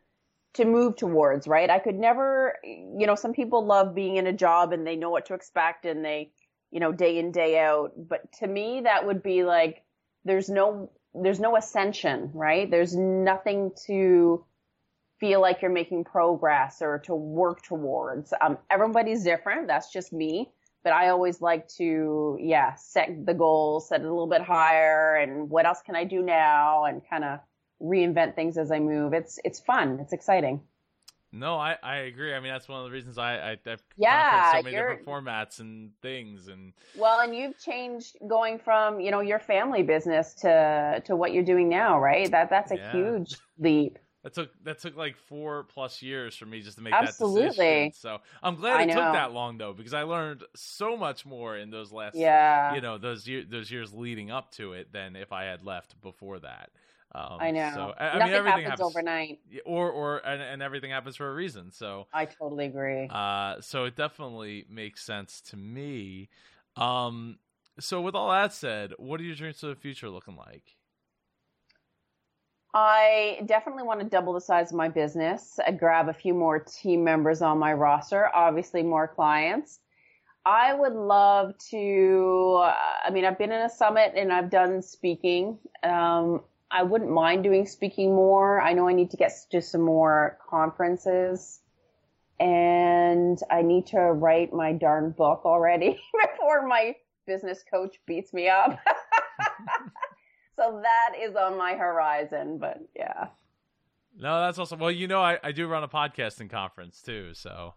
to 0.53 0.65
move 0.65 0.95
towards, 0.95 1.47
right? 1.47 1.69
I 1.69 1.79
could 1.79 1.95
never, 1.95 2.57
you 2.63 3.05
know, 3.05 3.15
some 3.15 3.33
people 3.33 3.65
love 3.65 3.93
being 3.93 4.17
in 4.17 4.27
a 4.27 4.33
job 4.33 4.73
and 4.73 4.85
they 4.85 4.95
know 4.95 5.09
what 5.09 5.27
to 5.27 5.33
expect 5.33 5.85
and 5.85 6.03
they, 6.03 6.31
you 6.71 6.79
know, 6.79 6.91
day 6.91 7.17
in, 7.17 7.31
day 7.31 7.59
out. 7.59 7.93
But 7.97 8.31
to 8.39 8.47
me, 8.47 8.81
that 8.81 9.05
would 9.05 9.23
be 9.23 9.43
like, 9.43 9.83
there's 10.25 10.49
no, 10.49 10.91
there's 11.13 11.39
no 11.39 11.55
ascension, 11.55 12.31
right? 12.33 12.69
There's 12.69 12.95
nothing 12.95 13.71
to 13.87 14.45
feel 15.19 15.41
like 15.41 15.61
you're 15.61 15.71
making 15.71 16.05
progress 16.05 16.81
or 16.81 16.99
to 16.99 17.15
work 17.15 17.61
towards. 17.63 18.33
Um, 18.39 18.57
everybody's 18.69 19.23
different. 19.23 19.67
That's 19.67 19.91
just 19.91 20.13
me. 20.13 20.49
But 20.81 20.93
I 20.93 21.09
always 21.09 21.41
like 21.41 21.67
to, 21.77 22.37
yeah, 22.39 22.75
set 22.75 23.25
the 23.25 23.33
goal, 23.33 23.81
set 23.81 23.99
it 23.99 24.05
a 24.05 24.09
little 24.09 24.29
bit 24.29 24.41
higher 24.41 25.15
and 25.15 25.49
what 25.49 25.65
else 25.65 25.81
can 25.85 25.95
I 25.95 26.05
do 26.05 26.21
now 26.21 26.85
and 26.85 27.01
kind 27.09 27.25
of 27.25 27.39
reinvent 27.81 28.35
things 28.35 28.57
as 28.57 28.71
I 28.71 28.79
move. 28.79 29.13
It's 29.13 29.39
it's 29.43 29.59
fun. 29.59 29.99
It's 30.01 30.13
exciting. 30.13 30.61
No, 31.31 31.57
I, 31.57 31.77
I 31.83 31.97
agree. 31.97 32.33
I 32.33 32.39
mean, 32.39 32.51
that's 32.51 32.67
one 32.67 32.79
of 32.79 32.85
the 32.85 32.91
reasons 32.91 33.17
I, 33.19 33.37
I 33.37 33.51
I've 33.51 33.83
yeah, 33.97 34.51
so 34.51 34.63
many 34.63 34.75
different 34.75 35.05
formats 35.05 35.59
and 35.59 35.91
things 36.01 36.47
and. 36.47 36.73
Well, 36.97 37.19
and 37.19 37.35
you've 37.35 37.57
changed 37.59 38.17
going 38.27 38.57
from 38.57 38.99
you 38.99 39.11
know 39.11 39.19
your 39.19 39.39
family 39.39 39.83
business 39.83 40.33
to 40.35 41.03
to 41.05 41.15
what 41.15 41.31
you're 41.31 41.43
doing 41.43 41.69
now, 41.69 41.99
right? 41.99 42.29
That 42.31 42.49
that's 42.49 42.71
a 42.71 42.77
yeah. 42.77 42.91
huge 42.91 43.35
leap. 43.59 43.99
That 44.23 44.33
took 44.33 44.51
that 44.63 44.79
took 44.79 44.97
like 44.97 45.15
four 45.15 45.63
plus 45.63 46.01
years 46.01 46.35
for 46.35 46.45
me 46.45 46.61
just 46.61 46.77
to 46.77 46.83
make 46.83 46.93
Absolutely. 46.93 47.41
that 47.41 47.49
decision. 47.49 47.91
So 47.93 48.17
I'm 48.41 48.55
glad 48.55 48.89
it 48.89 48.93
took 48.93 49.13
that 49.13 49.31
long 49.31 49.57
though, 49.57 49.73
because 49.73 49.93
I 49.93 50.03
learned 50.03 50.43
so 50.55 50.97
much 50.97 51.25
more 51.25 51.55
in 51.55 51.69
those 51.69 51.91
last, 51.91 52.15
yeah, 52.15 52.73
you 52.73 52.81
know, 52.81 52.97
those 52.97 53.27
years 53.27 53.45
those 53.49 53.71
years 53.71 53.93
leading 53.93 54.31
up 54.31 54.51
to 54.53 54.73
it 54.73 54.91
than 54.91 55.15
if 55.15 55.31
I 55.31 55.43
had 55.43 55.63
left 55.63 56.01
before 56.01 56.39
that. 56.39 56.71
Um, 57.15 57.37
I 57.39 57.51
know. 57.51 57.71
So 57.73 57.93
I, 57.97 58.19
Nothing 58.19 58.19
mean, 58.19 58.35
everything 58.35 58.45
happens, 58.45 58.65
happens, 58.65 58.81
overnight, 58.81 59.39
or 59.65 59.89
or 59.89 60.17
and, 60.19 60.41
and, 60.41 60.61
everything 60.61 60.91
happens 60.91 61.15
for 61.15 61.27
a 61.29 61.33
reason. 61.33 61.71
So 61.71 62.05
I 62.13 62.25
totally 62.25 62.65
agree. 62.65 63.07
Uh, 63.09 63.55
so 63.61 63.85
it 63.85 63.95
definitely 63.95 64.65
makes 64.69 65.03
sense 65.03 65.41
to 65.49 65.57
me. 65.57 66.29
Um, 66.75 67.39
so 67.79 68.01
with 68.01 68.13
all 68.13 68.29
that 68.29 68.53
said, 68.53 68.93
what 68.97 69.19
are 69.19 69.23
your 69.23 69.35
dreams 69.35 69.59
for 69.59 69.67
the 69.67 69.75
future 69.75 70.09
looking 70.09 70.35
like? 70.35 70.75
I 72.73 73.41
definitely 73.47 73.83
want 73.83 74.01
to 74.01 74.05
double 74.05 74.33
the 74.33 74.41
size 74.41 74.71
of 74.71 74.77
my 74.77 74.89
business, 74.89 75.59
I 75.65 75.71
grab 75.71 76.07
a 76.07 76.13
few 76.13 76.35
more 76.35 76.59
team 76.59 77.03
members 77.03 77.41
on 77.41 77.57
my 77.57 77.73
roster, 77.73 78.29
obviously 78.35 78.83
more 78.83 79.07
clients. 79.07 79.79
I 80.45 80.73
would 80.73 80.93
love 80.93 81.57
to. 81.69 82.61
Uh, 82.63 82.75
I 83.05 83.09
mean, 83.11 83.25
I've 83.25 83.37
been 83.37 83.51
in 83.51 83.61
a 83.61 83.69
summit 83.69 84.13
and 84.15 84.31
I've 84.31 84.49
done 84.49 84.81
speaking. 84.81 85.57
Um, 85.83 86.41
I 86.71 86.83
wouldn't 86.83 87.09
mind 87.09 87.43
doing 87.43 87.65
speaking 87.65 88.13
more. 88.13 88.61
I 88.61 88.73
know 88.73 88.87
I 88.87 88.93
need 88.93 89.11
to 89.11 89.17
get 89.17 89.31
to 89.51 89.61
some 89.61 89.81
more 89.81 90.37
conferences 90.47 91.61
and 92.39 93.39
I 93.51 93.61
need 93.61 93.87
to 93.87 93.99
write 93.99 94.53
my 94.53 94.71
darn 94.71 95.11
book 95.11 95.41
already 95.45 95.99
before 96.31 96.65
my 96.67 96.95
business 97.27 97.63
coach 97.69 97.97
beats 98.05 98.33
me 98.33 98.47
up. 98.47 98.79
so 100.55 100.81
that 100.81 101.19
is 101.19 101.35
on 101.35 101.57
my 101.57 101.73
horizon, 101.73 102.57
but 102.57 102.79
yeah. 102.95 103.27
No, 104.17 104.41
that's 104.41 104.57
awesome. 104.57 104.79
Well, 104.79 104.91
you 104.91 105.07
know, 105.07 105.21
I, 105.21 105.37
I 105.43 105.51
do 105.51 105.67
run 105.67 105.83
a 105.83 105.87
podcasting 105.87 106.49
conference 106.49 107.01
too, 107.01 107.33
so. 107.33 107.73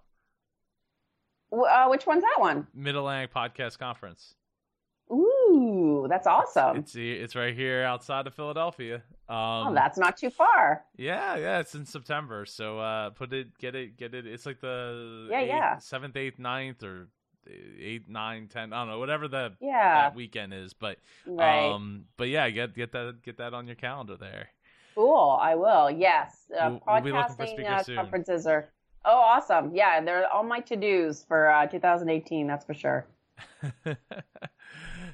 Uh, 1.52 1.86
which 1.88 2.06
one's 2.06 2.22
that 2.22 2.36
one? 2.38 2.66
Mid 2.74 2.96
Atlantic 2.96 3.32
Podcast 3.32 3.78
Conference. 3.78 4.34
Ooh, 5.52 6.06
that's 6.08 6.26
awesome. 6.26 6.78
It's, 6.78 6.94
it's 6.96 7.36
right 7.36 7.54
here 7.54 7.82
outside 7.82 8.26
of 8.26 8.34
Philadelphia. 8.34 8.96
Um, 9.28 9.68
oh, 9.68 9.72
that's 9.74 9.98
not 9.98 10.16
too 10.16 10.30
far. 10.30 10.84
Yeah, 10.96 11.36
yeah, 11.36 11.58
it's 11.58 11.74
in 11.74 11.84
September. 11.84 12.46
So 12.46 12.78
uh, 12.78 13.10
put 13.10 13.32
it, 13.32 13.56
get 13.58 13.74
it, 13.74 13.96
get 13.96 14.14
it. 14.14 14.26
It's 14.26 14.46
like 14.46 14.60
the 14.60 15.28
yeah, 15.30 15.40
eighth, 15.40 15.48
yeah, 15.48 15.78
seventh, 15.78 16.16
eighth, 16.16 16.38
ninth, 16.38 16.82
or 16.82 17.08
eight, 17.46 18.08
nine, 18.08 18.48
ten. 18.48 18.72
I 18.72 18.80
don't 18.80 18.88
know, 18.88 18.98
whatever 18.98 19.28
the 19.28 19.52
yeah 19.60 20.02
that 20.02 20.14
weekend 20.14 20.54
is. 20.54 20.72
But 20.72 20.98
right. 21.26 21.70
um, 21.70 22.04
but 22.16 22.28
yeah, 22.28 22.48
get 22.50 22.74
get 22.74 22.92
that 22.92 23.22
get 23.22 23.38
that 23.38 23.54
on 23.54 23.66
your 23.66 23.76
calendar 23.76 24.16
there. 24.16 24.48
Cool, 24.94 25.38
I 25.40 25.54
will. 25.54 25.90
Yes, 25.90 26.36
uh, 26.58 26.70
we'll, 26.70 26.80
podcasting 26.80 27.58
we'll 27.58 27.66
uh, 27.66 27.82
conferences 28.02 28.46
are. 28.46 28.68
Oh, 29.04 29.18
awesome! 29.18 29.74
Yeah, 29.74 30.00
they're 30.00 30.32
all 30.32 30.44
my 30.44 30.60
to 30.60 30.76
dos 30.76 31.24
for 31.24 31.50
uh, 31.50 31.66
2018. 31.66 32.46
That's 32.46 32.64
for 32.64 32.74
sure. 32.74 33.06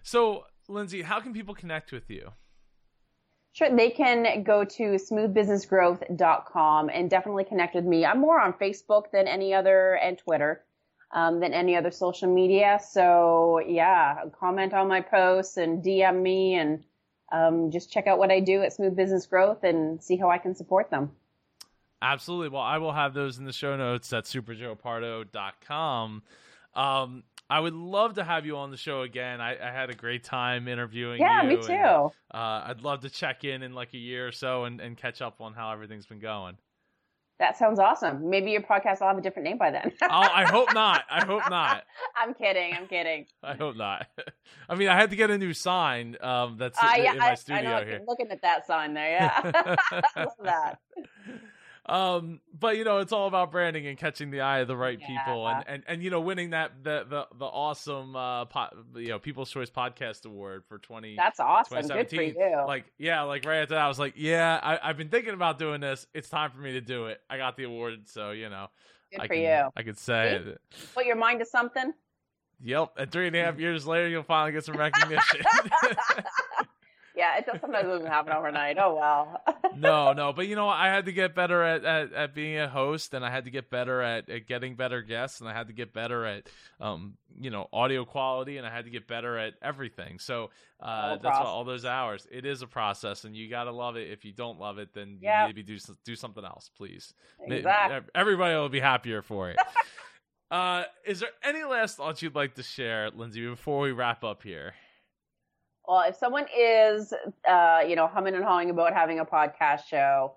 So, 0.08 0.44
Lyndsay, 0.70 1.02
how 1.02 1.20
can 1.20 1.34
people 1.34 1.54
connect 1.54 1.92
with 1.92 2.08
you? 2.08 2.30
Sure, 3.52 3.68
they 3.68 3.90
can 3.90 4.42
go 4.42 4.64
to 4.64 4.82
smoothbusinessgrowth.com 4.82 6.88
and 6.88 7.10
definitely 7.10 7.44
connect 7.44 7.74
with 7.74 7.84
me. 7.84 8.06
I'm 8.06 8.18
more 8.18 8.40
on 8.40 8.54
Facebook 8.54 9.10
than 9.12 9.28
any 9.28 9.52
other 9.52 9.98
and 10.02 10.16
Twitter 10.16 10.64
um, 11.12 11.40
than 11.40 11.52
any 11.52 11.76
other 11.76 11.90
social 11.90 12.32
media. 12.32 12.80
So 12.82 13.60
yeah, 13.66 14.24
comment 14.40 14.72
on 14.72 14.88
my 14.88 15.02
posts 15.02 15.58
and 15.58 15.84
DM 15.84 16.22
me 16.22 16.54
and 16.54 16.82
um, 17.30 17.70
just 17.70 17.92
check 17.92 18.06
out 18.06 18.18
what 18.18 18.30
I 18.30 18.40
do 18.40 18.62
at 18.62 18.72
Smooth 18.72 18.96
Business 18.96 19.26
Growth 19.26 19.62
and 19.62 20.02
see 20.02 20.16
how 20.16 20.30
I 20.30 20.38
can 20.38 20.54
support 20.54 20.90
them. 20.90 21.10
Absolutely. 22.00 22.48
Well, 22.48 22.62
I 22.62 22.78
will 22.78 22.92
have 22.92 23.12
those 23.12 23.36
in 23.36 23.44
the 23.44 23.52
show 23.52 23.76
notes 23.76 24.10
at 24.14 24.24
superjoepardo.com. 24.24 26.22
Um, 26.74 27.24
I 27.50 27.60
would 27.60 27.74
love 27.74 28.14
to 28.14 28.24
have 28.24 28.44
you 28.44 28.58
on 28.58 28.70
the 28.70 28.76
show 28.76 29.02
again. 29.02 29.40
I, 29.40 29.56
I 29.56 29.72
had 29.72 29.88
a 29.88 29.94
great 29.94 30.22
time 30.22 30.68
interviewing 30.68 31.20
yeah, 31.20 31.42
you. 31.42 31.50
Yeah, 31.50 31.56
me 31.56 31.62
too. 31.62 31.72
And, 31.72 32.12
uh, 32.30 32.64
I'd 32.66 32.82
love 32.82 33.00
to 33.00 33.10
check 33.10 33.44
in 33.44 33.62
in 33.62 33.72
like 33.72 33.94
a 33.94 33.98
year 33.98 34.28
or 34.28 34.32
so 34.32 34.64
and, 34.64 34.80
and 34.80 34.96
catch 34.96 35.22
up 35.22 35.40
on 35.40 35.54
how 35.54 35.72
everything's 35.72 36.06
been 36.06 36.20
going. 36.20 36.58
That 37.38 37.56
sounds 37.56 37.78
awesome. 37.78 38.28
Maybe 38.28 38.50
your 38.50 38.62
podcast 38.62 38.98
will 39.00 39.06
have 39.06 39.18
a 39.18 39.20
different 39.20 39.48
name 39.48 39.58
by 39.58 39.70
then. 39.70 39.92
oh, 40.02 40.08
I 40.10 40.44
hope 40.50 40.74
not. 40.74 41.04
I 41.08 41.24
hope 41.24 41.48
not. 41.48 41.84
I'm 42.16 42.34
kidding. 42.34 42.74
I'm 42.74 42.88
kidding. 42.88 43.26
I 43.44 43.54
hope 43.54 43.76
not. 43.76 44.08
I 44.68 44.74
mean, 44.74 44.88
I 44.88 44.96
had 44.96 45.10
to 45.10 45.16
get 45.16 45.30
a 45.30 45.38
new 45.38 45.54
sign 45.54 46.16
um, 46.20 46.56
that's 46.58 46.76
uh, 46.82 46.94
yeah, 46.96 47.12
in 47.12 47.18
my 47.18 47.34
studio 47.34 47.70
I 47.70 47.80
know, 47.80 47.86
here. 47.86 48.00
Looking 48.06 48.30
at 48.30 48.42
that 48.42 48.66
sign 48.66 48.92
there, 48.92 49.12
yeah. 49.12 49.40
I 49.92 50.24
love 50.24 50.32
that. 50.42 50.80
Um, 51.88 52.40
but 52.58 52.76
you 52.76 52.84
know, 52.84 52.98
it's 52.98 53.12
all 53.12 53.28
about 53.28 53.50
branding 53.50 53.86
and 53.86 53.96
catching 53.96 54.30
the 54.30 54.42
eye 54.42 54.58
of 54.58 54.68
the 54.68 54.76
right 54.76 54.98
yeah. 55.00 55.06
people, 55.06 55.48
and, 55.48 55.64
and 55.66 55.82
and 55.86 56.02
you 56.02 56.10
know, 56.10 56.20
winning 56.20 56.50
that 56.50 56.82
the 56.82 57.06
the 57.08 57.26
the 57.38 57.46
awesome 57.46 58.14
uh, 58.14 58.44
po- 58.44 58.68
you 58.96 59.08
know 59.08 59.18
People's 59.18 59.50
Choice 59.50 59.70
Podcast 59.70 60.26
Award 60.26 60.64
for 60.68 60.78
twenty. 60.78 61.16
That's 61.16 61.40
awesome. 61.40 61.86
Good 61.86 62.10
for 62.10 62.22
you. 62.22 62.64
Like, 62.66 62.84
yeah, 62.98 63.22
like 63.22 63.46
right 63.46 63.62
after 63.62 63.74
that, 63.74 63.82
I 63.84 63.88
was 63.88 63.98
like, 63.98 64.14
yeah, 64.16 64.60
I, 64.62 64.88
have 64.88 64.98
been 64.98 65.08
thinking 65.08 65.34
about 65.34 65.58
doing 65.58 65.80
this. 65.80 66.06
It's 66.12 66.28
time 66.28 66.50
for 66.50 66.60
me 66.60 66.72
to 66.72 66.80
do 66.82 67.06
it. 67.06 67.20
I 67.30 67.38
got 67.38 67.56
the 67.56 67.64
award, 67.64 68.08
so 68.08 68.32
you 68.32 68.50
know, 68.50 68.68
good 69.10 69.22
I 69.22 69.26
for 69.26 69.34
can, 69.34 69.42
you. 69.42 69.70
I 69.74 69.82
could 69.82 69.98
say 69.98 70.34
it. 70.34 70.60
Put 70.94 71.06
your 71.06 71.16
mind 71.16 71.40
to 71.40 71.46
something. 71.46 71.92
Yep, 72.60 72.92
and 72.98 73.10
three 73.10 73.28
and 73.28 73.36
a 73.36 73.44
half 73.44 73.58
years 73.58 73.86
later, 73.86 74.08
you'll 74.08 74.24
finally 74.24 74.52
get 74.52 74.64
some 74.64 74.76
recognition. 74.76 75.40
yeah, 77.18 77.36
it 77.36 77.46
does, 77.46 77.60
sometimes 77.60 77.88
doesn't 77.88 78.06
happen 78.06 78.32
overnight. 78.32 78.76
Oh 78.78 78.94
well. 78.94 79.42
no, 79.76 80.12
no, 80.12 80.32
but 80.32 80.46
you 80.46 80.54
know, 80.54 80.68
I 80.68 80.86
had 80.86 81.06
to 81.06 81.12
get 81.12 81.34
better 81.34 81.64
at, 81.64 81.84
at, 81.84 82.12
at 82.12 82.34
being 82.34 82.56
a 82.58 82.68
host, 82.68 83.12
and 83.12 83.24
I 83.24 83.30
had 83.30 83.44
to 83.46 83.50
get 83.50 83.70
better 83.70 84.00
at, 84.00 84.30
at 84.30 84.46
getting 84.46 84.76
better 84.76 85.02
guests, 85.02 85.40
and 85.40 85.48
I 85.48 85.52
had 85.52 85.66
to 85.66 85.72
get 85.72 85.92
better 85.92 86.24
at, 86.24 86.48
um, 86.80 87.14
you 87.36 87.50
know, 87.50 87.66
audio 87.72 88.04
quality, 88.04 88.56
and 88.56 88.64
I 88.64 88.70
had 88.70 88.84
to 88.84 88.90
get 88.92 89.08
better 89.08 89.36
at 89.36 89.54
everything. 89.60 90.20
So 90.20 90.50
uh, 90.80 91.16
that's 91.16 91.38
all 91.38 91.64
those 91.64 91.84
hours. 91.84 92.24
It 92.30 92.46
is 92.46 92.62
a 92.62 92.68
process, 92.68 93.24
and 93.24 93.34
you 93.34 93.50
got 93.50 93.64
to 93.64 93.72
love 93.72 93.96
it. 93.96 94.08
If 94.12 94.24
you 94.24 94.32
don't 94.32 94.60
love 94.60 94.78
it, 94.78 94.94
then 94.94 95.18
yep. 95.20 95.48
maybe 95.48 95.64
do 95.64 95.76
do 96.04 96.14
something 96.14 96.44
else, 96.44 96.70
please. 96.76 97.14
Exactly. 97.40 98.10
Everybody 98.14 98.54
will 98.54 98.68
be 98.68 98.80
happier 98.80 99.22
for 99.22 99.50
it. 99.50 99.58
uh, 100.52 100.84
is 101.04 101.18
there 101.18 101.30
any 101.42 101.64
last 101.64 101.96
thoughts 101.96 102.22
you'd 102.22 102.36
like 102.36 102.54
to 102.54 102.62
share, 102.62 103.10
Lyndsay, 103.10 103.50
before 103.50 103.80
we 103.80 103.90
wrap 103.90 104.22
up 104.22 104.44
here? 104.44 104.74
Well, 105.88 106.04
if 106.06 106.16
someone 106.16 106.44
is, 106.54 107.14
uh, 107.48 107.80
you 107.88 107.96
know, 107.96 108.06
humming 108.06 108.34
and 108.34 108.44
hawing 108.44 108.68
about 108.68 108.92
having 108.92 109.20
a 109.20 109.24
podcast 109.24 109.86
show, 109.86 110.34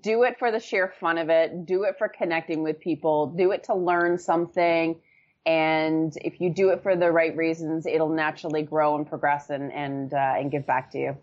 do 0.00 0.24
it 0.24 0.36
for 0.40 0.50
the 0.50 0.58
sheer 0.58 0.92
fun 0.98 1.16
of 1.16 1.30
it. 1.30 1.64
Do 1.64 1.84
it 1.84 1.94
for 1.96 2.08
connecting 2.08 2.64
with 2.64 2.80
people. 2.80 3.28
Do 3.28 3.52
it 3.52 3.62
to 3.64 3.74
learn 3.76 4.18
something. 4.18 5.00
And 5.46 6.12
if 6.16 6.40
you 6.40 6.52
do 6.52 6.70
it 6.70 6.82
for 6.82 6.96
the 6.96 7.12
right 7.12 7.36
reasons, 7.36 7.86
it'll 7.86 8.08
naturally 8.08 8.62
grow 8.62 8.96
and 8.96 9.08
progress 9.08 9.48
and 9.48 9.72
and 9.72 10.12
uh, 10.12 10.34
and 10.36 10.50
give 10.50 10.66
back 10.66 10.90
to 10.90 10.98
you. 10.98 11.16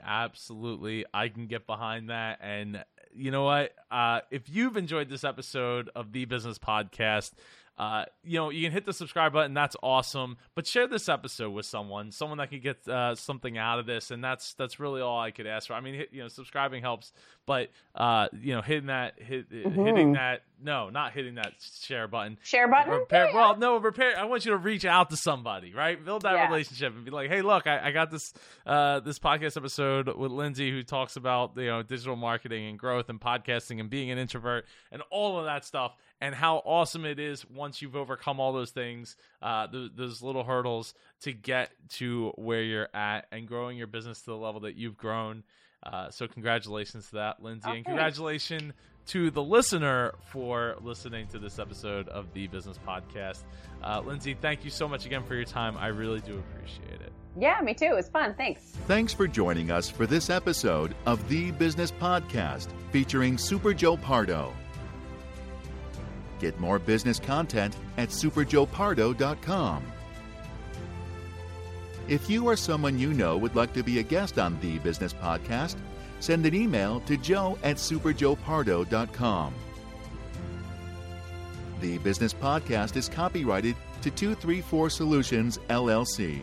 Absolutely, 0.00 1.04
I 1.12 1.28
can 1.28 1.48
get 1.48 1.66
behind 1.66 2.10
that. 2.10 2.38
And 2.40 2.84
you 3.12 3.32
know 3.32 3.42
what? 3.42 3.72
Uh, 3.90 4.20
if 4.30 4.48
you've 4.48 4.76
enjoyed 4.76 5.08
this 5.08 5.24
episode 5.24 5.90
of 5.96 6.12
the 6.12 6.24
Business 6.24 6.58
Podcast, 6.58 7.32
uh, 7.78 8.06
you 8.24 8.38
know, 8.38 8.50
you 8.50 8.62
can 8.62 8.72
hit 8.72 8.86
the 8.86 8.92
subscribe 8.92 9.34
button. 9.34 9.52
That's 9.52 9.76
awesome. 9.82 10.38
But 10.54 10.66
share 10.66 10.86
this 10.86 11.08
episode 11.08 11.50
with 11.50 11.66
someone, 11.66 12.10
someone 12.10 12.38
that 12.38 12.48
can 12.48 12.60
get 12.60 12.86
uh, 12.88 13.14
something 13.14 13.58
out 13.58 13.78
of 13.78 13.86
this, 13.86 14.10
and 14.10 14.24
that's 14.24 14.54
that's 14.54 14.80
really 14.80 15.02
all 15.02 15.20
I 15.20 15.30
could 15.30 15.46
ask 15.46 15.66
for. 15.66 15.74
I 15.74 15.80
mean, 15.80 15.94
hit, 15.94 16.08
you 16.12 16.22
know, 16.22 16.28
subscribing 16.28 16.82
helps, 16.82 17.12
but 17.44 17.70
uh, 17.94 18.28
you 18.40 18.54
know, 18.54 18.62
hitting 18.62 18.86
that 18.86 19.20
hit, 19.20 19.50
mm-hmm. 19.50 19.84
hitting 19.84 20.12
that 20.14 20.42
no, 20.62 20.88
not 20.90 21.12
hitting 21.12 21.34
that 21.36 21.52
share 21.82 22.08
button. 22.08 22.38
Share 22.42 22.66
button. 22.68 22.92
Repair, 22.92 23.26
Yeah. 23.26 23.34
Well, 23.34 23.56
no, 23.56 23.76
repair. 23.76 24.18
I 24.18 24.24
want 24.24 24.44
you 24.44 24.52
to 24.52 24.56
reach 24.56 24.84
out 24.84 25.10
to 25.10 25.16
somebody, 25.16 25.72
right? 25.74 26.02
Build 26.02 26.22
that 26.22 26.32
Yeah. 26.34 26.46
relationship 26.48 26.94
and 26.94 27.04
be 27.04 27.10
like, 27.10 27.28
"Hey, 27.30 27.42
look, 27.42 27.66
I, 27.66 27.88
I 27.88 27.90
got 27.90 28.10
this 28.10 28.32
uh, 28.64 29.00
this 29.00 29.18
podcast 29.18 29.56
episode 29.56 30.06
with 30.16 30.30
Lyndsay 30.32 30.70
who 30.70 30.82
talks 30.82 31.16
about 31.16 31.52
you 31.56 31.66
know 31.66 31.82
digital 31.82 32.16
marketing 32.16 32.66
and 32.66 32.78
growth 32.78 33.08
and 33.08 33.20
podcasting 33.20 33.80
and 33.80 33.90
being 33.90 34.10
an 34.10 34.18
introvert 34.18 34.64
and 34.90 35.02
all 35.10 35.38
of 35.38 35.44
that 35.44 35.64
stuff 35.64 35.94
and 36.20 36.34
how 36.34 36.56
awesome 36.64 37.04
it 37.04 37.18
is 37.18 37.44
once 37.50 37.82
you've 37.82 37.94
overcome 37.96 38.40
all 38.40 38.52
those 38.52 38.70
things, 38.70 39.16
uh, 39.42 39.66
th- 39.66 39.90
those 39.94 40.22
little 40.22 40.44
hurdles 40.44 40.94
to 41.20 41.32
get 41.32 41.70
to 41.90 42.32
where 42.36 42.62
you're 42.62 42.88
at 42.94 43.26
and 43.30 43.46
growing 43.46 43.76
your 43.76 43.86
business 43.86 44.20
to 44.20 44.26
the 44.30 44.36
level 44.36 44.62
that 44.62 44.76
you've 44.76 44.96
grown. 44.96 45.42
Uh, 45.82 46.08
so 46.10 46.26
congratulations 46.26 47.06
to 47.10 47.16
that, 47.16 47.42
Lyndsay, 47.42 47.66
Oh, 47.66 47.72
and 47.72 47.84
congratulations 47.84 48.72
to 49.06 49.30
the 49.30 49.42
listener 49.42 50.14
for 50.30 50.76
listening 50.82 51.26
to 51.28 51.38
this 51.38 51.58
episode 51.58 52.08
of 52.08 52.32
the 52.32 52.46
Business 52.48 52.78
Podcast. 52.86 53.44
Uh, 53.82 54.02
Lyndsay, 54.02 54.36
thank 54.40 54.64
you 54.64 54.70
so 54.70 54.88
much 54.88 55.06
again 55.06 55.22
for 55.22 55.34
your 55.34 55.44
time. 55.44 55.76
I 55.76 55.88
really 55.88 56.20
do 56.20 56.38
appreciate 56.38 57.00
it. 57.00 57.12
Yeah, 57.38 57.60
me 57.62 57.74
too. 57.74 57.86
It 57.86 57.94
was 57.94 58.08
fun. 58.08 58.34
Thanks. 58.34 58.62
Thanks 58.86 59.12
for 59.12 59.26
joining 59.26 59.70
us 59.70 59.88
for 59.88 60.06
this 60.06 60.30
episode 60.30 60.94
of 61.04 61.28
The 61.28 61.50
Business 61.52 61.92
Podcast 61.92 62.68
featuring 62.90 63.38
Super 63.38 63.74
Joe 63.74 63.96
Pardo. 63.96 64.52
Get 66.38 66.58
more 66.58 66.78
business 66.78 67.18
content 67.18 67.76
at 67.96 68.08
superjoepardo.com. 68.08 69.84
If 72.08 72.30
you 72.30 72.46
or 72.46 72.56
someone 72.56 72.98
you 72.98 73.12
know 73.12 73.36
would 73.36 73.56
like 73.56 73.72
to 73.74 73.82
be 73.82 73.98
a 73.98 74.02
guest 74.02 74.38
on 74.38 74.58
The 74.60 74.78
Business 74.78 75.12
Podcast, 75.12 75.76
send 76.26 76.44
an 76.44 76.54
email 76.54 76.98
to 77.00 77.16
joe 77.16 77.56
at 77.62 77.76
superjoepardo.com. 77.76 79.54
The 81.80 81.98
Business 81.98 82.34
Podcast 82.34 82.96
is 82.96 83.08
copyrighted 83.08 83.76
to 84.02 84.10
234 84.10 84.90
Solutions, 84.90 85.58
LLC. 85.68 86.40